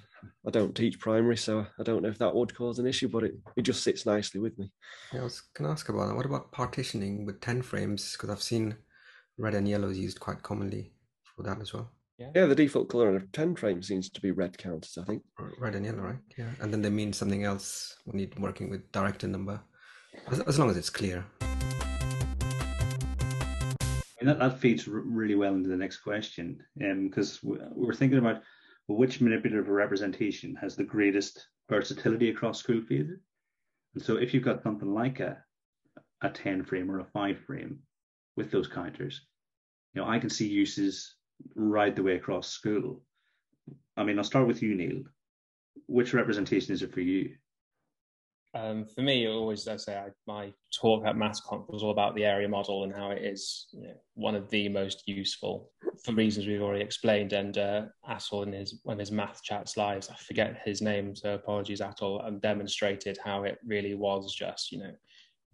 don't 0.51 0.75
teach 0.75 0.99
primary, 0.99 1.37
so 1.37 1.65
I 1.79 1.83
don't 1.83 2.01
know 2.01 2.09
if 2.09 2.17
that 2.19 2.33
would 2.33 2.55
cause 2.55 2.79
an 2.79 2.87
issue, 2.87 3.07
but 3.07 3.23
it, 3.23 3.35
it 3.55 3.61
just 3.63 3.83
sits 3.83 4.05
nicely 4.05 4.39
with 4.39 4.57
me. 4.57 4.71
Yeah, 5.13 5.21
I 5.21 5.23
was 5.23 5.41
going 5.53 5.67
to 5.67 5.71
ask 5.71 5.89
about 5.89 6.07
that. 6.07 6.15
What 6.15 6.25
about 6.25 6.51
partitioning 6.51 7.25
with 7.25 7.41
10 7.41 7.61
frames? 7.61 8.13
Because 8.13 8.29
I've 8.29 8.41
seen 8.41 8.75
red 9.37 9.55
and 9.55 9.67
yellow 9.67 9.89
used 9.89 10.19
quite 10.19 10.43
commonly 10.43 10.91
for 11.23 11.43
that 11.43 11.61
as 11.61 11.73
well. 11.73 11.91
Yeah. 12.17 12.31
yeah, 12.35 12.45
the 12.47 12.55
default 12.55 12.89
color 12.89 13.07
on 13.07 13.15
a 13.15 13.21
10 13.31 13.55
frame 13.55 13.81
seems 13.81 14.09
to 14.09 14.19
be 14.19 14.31
red 14.31 14.57
counters, 14.57 14.97
I 15.01 15.05
think. 15.05 15.23
Red 15.57 15.75
and 15.75 15.85
yellow, 15.85 15.99
right? 15.99 16.17
Yeah. 16.37 16.49
And 16.59 16.73
then 16.73 16.81
they 16.81 16.89
mean 16.89 17.13
something 17.13 17.45
else 17.45 17.95
when 18.03 18.19
you're 18.19 18.27
working 18.39 18.69
with 18.69 18.91
directed 18.91 19.29
number, 19.29 19.61
as, 20.29 20.41
as 20.41 20.59
long 20.59 20.69
as 20.69 20.75
it's 20.75 20.89
clear. 20.89 21.25
And 24.19 24.27
that, 24.27 24.39
that 24.39 24.59
feeds 24.59 24.85
really 24.85 25.35
well 25.35 25.53
into 25.53 25.69
the 25.69 25.77
next 25.77 25.99
question, 25.99 26.61
because 26.75 27.39
um, 27.41 27.51
we, 27.51 27.57
we're 27.73 27.93
thinking 27.93 28.19
about 28.19 28.41
which 28.95 29.21
manipulative 29.21 29.69
representation 29.69 30.55
has 30.55 30.75
the 30.75 30.83
greatest 30.83 31.47
versatility 31.69 32.29
across 32.29 32.59
school 32.59 32.81
phases. 32.81 33.19
And 33.93 34.03
so 34.03 34.17
if 34.17 34.33
you've 34.33 34.43
got 34.43 34.63
something 34.63 34.93
like 34.93 35.19
a, 35.19 35.37
a 36.21 36.29
10 36.29 36.63
frame 36.63 36.89
or 36.89 36.99
a 36.99 37.05
5 37.05 37.39
frame 37.45 37.79
with 38.35 38.51
those 38.51 38.67
counters, 38.67 39.21
you 39.93 40.01
know, 40.01 40.07
I 40.07 40.19
can 40.19 40.29
see 40.29 40.47
uses 40.47 41.15
right 41.55 41.95
the 41.95 42.03
way 42.03 42.15
across 42.15 42.49
school. 42.49 43.01
I 43.97 44.03
mean, 44.03 44.17
I'll 44.17 44.23
start 44.23 44.47
with 44.47 44.61
you, 44.61 44.75
Neil. 44.75 45.03
Which 45.87 46.13
representation 46.13 46.73
is 46.73 46.81
it 46.81 46.93
for 46.93 47.01
you? 47.01 47.35
Um, 48.55 48.85
for 48.85 49.01
me, 49.01 49.27
always, 49.27 49.67
I 49.67 49.77
say, 49.77 49.95
I, 49.95 50.07
my 50.25 50.51
talk 50.73 51.05
at 51.05 51.15
MathsConf 51.15 51.69
was 51.69 51.83
all 51.83 51.91
about 51.91 52.15
the 52.15 52.25
area 52.25 52.49
model 52.49 52.83
and 52.83 52.95
how 52.95 53.11
it 53.11 53.23
is 53.23 53.67
you 53.71 53.83
know, 53.83 53.93
one 54.15 54.35
of 54.35 54.49
the 54.49 54.67
most 54.69 55.03
useful 55.05 55.69
for 56.03 56.13
reasons 56.13 56.47
we've 56.47 56.61
already 56.61 56.83
explained. 56.83 57.33
And 57.33 57.57
uh, 57.59 57.83
Atul 58.09 58.47
in 58.47 58.53
his 58.53 58.79
one 58.83 58.95
of 58.95 58.99
his 58.99 59.11
math 59.11 59.43
chats 59.43 59.77
lives, 59.77 60.09
I 60.09 60.15
forget 60.15 60.61
his 60.65 60.81
name, 60.81 61.15
so 61.15 61.35
apologies, 61.35 61.79
Atul, 61.79 62.25
and 62.27 62.41
demonstrated 62.41 63.19
how 63.23 63.43
it 63.43 63.59
really 63.63 63.93
was 63.93 64.33
just, 64.33 64.71
you 64.71 64.79
know, 64.79 64.93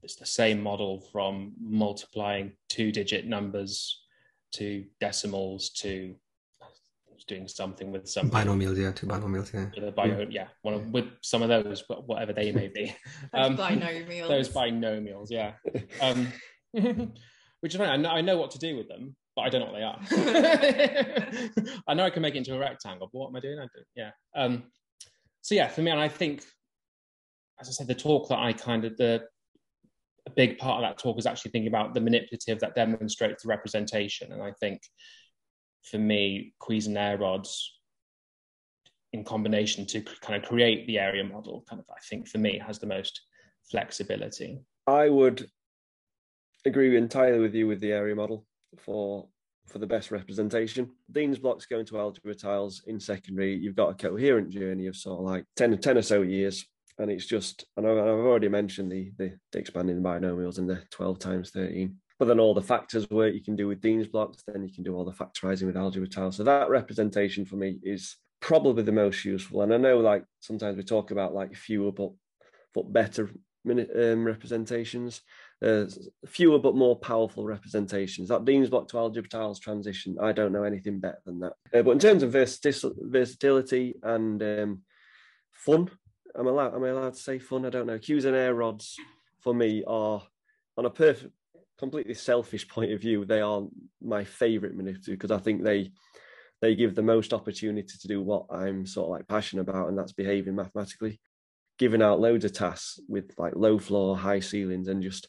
it's 0.01 0.15
the 0.15 0.25
same 0.25 0.61
model 0.61 1.01
from 1.11 1.53
multiplying 1.59 2.53
two-digit 2.69 3.25
numbers 3.25 4.03
to 4.53 4.85
decimals 5.01 5.71
to 5.71 6.15
doing 7.27 7.47
something 7.47 7.91
with 7.91 8.07
some 8.07 8.29
binomials, 8.29 8.77
yeah, 8.77 8.91
two 8.91 9.07
binomials, 9.07 9.53
yeah, 9.53 9.89
bio, 9.91 10.19
yeah, 10.19 10.25
yeah 10.29 10.47
one 10.61 10.73
of, 10.73 10.87
with 10.91 11.05
some 11.21 11.41
of 11.41 11.49
those, 11.49 11.83
but 11.87 12.07
whatever 12.07 12.33
they 12.33 12.51
may 12.51 12.67
be. 12.67 12.95
um, 13.33 13.57
binomials. 13.57 14.27
Those 14.27 14.49
binomials, 14.49 15.27
yeah. 15.29 15.53
Um, 16.01 16.31
which 17.61 17.73
is 17.73 17.77
fine. 17.77 17.89
I 17.89 17.97
know, 17.97 18.09
I 18.09 18.21
know 18.21 18.37
what 18.37 18.51
to 18.51 18.59
do 18.59 18.77
with 18.77 18.87
them, 18.87 19.15
but 19.35 19.43
I 19.43 19.49
don't 19.49 19.61
know 19.61 19.71
what 19.71 19.75
they 19.75 19.83
are. 19.83 21.81
I 21.87 21.93
know 21.93 22.05
I 22.05 22.09
can 22.09 22.21
make 22.21 22.35
it 22.35 22.39
into 22.39 22.55
a 22.55 22.59
rectangle, 22.59 23.09
but 23.11 23.19
what 23.19 23.29
am 23.29 23.35
I 23.35 23.39
doing? 23.39 23.59
I 23.59 23.63
do, 23.63 23.83
yeah. 23.95 24.11
Um, 24.35 24.63
so 25.41 25.55
yeah, 25.55 25.67
for 25.67 25.81
me, 25.81 25.91
and 25.91 25.99
I 25.99 26.07
think, 26.07 26.43
as 27.59 27.67
I 27.67 27.71
said, 27.71 27.87
the 27.87 27.95
talk 27.95 28.29
that 28.29 28.39
I 28.39 28.53
kind 28.53 28.85
of 28.85 28.97
the 28.97 29.23
a 30.27 30.31
big 30.31 30.57
part 30.57 30.83
of 30.83 30.89
that 30.89 30.97
talk 30.97 31.19
is 31.19 31.27
actually 31.27 31.51
thinking 31.51 31.67
about 31.67 31.93
the 31.93 32.01
manipulative 32.01 32.59
that 32.59 32.73
demonstrates 32.75 33.43
the 33.43 33.49
representation, 33.49 34.31
and 34.31 34.41
I 34.41 34.51
think 34.59 34.81
for 35.85 35.97
me, 35.97 36.53
Cuisenaire 36.61 37.19
rods 37.19 37.71
in 39.13 39.23
combination 39.23 39.85
to 39.85 40.01
kind 40.01 40.41
of 40.41 40.47
create 40.47 40.85
the 40.87 40.99
area 40.99 41.23
model, 41.23 41.63
kind 41.69 41.79
of, 41.79 41.85
I 41.89 41.99
think 42.09 42.27
for 42.27 42.37
me, 42.37 42.59
has 42.65 42.79
the 42.79 42.87
most 42.87 43.21
flexibility. 43.69 44.59
I 44.87 45.09
would 45.09 45.47
agree 46.65 46.95
entirely 46.97 47.39
with 47.39 47.53
you 47.55 47.67
with 47.67 47.79
the 47.79 47.91
area 47.91 48.15
model 48.15 48.45
for 48.77 49.27
for 49.67 49.79
the 49.79 49.87
best 49.87 50.11
representation. 50.11 50.91
Dienes 51.11 51.39
blocks 51.39 51.65
go 51.65 51.79
into 51.79 51.97
algebra 51.97 52.35
tiles 52.35 52.83
in 52.85 52.99
secondary. 52.99 53.55
You've 53.55 53.75
got 53.75 53.89
a 53.89 53.95
coherent 53.95 54.49
journey 54.49 54.85
of 54.85 54.95
sort 54.95 55.19
of 55.19 55.25
like 55.25 55.45
10, 55.55 55.79
10 55.79 55.97
or 55.97 56.01
so 56.03 56.21
years. 56.21 56.65
And 56.99 57.09
it's 57.09 57.25
just, 57.25 57.65
and 57.75 57.87
I've 57.87 57.97
already 57.97 58.47
mentioned 58.47 58.91
the, 58.91 59.11
the, 59.17 59.33
the 59.51 59.57
expanding 59.57 60.03
binomials 60.03 60.59
and 60.59 60.69
the 60.69 60.83
12 60.91 61.17
times 61.17 61.49
13 61.49 61.95
but 62.25 62.29
then 62.29 62.39
all 62.39 62.55
the 62.55 62.61
factors 62.61 63.07
work 63.11 63.35
you 63.35 63.43
can 63.43 63.55
do 63.55 63.67
with 63.67 63.81
Dienes 63.81 64.07
blocks, 64.07 64.43
then 64.47 64.63
you 64.63 64.73
can 64.73 64.83
do 64.83 64.95
all 64.95 65.05
the 65.05 65.11
factorizing 65.11 65.67
with 65.67 65.77
algebra 65.77 66.07
tiles. 66.07 66.37
So 66.37 66.43
that 66.43 66.69
representation 66.69 67.45
for 67.45 67.55
me 67.55 67.77
is 67.83 68.15
probably 68.41 68.81
the 68.81 68.91
most 68.91 69.23
useful. 69.23 69.61
And 69.61 69.71
I 69.71 69.77
know 69.77 69.99
like 69.99 70.25
sometimes 70.39 70.75
we 70.75 70.81
talk 70.81 71.11
about 71.11 71.35
like 71.35 71.55
fewer 71.55 71.91
but 71.91 72.11
but 72.73 72.91
better 72.91 73.29
um, 73.69 74.25
representations, 74.25 75.21
uh, 75.63 75.85
fewer 76.25 76.57
but 76.57 76.75
more 76.75 76.95
powerful 76.97 77.45
representations. 77.45 78.29
That 78.29 78.43
Dienes 78.43 78.71
block 78.71 78.87
to 78.87 78.97
algebra 78.97 79.29
tiles 79.29 79.59
transition, 79.59 80.17
I 80.19 80.31
don't 80.31 80.51
know 80.51 80.63
anything 80.63 80.99
better 80.99 81.21
than 81.27 81.39
that. 81.41 81.53
Uh, 81.73 81.83
but 81.83 81.91
in 81.91 81.99
terms 81.99 82.23
of 82.23 82.31
versatility 82.31 83.95
and 84.01 84.41
um, 84.41 84.81
fun, 85.51 85.91
am 86.35 86.47
I 86.47 86.49
allowed? 86.49 86.73
Am 86.73 86.83
I 86.83 86.87
allowed 86.89 87.13
to 87.13 87.19
say 87.19 87.37
fun? 87.37 87.67
I 87.67 87.69
don't 87.69 87.85
know. 87.85 87.99
Cuisenaire 87.99 88.57
rods 88.57 88.95
for 89.41 89.53
me 89.53 89.83
are 89.85 90.23
on 90.75 90.85
a 90.85 90.89
perfect 90.89 91.31
completely 91.77 92.13
selfish 92.13 92.67
point 92.67 92.91
of 92.91 93.01
view, 93.01 93.25
they 93.25 93.41
are 93.41 93.63
my 94.01 94.23
favourite 94.23 94.75
manipulative 94.75 95.13
because 95.13 95.31
I 95.31 95.37
think 95.37 95.63
they 95.63 95.91
they 96.61 96.75
give 96.75 96.95
the 96.95 97.03
most 97.03 97.33
opportunity 97.33 97.97
to 97.99 98.07
do 98.07 98.21
what 98.21 98.45
I'm 98.49 98.85
sort 98.85 99.05
of 99.05 99.11
like 99.11 99.27
passionate 99.27 99.63
about, 99.63 99.89
and 99.89 99.97
that's 99.97 100.13
behaving 100.13 100.55
mathematically, 100.55 101.19
giving 101.77 102.01
out 102.01 102.19
loads 102.19 102.45
of 102.45 102.53
tasks 102.53 102.99
with 103.07 103.31
like 103.37 103.55
low 103.55 103.77
floor, 103.77 104.17
high 104.17 104.39
ceilings, 104.39 104.87
and 104.87 105.03
just 105.03 105.27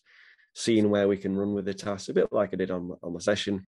seeing 0.54 0.88
where 0.88 1.08
we 1.08 1.16
can 1.16 1.36
run 1.36 1.52
with 1.52 1.64
the 1.66 1.74
tasks, 1.74 2.08
a 2.08 2.14
bit 2.14 2.32
like 2.32 2.50
I 2.52 2.56
did 2.56 2.70
on 2.70 2.96
on 3.02 3.12
my 3.12 3.20
session. 3.20 3.66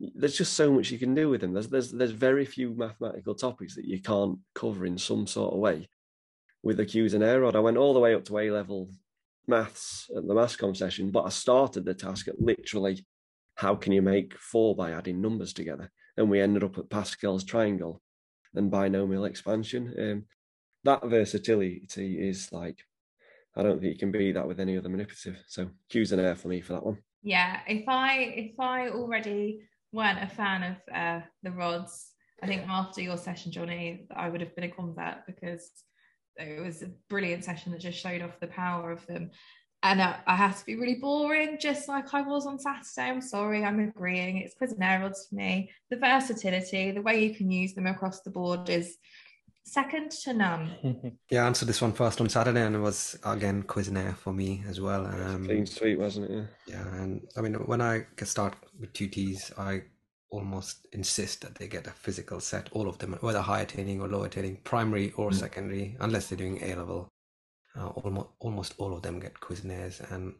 There's 0.00 0.36
just 0.36 0.52
so 0.52 0.72
much 0.72 0.90
you 0.90 0.98
can 0.98 1.14
do 1.14 1.28
with 1.28 1.40
them. 1.40 1.52
There's 1.52 1.68
there's 1.68 1.92
there's 1.92 2.10
very 2.10 2.44
few 2.44 2.74
mathematical 2.74 3.34
topics 3.34 3.74
that 3.76 3.84
you 3.84 4.00
can't 4.00 4.38
cover 4.54 4.86
in 4.86 4.98
some 4.98 5.26
sort 5.26 5.54
of 5.54 5.60
way 5.60 5.88
with 6.62 6.76
the 6.76 6.86
Cuisenaire 6.86 7.42
rod. 7.42 7.56
I 7.56 7.60
went 7.60 7.76
all 7.76 7.94
the 7.94 8.00
way 8.00 8.14
up 8.14 8.24
to 8.26 8.38
A 8.38 8.50
level 8.50 8.90
maths 9.48 10.10
at 10.16 10.26
the 10.26 10.34
MathsConf 10.34 10.76
session, 10.76 11.10
but 11.10 11.24
I 11.24 11.30
started 11.30 11.84
the 11.84 11.94
task 11.94 12.28
at 12.28 12.40
literally 12.40 13.04
how 13.54 13.74
can 13.74 13.92
you 13.92 14.02
make 14.02 14.38
four 14.38 14.76
by 14.76 14.92
adding 14.92 15.20
numbers 15.20 15.52
together? 15.52 15.90
And 16.16 16.30
we 16.30 16.40
ended 16.40 16.62
up 16.62 16.78
at 16.78 16.90
Pascal's 16.90 17.44
triangle 17.44 18.00
and 18.54 18.70
binomial 18.70 19.24
expansion. 19.24 19.94
Um, 19.98 20.24
that 20.84 21.04
versatility 21.04 22.18
is 22.20 22.52
like, 22.52 22.78
I 23.56 23.62
don't 23.62 23.80
think 23.80 23.94
you 23.94 23.98
can 23.98 24.12
be 24.12 24.30
that 24.32 24.46
with 24.46 24.60
any 24.60 24.76
other 24.78 24.88
manipulative. 24.88 25.42
So 25.48 25.70
Cuisenaire 25.92 26.36
for 26.36 26.48
me 26.48 26.60
for 26.60 26.74
that 26.74 26.86
one. 26.86 26.98
Yeah, 27.22 27.60
if 27.66 27.88
I 27.88 28.18
if 28.36 28.60
I 28.60 28.90
already 28.90 29.62
weren't 29.92 30.22
a 30.22 30.28
fan 30.28 30.62
of 30.62 30.94
uh, 30.94 31.20
the 31.42 31.50
rods, 31.50 32.12
I 32.42 32.46
think 32.46 32.62
after 32.68 33.00
your 33.00 33.16
session, 33.16 33.50
Johnny, 33.50 34.06
I 34.14 34.28
would 34.28 34.40
have 34.40 34.54
been 34.54 34.64
a 34.64 34.70
convert 34.70 35.26
because 35.26 35.68
it 36.38 36.60
was 36.64 36.82
a 36.82 36.90
brilliant 37.08 37.44
session 37.44 37.72
that 37.72 37.80
just 37.80 37.98
showed 37.98 38.22
off 38.22 38.40
the 38.40 38.46
power 38.46 38.90
of 38.90 39.06
them. 39.06 39.30
And 39.82 40.00
uh, 40.00 40.16
I 40.26 40.34
had 40.34 40.56
to 40.56 40.66
be 40.66 40.74
really 40.74 40.96
boring, 40.96 41.56
just 41.60 41.88
like 41.88 42.12
I 42.12 42.22
was 42.22 42.46
on 42.46 42.58
Saturday. 42.58 43.10
I'm 43.10 43.20
sorry, 43.20 43.64
I'm 43.64 43.78
agreeing. 43.78 44.38
It's 44.38 44.54
Cuisenaire 44.54 45.02
rods 45.02 45.28
for 45.28 45.36
me. 45.36 45.70
The 45.90 45.96
versatility, 45.96 46.90
the 46.90 47.02
way 47.02 47.24
you 47.24 47.34
can 47.34 47.50
use 47.50 47.74
them 47.74 47.86
across 47.86 48.20
the 48.20 48.30
board 48.30 48.68
is 48.68 48.98
second 49.62 50.10
to 50.10 50.32
none. 50.32 51.16
yeah, 51.30 51.44
I 51.44 51.46
answered 51.46 51.68
this 51.68 51.80
one 51.80 51.92
first 51.92 52.20
on 52.20 52.28
Saturday, 52.28 52.62
and 52.62 52.74
it 52.74 52.80
was 52.80 53.16
again 53.24 53.62
Cuisenaire 53.62 54.16
for 54.16 54.32
me 54.32 54.64
as 54.68 54.80
well. 54.80 55.06
Um, 55.06 55.44
Clean 55.44 55.66
sweet, 55.66 55.98
wasn't 55.98 56.30
it? 56.30 56.46
Yeah. 56.66 56.74
yeah, 56.74 57.02
and 57.02 57.28
I 57.36 57.40
mean, 57.40 57.54
when 57.54 57.80
I 57.80 58.06
start 58.24 58.56
with 58.80 58.92
TTs, 58.92 59.56
I 59.58 59.82
almost 60.30 60.86
insist 60.92 61.42
that 61.42 61.54
they 61.54 61.68
get 61.68 61.86
a 61.86 61.90
physical 61.90 62.40
set, 62.40 62.68
all 62.72 62.88
of 62.88 62.98
them, 62.98 63.16
whether 63.20 63.40
high 63.40 63.62
attaining 63.62 64.00
or 64.00 64.08
low 64.08 64.24
attaining, 64.24 64.56
primary 64.64 65.12
or 65.16 65.30
mm. 65.30 65.34
secondary, 65.34 65.96
unless 66.00 66.28
they're 66.28 66.38
doing 66.38 66.62
A 66.62 66.74
level. 66.76 67.08
Uh, 67.76 67.88
almost, 67.88 68.28
almost 68.40 68.74
all 68.78 68.94
of 68.94 69.02
them 69.02 69.20
get 69.20 69.40
Cuisenaires. 69.40 70.00
And 70.12 70.34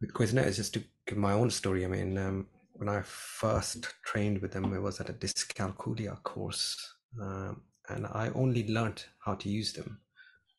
with 0.00 0.12
Cuisenaires, 0.12 0.56
just 0.56 0.74
to 0.74 0.82
give 1.06 1.18
my 1.18 1.32
own 1.32 1.50
story, 1.50 1.84
I 1.84 1.88
mean, 1.88 2.16
um, 2.16 2.46
when 2.72 2.88
I 2.88 3.02
first 3.02 3.86
trained 4.04 4.40
with 4.40 4.52
them, 4.52 4.72
it 4.72 4.80
was 4.80 5.00
at 5.00 5.10
a 5.10 5.12
Dyscalculia 5.12 6.22
course. 6.22 6.76
Um, 7.20 7.62
and 7.88 8.06
I 8.06 8.30
only 8.34 8.68
learned 8.68 9.04
how 9.24 9.34
to 9.34 9.48
use 9.48 9.72
them 9.72 10.00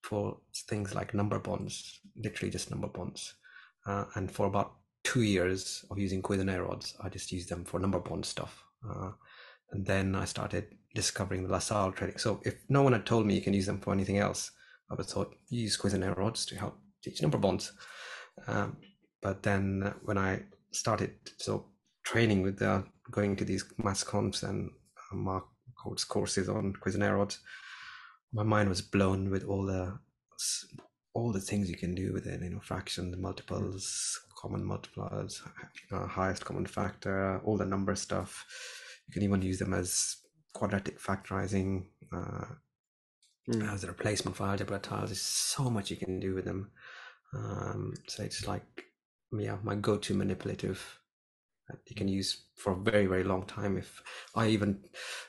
for 0.03 0.37
things 0.67 0.95
like 0.95 1.13
number 1.13 1.39
bonds, 1.39 1.99
literally 2.15 2.51
just 2.51 2.71
number 2.71 2.87
bonds. 2.87 3.35
Uh, 3.85 4.05
and 4.15 4.29
for 4.29 4.47
about 4.47 4.78
two 5.09 5.23
years 5.23 5.83
of 5.89 5.97
using 5.97 6.21
Cuisenaire 6.21 6.67
rods, 6.67 6.95
I 7.01 7.09
just 7.09 7.31
used 7.31 7.49
them 7.49 7.65
for 7.65 7.79
number 7.79 7.99
bond 7.99 8.23
stuff. 8.23 8.63
Uh, 8.87 9.09
and 9.71 9.83
then 9.83 10.13
I 10.13 10.25
started 10.25 10.65
discovering 10.93 11.43
the 11.43 11.51
LaSalle 11.51 11.93
trading. 11.93 12.19
So 12.19 12.39
if 12.45 12.55
no 12.69 12.83
one 12.83 12.93
had 12.93 13.07
told 13.07 13.25
me 13.25 13.33
you 13.33 13.41
can 13.41 13.55
use 13.55 13.65
them 13.65 13.79
for 13.79 13.91
anything 13.91 14.19
else, 14.19 14.51
I 14.87 14.93
would 14.93 14.99
have 14.99 15.09
thought 15.09 15.35
use 15.49 15.77
Cuisenaire 15.77 16.15
rods 16.15 16.45
to 16.45 16.55
help 16.55 16.77
teach 17.03 17.23
number 17.23 17.39
bonds. 17.39 17.73
Um, 18.45 18.77
but 19.19 19.41
then 19.41 19.95
when 20.03 20.19
I 20.19 20.43
started 20.71 21.15
so 21.37 21.65
training 22.03 22.43
with 22.43 22.59
the, 22.59 22.83
going 23.09 23.35
to 23.37 23.45
these 23.45 23.63
MathsConfs 23.81 24.43
and 24.43 24.69
uh, 25.11 25.15
Mark 25.15 25.45
McCourt's 25.71 26.03
courses 26.03 26.49
on 26.49 26.73
Cuisenaire 26.73 27.17
rods, 27.17 27.39
my 28.31 28.43
mind 28.43 28.69
was 28.69 28.83
blown 28.83 29.31
with 29.31 29.43
all 29.43 29.65
the 29.65 29.97
all 31.13 31.31
the 31.31 31.41
things 31.41 31.69
you 31.69 31.75
can 31.75 31.95
do 31.95 32.13
with 32.13 32.27
it. 32.27 32.41
You 32.41 32.51
know, 32.51 32.59
fractions, 32.59 33.17
multiples, 33.17 34.19
common 34.39 34.63
multipliers, 34.63 35.41
uh, 35.91 36.07
highest 36.07 36.45
common 36.45 36.65
factor, 36.65 37.39
all 37.43 37.57
the 37.57 37.65
number 37.65 37.95
stuff. 37.95 38.45
You 39.07 39.13
can 39.13 39.23
even 39.23 39.41
use 39.41 39.59
them 39.59 39.73
as 39.73 40.17
quadratic 40.53 40.99
factorizing, 40.99 41.85
uh, 42.13 42.45
mm. 43.49 43.73
as 43.73 43.83
a 43.83 43.87
replacement 43.87 44.37
for 44.37 44.45
algebra 44.45 44.79
tiles. 44.79 45.09
There's 45.09 45.21
so 45.21 45.69
much 45.69 45.91
you 45.91 45.97
can 45.97 46.19
do 46.19 46.35
with 46.35 46.45
them. 46.45 46.71
Um, 47.33 47.93
so 48.07 48.23
it's 48.23 48.47
like, 48.47 48.85
yeah, 49.37 49.57
my 49.63 49.75
go-to 49.75 50.13
manipulative 50.13 50.99
that 51.67 51.79
you 51.87 51.95
can 51.95 52.07
use 52.07 52.45
for 52.55 52.73
a 52.73 52.75
very 52.75 53.05
very 53.05 53.23
long 53.23 53.45
time. 53.45 53.77
If 53.77 54.01
I 54.35 54.47
even 54.47 54.83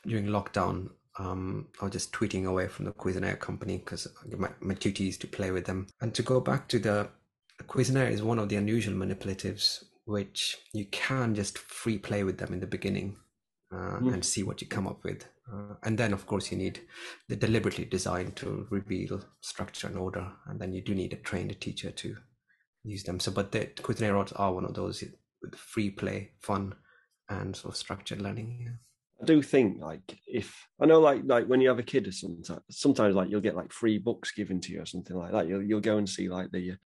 during 0.07 0.27
lockdown, 0.27 0.89
um, 1.19 1.69
I 1.81 1.85
was 1.85 1.93
just 1.93 2.13
tweeting 2.13 2.47
away 2.47 2.69
from 2.69 2.87
the 2.87 2.93
Cuisenaire 2.93 3.39
company 3.39 3.79
because 3.79 4.07
my, 4.39 4.49
my 4.61 4.75
duty 4.75 5.09
is 5.09 5.19
to 5.19 5.27
play 5.27 5.51
with 5.51 5.67
them. 5.67 5.87
And 6.01 6.15
to 6.15 6.23
go 6.23 6.41
back 6.41 6.69
to 6.69 6.79
the 6.79 7.11
Cuisenaire 7.65 8.11
is 8.11 8.23
one 8.23 8.39
of 8.39 8.49
the 8.49 8.57
unusual 8.57 8.95
manipulatives 8.95 9.85
which 10.05 10.59
you 10.73 10.87
can 10.87 11.35
just 11.35 11.59
free 11.59 11.99
play 11.99 12.25
with 12.25 12.39
them 12.39 12.53
in 12.53 12.61
the 12.61 12.67
beginning 12.67 13.17
uh, 13.73 13.99
mm. 14.01 14.13
and 14.13 14.25
see 14.25 14.43
what 14.43 14.61
you 14.61 14.67
come 14.67 14.87
up 14.87 15.05
with. 15.05 15.27
Uh, 15.53 15.75
and 15.85 15.99
then, 15.99 16.13
of 16.13 16.27
course, 16.27 16.51
you 16.51 16.59
need 16.59 16.81
the 17.29 17.37
deliberately 17.37 17.85
designed 17.85 18.37
to 18.37 18.67
reveal 18.71 19.21
structure 19.41 19.87
and 19.87 19.97
order. 19.97 20.27
And 20.47 20.61
then 20.61 20.73
you 20.73 20.81
do 20.81 20.95
need 20.95 21.13
a 21.13 21.17
trained 21.17 21.59
teacher 21.61 21.91
to 21.91 22.17
use 22.85 23.05
them. 23.05 23.21
So, 23.21 23.31
but 23.31 23.53
the 23.53 23.67
Cuisenaire 23.67 24.15
rods 24.15 24.33
are 24.33 24.53
one 24.53 24.65
of 24.65 24.75
those 24.75 25.03
with 25.43 25.55
free 25.57 25.91
play, 25.91 26.31
fun, 26.41 26.75
and 27.29 27.55
sort 27.55 27.75
of 27.75 27.79
structured 27.79 28.21
learning. 28.21 28.61
Yeah. 28.65 28.73
I 29.23 29.25
do 29.27 29.43
think 29.43 29.83
like 29.83 30.19
if 30.27 30.67
I 30.81 30.87
know 30.87 30.99
like 30.99 31.21
like 31.27 31.47
when 31.47 31.61
you 31.61 31.69
have 31.69 31.79
a 31.79 31.83
kid 31.83 32.09
or 32.09 32.13
sometimes 32.13 32.63
sometimes 32.71 33.15
like 33.15 33.29
you'll 33.29 33.43
get 33.43 33.55
like 33.55 33.71
free 33.71 33.99
books 33.99 34.33
given 34.33 34.61
to 34.63 34.73
you 34.73 34.81
or 34.81 34.87
something 34.87 35.15
like 35.15 35.33
that. 35.33 35.47
You'll 35.47 35.63
you'll 35.63 35.81
go 35.81 35.99
and 35.99 36.09
see 36.09 36.31
like 36.31 36.51
the 36.51 36.77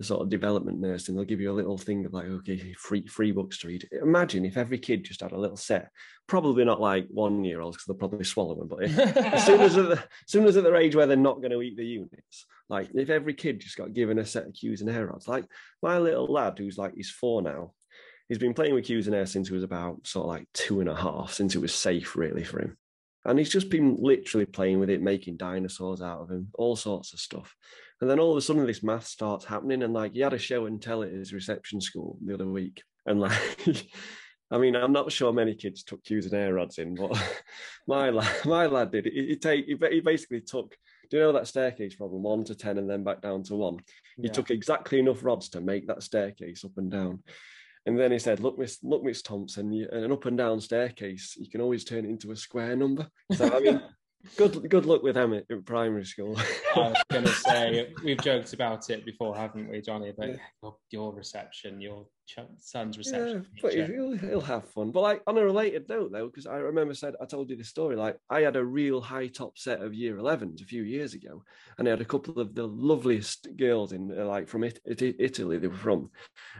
the 0.00 0.06
sort 0.06 0.22
of 0.22 0.30
development 0.30 0.80
nurse 0.80 1.08
and 1.08 1.18
they'll 1.18 1.26
give 1.26 1.42
you 1.42 1.52
a 1.52 1.52
little 1.52 1.76
thing 1.76 2.06
of 2.06 2.14
like 2.14 2.24
okay 2.24 2.72
free 2.78 3.06
free 3.06 3.32
books 3.32 3.58
to 3.58 3.68
read. 3.68 3.86
Imagine 4.00 4.46
if 4.46 4.56
every 4.56 4.78
kid 4.78 5.04
just 5.04 5.20
had 5.20 5.32
a 5.32 5.38
little 5.38 5.58
set 5.58 5.90
probably 6.26 6.64
not 6.64 6.80
like 6.80 7.06
one 7.10 7.44
year 7.44 7.60
olds 7.60 7.76
because 7.76 7.84
they'll 7.84 8.08
probably 8.08 8.24
swallow 8.24 8.54
them 8.54 8.66
but 8.66 8.82
as 9.34 9.44
soon 9.44 9.60
as, 9.60 9.74
the, 9.74 9.92
as 9.92 9.98
soon 10.24 10.46
as 10.46 10.56
at 10.56 10.64
their 10.64 10.76
age 10.76 10.96
where 10.96 11.06
they're 11.06 11.18
not 11.18 11.42
going 11.42 11.50
to 11.50 11.60
eat 11.60 11.76
the 11.76 11.84
units 11.84 12.46
like 12.70 12.88
if 12.94 13.10
every 13.10 13.34
kid 13.34 13.60
just 13.60 13.76
got 13.76 13.92
given 13.92 14.18
a 14.18 14.24
set 14.24 14.46
of 14.46 14.54
Cuisenaire 14.54 15.10
rods 15.10 15.28
like 15.28 15.44
my 15.82 15.98
little 15.98 16.26
lad 16.26 16.56
who's 16.56 16.78
like 16.78 16.94
he's 16.94 17.10
four 17.10 17.42
now 17.42 17.72
he's 18.30 18.38
been 18.38 18.54
playing 18.54 18.74
with 18.74 18.86
Cuisenaire 18.86 19.28
since 19.28 19.48
he 19.48 19.54
was 19.54 19.64
about 19.64 20.06
sort 20.06 20.24
of 20.24 20.30
like 20.30 20.46
two 20.54 20.80
and 20.80 20.88
a 20.88 20.94
half 20.94 21.32
since 21.32 21.54
it 21.54 21.60
was 21.60 21.74
safe 21.74 22.16
really 22.16 22.44
for 22.44 22.62
him. 22.62 22.78
And 23.24 23.38
he's 23.38 23.50
just 23.50 23.68
been 23.68 23.96
literally 24.00 24.46
playing 24.46 24.78
with 24.78 24.88
it 24.88 25.02
making 25.02 25.36
dinosaurs 25.36 26.00
out 26.00 26.20
of 26.20 26.30
him 26.30 26.48
all 26.54 26.76
sorts 26.76 27.12
of 27.12 27.18
stuff 27.18 27.54
and 28.00 28.08
then 28.08 28.18
all 28.18 28.32
of 28.32 28.36
a 28.36 28.40
sudden, 28.40 28.66
this 28.66 28.82
math 28.82 29.06
starts 29.06 29.44
happening, 29.44 29.82
and 29.82 29.92
like 29.92 30.12
he 30.12 30.20
had 30.20 30.32
a 30.32 30.38
show 30.38 30.66
and 30.66 30.80
tell 30.80 31.02
at 31.02 31.12
his 31.12 31.32
reception 31.32 31.80
school 31.80 32.18
the 32.24 32.34
other 32.34 32.48
week, 32.48 32.82
and 33.06 33.20
like. 33.20 33.38
I 34.52 34.58
mean, 34.58 34.74
I'm 34.74 34.92
not 34.92 35.12
sure 35.12 35.32
many 35.32 35.54
kids 35.54 35.84
took 35.84 36.02
Cuisenaire 36.02 36.52
rods 36.52 36.78
in, 36.78 36.96
but 36.96 37.16
my 37.86 38.10
lad, 38.10 38.44
my 38.44 38.66
lad 38.66 38.90
did. 38.90 39.06
He, 39.06 39.26
he 39.28 39.36
take 39.36 39.66
he, 39.66 39.76
he 39.90 40.00
basically 40.00 40.40
took. 40.40 40.74
Do 41.08 41.16
you 41.16 41.22
know 41.22 41.32
that 41.32 41.46
staircase 41.46 41.94
problem? 41.94 42.22
one 42.22 42.44
to 42.44 42.54
ten 42.56 42.78
and 42.78 42.90
then 42.90 43.04
back 43.04 43.20
down 43.20 43.44
to 43.44 43.54
one? 43.54 43.76
He 44.16 44.24
yeah. 44.24 44.32
took 44.32 44.50
exactly 44.50 44.98
enough 44.98 45.24
rods 45.24 45.50
to 45.50 45.60
make 45.60 45.86
that 45.86 46.02
staircase 46.02 46.64
up 46.64 46.72
and 46.78 46.90
down. 46.90 47.22
And 47.86 47.98
then 47.98 48.12
he 48.12 48.18
said, 48.18 48.40
"Look, 48.40 48.58
Miss, 48.58 48.78
look, 48.82 49.02
Miss 49.04 49.22
Thompson, 49.22 49.72
you, 49.72 49.88
an 49.90 50.12
up 50.12 50.26
and 50.26 50.36
down 50.36 50.60
staircase, 50.60 51.36
you 51.38 51.48
can 51.48 51.60
always 51.60 51.84
turn 51.84 52.04
it 52.04 52.10
into 52.10 52.32
a 52.32 52.36
square 52.36 52.76
number." 52.76 53.08
So 53.32 53.52
I 53.52 53.60
mean, 53.60 53.80
Good 54.36 54.68
good 54.68 54.84
luck 54.84 55.02
with 55.02 55.16
Emmett 55.16 55.46
in 55.48 55.62
primary 55.62 56.04
school. 56.04 56.38
I 56.76 56.78
was 56.78 57.02
going 57.10 57.24
to 57.24 57.30
say 57.30 57.92
we've 58.04 58.20
joked 58.20 58.52
about 58.52 58.90
it 58.90 59.06
before, 59.06 59.34
haven't 59.34 59.70
we, 59.70 59.80
Johnny? 59.80 60.12
But 60.16 60.28
yeah. 60.28 60.36
your, 60.62 60.76
your, 60.90 61.14
reception, 61.14 61.80
your 61.80 62.04
son's 62.58 62.98
reception. 62.98 63.46
Yeah, 63.54 63.60
but 63.62 63.72
he'll, 63.72 64.16
he'll 64.16 64.40
have 64.42 64.68
fun. 64.68 64.90
But 64.90 65.00
like 65.00 65.22
on 65.26 65.38
a 65.38 65.44
related 65.44 65.88
note, 65.88 66.12
though, 66.12 66.26
because 66.26 66.46
I 66.46 66.56
remember 66.56 66.92
said 66.92 67.14
I 67.20 67.24
told 67.24 67.48
you 67.48 67.56
the 67.56 67.64
story. 67.64 67.96
Like 67.96 68.18
I 68.28 68.42
had 68.42 68.56
a 68.56 68.64
real 68.64 69.00
high 69.00 69.28
top 69.28 69.56
set 69.56 69.80
of 69.80 69.94
year 69.94 70.16
11s 70.16 70.60
a 70.60 70.66
few 70.66 70.82
years 70.82 71.14
ago, 71.14 71.42
and 71.78 71.88
I 71.88 71.92
had 71.92 72.02
a 72.02 72.06
couple 72.06 72.40
of 72.40 72.54
the 72.54 72.66
loveliest 72.66 73.48
girls 73.56 73.92
in 73.92 74.14
uh, 74.16 74.26
like 74.26 74.48
from 74.48 74.64
it, 74.64 74.80
it, 74.84 75.16
Italy. 75.18 75.56
They 75.56 75.68
were 75.68 75.74
from, 75.74 76.10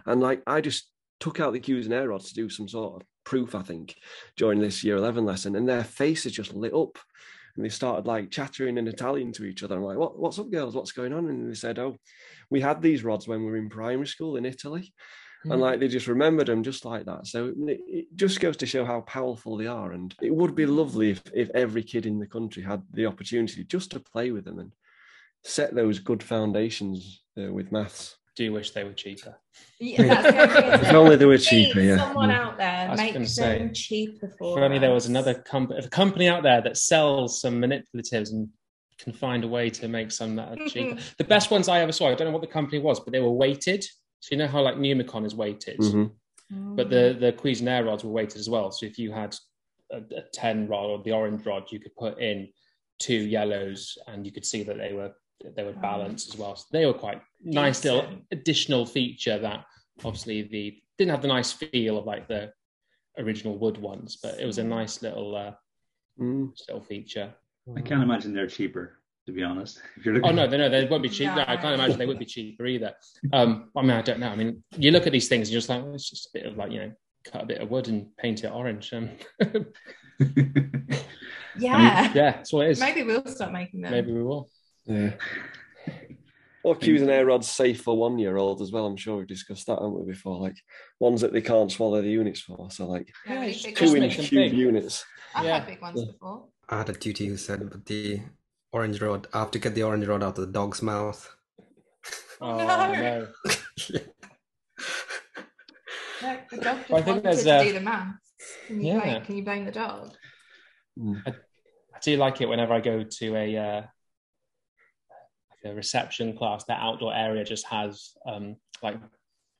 and 0.07 0.23
like 0.23 0.43
I 0.47 0.63
just 0.63 0.91
took 1.21 1.41
out 1.41 1.53
the 1.53 1.61
Cuisenaire 1.61 2.09
rods 2.09 2.29
to 2.29 2.35
do 2.35 2.49
some 2.49 2.69
sort 2.69 3.03
of 3.03 3.07
proof, 3.25 3.55
I 3.55 3.63
think, 3.63 3.97
during 4.37 4.61
this 4.61 4.83
year 4.83 4.97
11 4.97 5.27
lesson, 5.27 5.57
and 5.57 5.69
their 5.69 5.85
faces 5.85 6.33
just 6.33 6.55
lit 6.55 6.73
up 6.73 6.99
and 7.57 7.65
they 7.65 7.69
started 7.69 8.07
like 8.07 8.31
chattering 8.31 8.79
in 8.79 8.89
Italian 8.89 9.33
to 9.33 9.45
each 9.45 9.63
other. 9.63 9.77
I'm 9.77 9.85
like, 9.85 9.99
what, 9.99 10.19
what's 10.19 10.39
up, 10.39 10.51
girls? 10.51 10.75
What's 10.75 10.93
going 10.93 11.13
on? 11.13 11.29
And 11.29 11.51
they 11.51 11.55
said, 11.55 11.79
oh, 11.79 11.97
we 12.51 12.61
had 12.61 12.81
these 12.81 13.05
rods 13.05 13.27
when 13.27 13.41
we 13.41 13.51
were 13.51 13.57
in 13.57 13.69
primary 13.69 14.07
school 14.07 14.37
in 14.37 14.47
Italy. 14.47 14.93
Mm. 15.47 15.53
And 15.53 15.55
hmm. 15.55 15.61
like 15.61 15.81
they 15.81 15.89
just 15.89 16.07
remembered 16.07 16.49
them 16.49 16.63
just 16.63 16.85
like 16.85 17.07
that. 17.07 17.27
So 17.27 17.53
it, 17.67 17.81
it 17.87 18.07
just 18.15 18.41
goes 18.41 18.57
to 18.59 18.67
show 18.67 18.85
how 18.85 19.01
powerful 19.03 19.57
they 19.57 19.67
are. 19.67 19.93
And 19.93 20.15
it 20.21 20.35
would 20.35 20.55
be 20.55 20.67
lovely 20.67 21.11
if, 21.11 21.23
if 21.35 21.51
every 21.51 21.83
kid 21.83 22.07
in 22.07 22.19
the 22.19 22.27
country 22.27 22.63
had 22.63 22.83
the 22.93 23.07
opportunity 23.07 23.65
just 23.65 23.91
to 23.93 24.01
play 24.01 24.31
with 24.31 24.45
them 24.45 24.59
and 24.59 24.73
set 25.45 25.75
those 25.75 25.99
good 25.99 26.23
foundations 26.23 27.23
uh, 27.39 27.51
with 27.51 27.73
maths 27.73 28.17
do 28.41 28.53
wish 28.55 28.71
they 28.71 28.85
were 28.85 28.95
cheaper. 28.95 29.37
Yeah, 29.79 30.81
if 30.81 30.95
only 30.95 31.17
they 31.17 31.27
were 31.27 31.37
cheaper. 31.37 31.81
Yeah. 31.81 31.99
Someone 31.99 32.31
out 32.31 32.57
there 32.57 32.95
make 32.97 33.13
them 33.13 33.27
say, 33.27 33.71
cheaper 33.75 34.29
for. 34.39 34.59
If 34.59 34.65
only 34.65 34.79
there 34.79 34.93
was 34.93 35.07
another 35.07 35.35
company, 35.35 35.85
a 35.85 35.89
company 35.89 36.27
out 36.27 36.43
there 36.43 36.63
that 36.63 36.79
sells 36.79 37.39
some 37.41 37.61
manipulatives 37.61 38.31
and 38.33 38.49
can 38.99 39.13
find 39.13 39.45
a 39.45 39.49
way 39.49 39.69
to 39.71 39.89
make 39.89 40.11
some 40.11 40.37
that 40.37 40.49
are 40.53 40.69
cheaper. 40.69 40.99
the 41.19 41.25
best 41.25 41.51
ones 41.51 41.69
I 41.69 41.81
ever 41.81 41.93
saw, 41.93 42.09
I 42.09 42.15
don't 42.15 42.29
know 42.29 42.33
what 42.33 42.41
the 42.41 42.47
company 42.59 42.79
was, 42.79 42.99
but 43.01 43.13
they 43.13 43.21
were 43.21 43.31
weighted. 43.31 43.85
So 44.21 44.29
you 44.33 44.39
know 44.39 44.49
how 44.49 44.63
like 44.63 44.77
Numicon 44.77 45.27
is 45.27 45.35
weighted, 45.35 45.79
mm-hmm. 45.79 46.77
but 46.77 46.89
the 46.89 47.17
the 47.21 47.33
Cuisenaire 47.33 47.85
rods 47.87 48.05
were 48.05 48.11
weighted 48.11 48.39
as 48.39 48.49
well. 48.49 48.71
So 48.71 48.87
if 48.87 48.99
you 48.99 49.13
had 49.13 49.37
a, 49.93 49.99
a 49.99 50.23
ten 50.33 50.67
rod 50.67 50.87
or 50.87 51.03
the 51.03 51.13
orange 51.13 51.45
rod, 51.45 51.65
you 51.71 51.79
could 51.79 51.95
put 51.97 52.19
in 52.19 52.49
two 52.99 53.21
yellows, 53.37 53.99
and 54.07 54.25
you 54.25 54.33
could 54.33 54.47
see 54.47 54.63
that 54.63 54.79
they 54.79 54.95
were 54.95 55.13
they 55.57 55.65
were 55.65 55.73
balanced 55.73 56.35
as 56.35 56.39
well. 56.39 56.57
So 56.57 56.67
they 56.73 56.87
were 56.87 56.95
quite 56.95 57.21
nice 57.43 57.85
little 57.85 58.07
additional 58.31 58.87
feature 58.87 59.39
that 59.39 59.65
obviously 60.05 60.43
the 60.43 60.81
didn't 60.99 61.13
have 61.13 61.23
the 61.23 61.29
nice 61.29 61.53
feel 61.53 61.99
of 61.99 62.05
like 62.05 62.29
the 62.29 62.53
original 63.19 63.59
wood 63.59 63.79
ones, 63.79 64.19
but 64.23 64.39
it 64.39 64.47
was 64.47 64.59
a 64.59 64.65
nice 64.65 65.03
little 65.03 65.35
uh, 65.35 65.53
mm. 66.21 66.51
little 66.69 66.83
feature. 66.83 67.33
I 67.77 67.81
can't 67.81 68.03
imagine 68.03 68.35
they're 68.35 68.47
cheaper, 68.47 68.99
to 69.27 69.33
be 69.33 69.43
honest. 69.43 69.81
If 69.97 70.05
you're 70.05 70.15
looking... 70.15 70.31
Oh 70.31 70.33
no, 70.33 70.47
no, 70.47 70.69
they 70.69 70.85
won't 70.87 71.03
be 71.03 71.09
cheap. 71.09 71.29
No, 71.29 71.45
I 71.47 71.57
can't 71.57 71.75
imagine 71.75 71.99
they 71.99 72.07
would 72.07 72.19
be 72.19 72.27
cheaper 72.27 72.67
either. 72.67 72.95
Um, 73.33 73.71
I 73.77 73.83
mean, 73.83 73.93
I 73.93 74.03
don't 74.03 74.21
know. 74.21 74.29
I 74.29 74.37
mean, 74.37 74.63
you 74.77 74.91
look 74.91 75.07
at 75.07 75.13
these 75.13 75.29
things 75.29 75.49
and 75.49 75.53
you're 75.53 75.61
just 75.61 75.69
like, 75.69 75.83
well, 75.83 75.95
it's 75.95 76.09
just 76.09 76.27
a 76.27 76.31
bit 76.35 76.47
of 76.47 76.57
like 76.57 76.73
you 76.73 76.81
know, 76.81 76.93
cut 77.25 77.43
a 77.43 77.47
bit 77.47 77.61
of 77.61 77.71
wood 77.71 77.89
and 77.89 78.15
paint 78.17 78.45
it 78.45 78.53
orange. 78.53 78.93
Um, 78.93 79.11
yeah, 81.59 81.75
I 81.75 81.79
mean, 81.79 82.13
yeah, 82.13 82.13
that's 82.13 82.53
what 82.53 82.67
it 82.67 82.73
is. 82.73 82.81
Maybe 82.81 83.03
we'll 83.03 83.25
start 83.27 83.53
making 83.53 83.83
them. 83.83 83.93
Maybe 83.93 84.13
we 84.13 84.23
will. 84.23 84.51
Yeah. 84.87 85.13
Or 86.63 86.77
air 86.83 87.25
rods 87.25 87.49
safe 87.49 87.81
for 87.81 87.97
one 87.97 88.19
year 88.19 88.37
old 88.37 88.61
as 88.61 88.71
well. 88.71 88.85
I'm 88.85 88.97
sure 88.97 89.17
we've 89.17 89.27
discussed 89.27 89.67
that, 89.67 89.79
haven't 89.79 89.99
we, 89.99 90.13
before? 90.13 90.39
Like 90.39 90.57
ones 90.99 91.23
that 91.23 91.33
they 91.33 91.41
can't 91.41 91.73
swallow 91.73 92.03
the 92.03 92.11
units 92.11 92.41
for. 92.41 92.71
So 92.71 92.87
like 92.87 93.11
yeah, 93.27 93.51
two 93.51 93.97
inch 93.97 94.19
cube 94.19 94.53
units. 94.53 95.05
I've 95.35 95.47
yeah. 95.47 95.59
had 95.59 95.67
big 95.67 95.81
ones 95.81 96.01
yeah. 96.01 96.13
before. 96.13 96.45
I 96.69 96.79
had 96.79 96.91
a 96.91 96.93
duty 96.93 97.27
who 97.27 97.37
said 97.39 97.69
but 97.71 97.87
the 97.87 98.21
orange 98.73 99.01
rod 99.01 99.27
I 99.33 99.39
have 99.41 99.51
to 99.53 99.59
get 99.59 99.75
the 99.75 99.85
orange 99.85 100.07
rod 100.07 100.23
out 100.23 100.39
of 100.39 100.47
the 100.47 100.53
dog's 100.53 100.83
mouth. 100.83 101.35
Oh 102.41 102.57
no. 102.59 103.29
no. 106.23 106.39
the 106.51 106.57
dog 106.59 106.79
just 106.79 106.93
I 106.93 107.03
think 107.03 107.23
there's, 107.23 107.45
to 107.45 107.55
uh, 107.55 107.65
do 107.65 107.73
the 107.73 107.81
maths. 107.81 108.19
Can 108.67 108.81
you, 108.83 108.93
yeah. 108.93 109.01
blame, 109.01 109.23
can 109.23 109.37
you 109.37 109.45
blame 109.45 109.65
the 109.65 109.73
dog? 109.73 110.13
Mm. 110.99 111.23
I, 111.27 111.31
I, 111.31 111.99
do 112.03 112.17
like 112.17 112.41
it 112.41 112.49
whenever 112.49 112.75
I 112.75 112.81
go 112.81 113.03
to 113.03 113.37
a 113.37 113.57
uh, 113.57 113.83
a 115.65 115.75
reception 115.75 116.37
class, 116.37 116.65
that 116.65 116.81
outdoor 116.81 117.15
area 117.15 117.45
just 117.45 117.67
has 117.67 118.13
um, 118.27 118.57
like 118.83 118.97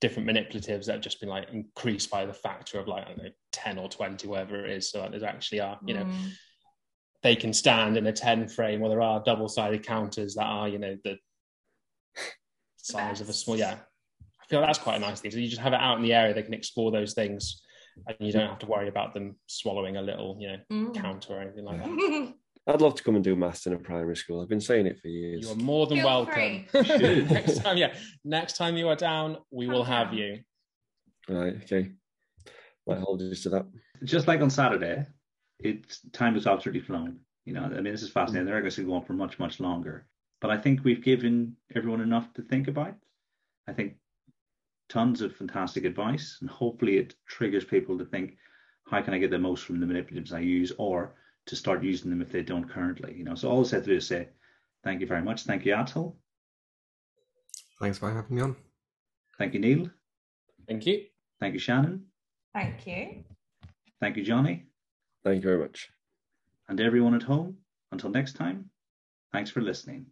different 0.01 0.29
manipulatives 0.29 0.87
that 0.87 0.93
have 0.93 1.01
just 1.01 1.21
been 1.21 1.29
like 1.29 1.49
increased 1.53 2.11
by 2.11 2.25
the 2.25 2.33
factor 2.33 2.79
of 2.79 2.89
like 2.89 3.05
I 3.05 3.09
don't 3.09 3.19
know, 3.19 3.31
10 3.53 3.79
or 3.79 3.89
20, 3.89 4.29
whatever 4.29 4.65
it 4.65 4.71
is. 4.71 4.91
So 4.91 5.01
like, 5.01 5.11
there's 5.11 5.23
actually 5.23 5.61
are, 5.61 5.79
you 5.85 5.95
know, 5.95 6.05
mm. 6.05 6.31
they 7.23 7.37
can 7.37 7.53
stand 7.53 7.97
in 7.97 8.07
a 8.07 8.13
10 8.13 8.49
frame, 8.49 8.83
or 8.83 8.89
there 8.89 9.03
are 9.03 9.23
double 9.23 9.49
sided 9.49 9.85
counters 9.85 10.35
that 10.35 10.47
are, 10.47 10.69
you 10.69 10.79
know, 10.79 10.97
the 11.05 11.17
size 12.77 13.21
of 13.21 13.29
a 13.29 13.33
small, 13.33 13.57
yeah. 13.57 13.77
I 14.41 14.47
feel 14.49 14.61
that's 14.61 14.79
quite 14.79 14.97
a 14.97 15.01
nice 15.01 15.21
thing. 15.21 15.31
So 15.31 15.39
you 15.39 15.49
just 15.49 15.63
have 15.63 15.73
it 15.73 15.81
out 15.81 15.97
in 15.97 16.03
the 16.03 16.15
area, 16.15 16.35
they 16.35 16.43
can 16.43 16.55
explore 16.55 16.91
those 16.91 17.15
things 17.15 17.63
and 18.07 18.17
you 18.21 18.33
don't 18.33 18.49
have 18.49 18.59
to 18.61 18.67
worry 18.67 18.89
about 18.89 19.15
them 19.15 19.37
swallowing 19.47 19.97
a 19.97 20.03
little, 20.03 20.37
you 20.41 20.49
know, 20.49 20.59
mm. 20.73 20.95
counter 20.95 21.35
or 21.35 21.41
anything 21.41 21.65
like 21.65 21.79
that. 21.79 22.35
I'd 22.67 22.81
love 22.81 22.95
to 22.97 23.03
come 23.03 23.15
and 23.15 23.25
do 23.25 23.35
maths 23.35 23.67
in 23.67 23.73
a 23.73 23.79
primary 23.79 24.17
school. 24.17 24.41
I've 24.41 24.49
been 24.49 24.61
saying 24.61 24.87
it 24.87 25.01
for 25.01 25.09
years. 25.09 25.45
You 25.45 25.53
are 25.53 25.57
more 25.57 25.87
than 25.87 25.99
Feel 25.99 26.07
welcome. 26.07 26.67
next 26.75 27.63
time, 27.63 27.77
yeah. 27.77 27.95
Next 28.25 28.57
time 28.57 28.77
you 28.77 28.89
are 28.89 28.97
down, 28.97 29.39
we 29.51 29.67
will 29.67 29.85
have 29.85 30.13
you. 30.13 30.41
Right. 31.29 31.57
Okay. 31.63 31.93
Might 32.87 32.99
hold 32.99 33.23
you 33.23 33.35
to 33.35 33.49
that. 33.51 33.67
Just 34.05 34.29
like 34.29 34.41
on 34.41 34.51
Saturday, 34.51 35.07
it's 35.59 36.01
time 36.13 36.35
has 36.35 36.47
absolutely 36.47 36.83
flown. 36.83 37.21
You 37.45 37.55
know, 37.55 37.63
I 37.63 37.69
mean, 37.69 37.85
this 37.85 38.03
is 38.03 38.11
fascinating. 38.11 38.47
They're 38.47 38.61
going 38.61 38.71
to 38.71 38.85
go 38.85 38.95
on 38.95 39.05
for 39.05 39.15
much, 39.15 39.39
much 39.39 39.61
longer. 39.61 40.07
But 40.41 40.51
I 40.51 40.59
think 40.59 40.85
we've 40.85 41.03
given 41.03 41.57
everyone 41.75 42.01
enough 42.01 42.33
to 42.35 42.43
think 42.43 42.69
about. 42.69 42.95
I 43.69 43.73
think 43.73 43.97
tons 44.89 45.23
of 45.23 45.37
fantastic 45.37 45.85
advice, 45.85 46.39
and 46.41 46.51
hopefully 46.51 46.99
it 46.99 47.15
triggers 47.27 47.65
people 47.65 47.99
to 47.99 48.05
think, 48.05 48.37
how 48.87 49.01
can 49.03 49.15
I 49.15 49.19
get 49.19 49.31
the 49.31 49.39
most 49.39 49.65
from 49.65 49.81
the 49.81 49.87
manipulatives 49.87 50.33
I 50.33 50.41
use, 50.41 50.73
or 50.79 51.15
to 51.47 51.57
start 51.57 51.83
using 51.83 52.11
them 52.11 52.23
if 52.23 52.31
they 52.31 52.43
don't 52.43 52.69
currently. 52.69 53.15
You 53.17 53.25
know, 53.25 53.35
so 53.35 53.49
all 53.49 53.61
I 53.61 53.65
said 53.65 53.85
to 53.85 53.91
do 53.91 53.97
is 53.97 54.07
say, 54.07 54.29
thank 54.85 55.01
you 55.01 55.07
very 55.07 55.23
much. 55.23 55.45
Thank 55.45 55.65
you, 55.65 55.73
Atul. 55.73 56.15
Thanks 57.81 57.99
for 57.99 58.13
having 58.13 58.37
me 58.37 58.43
on. 58.43 58.57
Thank 59.39 59.55
you, 59.55 59.61
Neil. 59.61 59.91
Thank 60.69 60.87
you. 60.87 61.07
Thank 61.41 61.55
you, 61.55 61.61
Shannon. 61.61 62.05
Thank 62.55 62.87
you. 62.87 63.25
Thank 64.01 64.17
you, 64.17 64.23
Johnny. 64.23 64.67
Thank 65.25 65.37
you 65.37 65.49
very 65.49 65.59
much. 65.59 65.91
And 66.69 66.81
everyone 66.81 67.15
at 67.15 67.23
home, 67.23 67.57
until 67.91 68.11
next 68.11 68.35
time, 68.35 68.71
thanks 69.33 69.51
for 69.51 69.61
listening. 69.61 70.07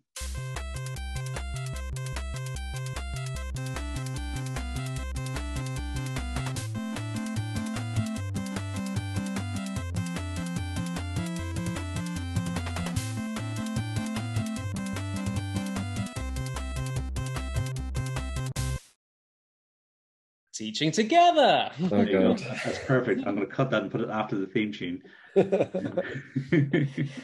Teaching 20.79 20.93
together. 20.93 21.73
Oh, 21.91 22.05
God. 22.05 22.39
That's 22.39 22.79
perfect. 22.85 23.27
I'm 23.27 23.35
going 23.35 23.49
to 23.49 23.53
cut 23.53 23.69
that 23.73 23.83
and 23.83 23.91
put 23.91 24.01
it 24.01 24.11
after 24.11 24.39
the 24.39 24.47
theme 24.47 24.73
tune. 24.73 25.03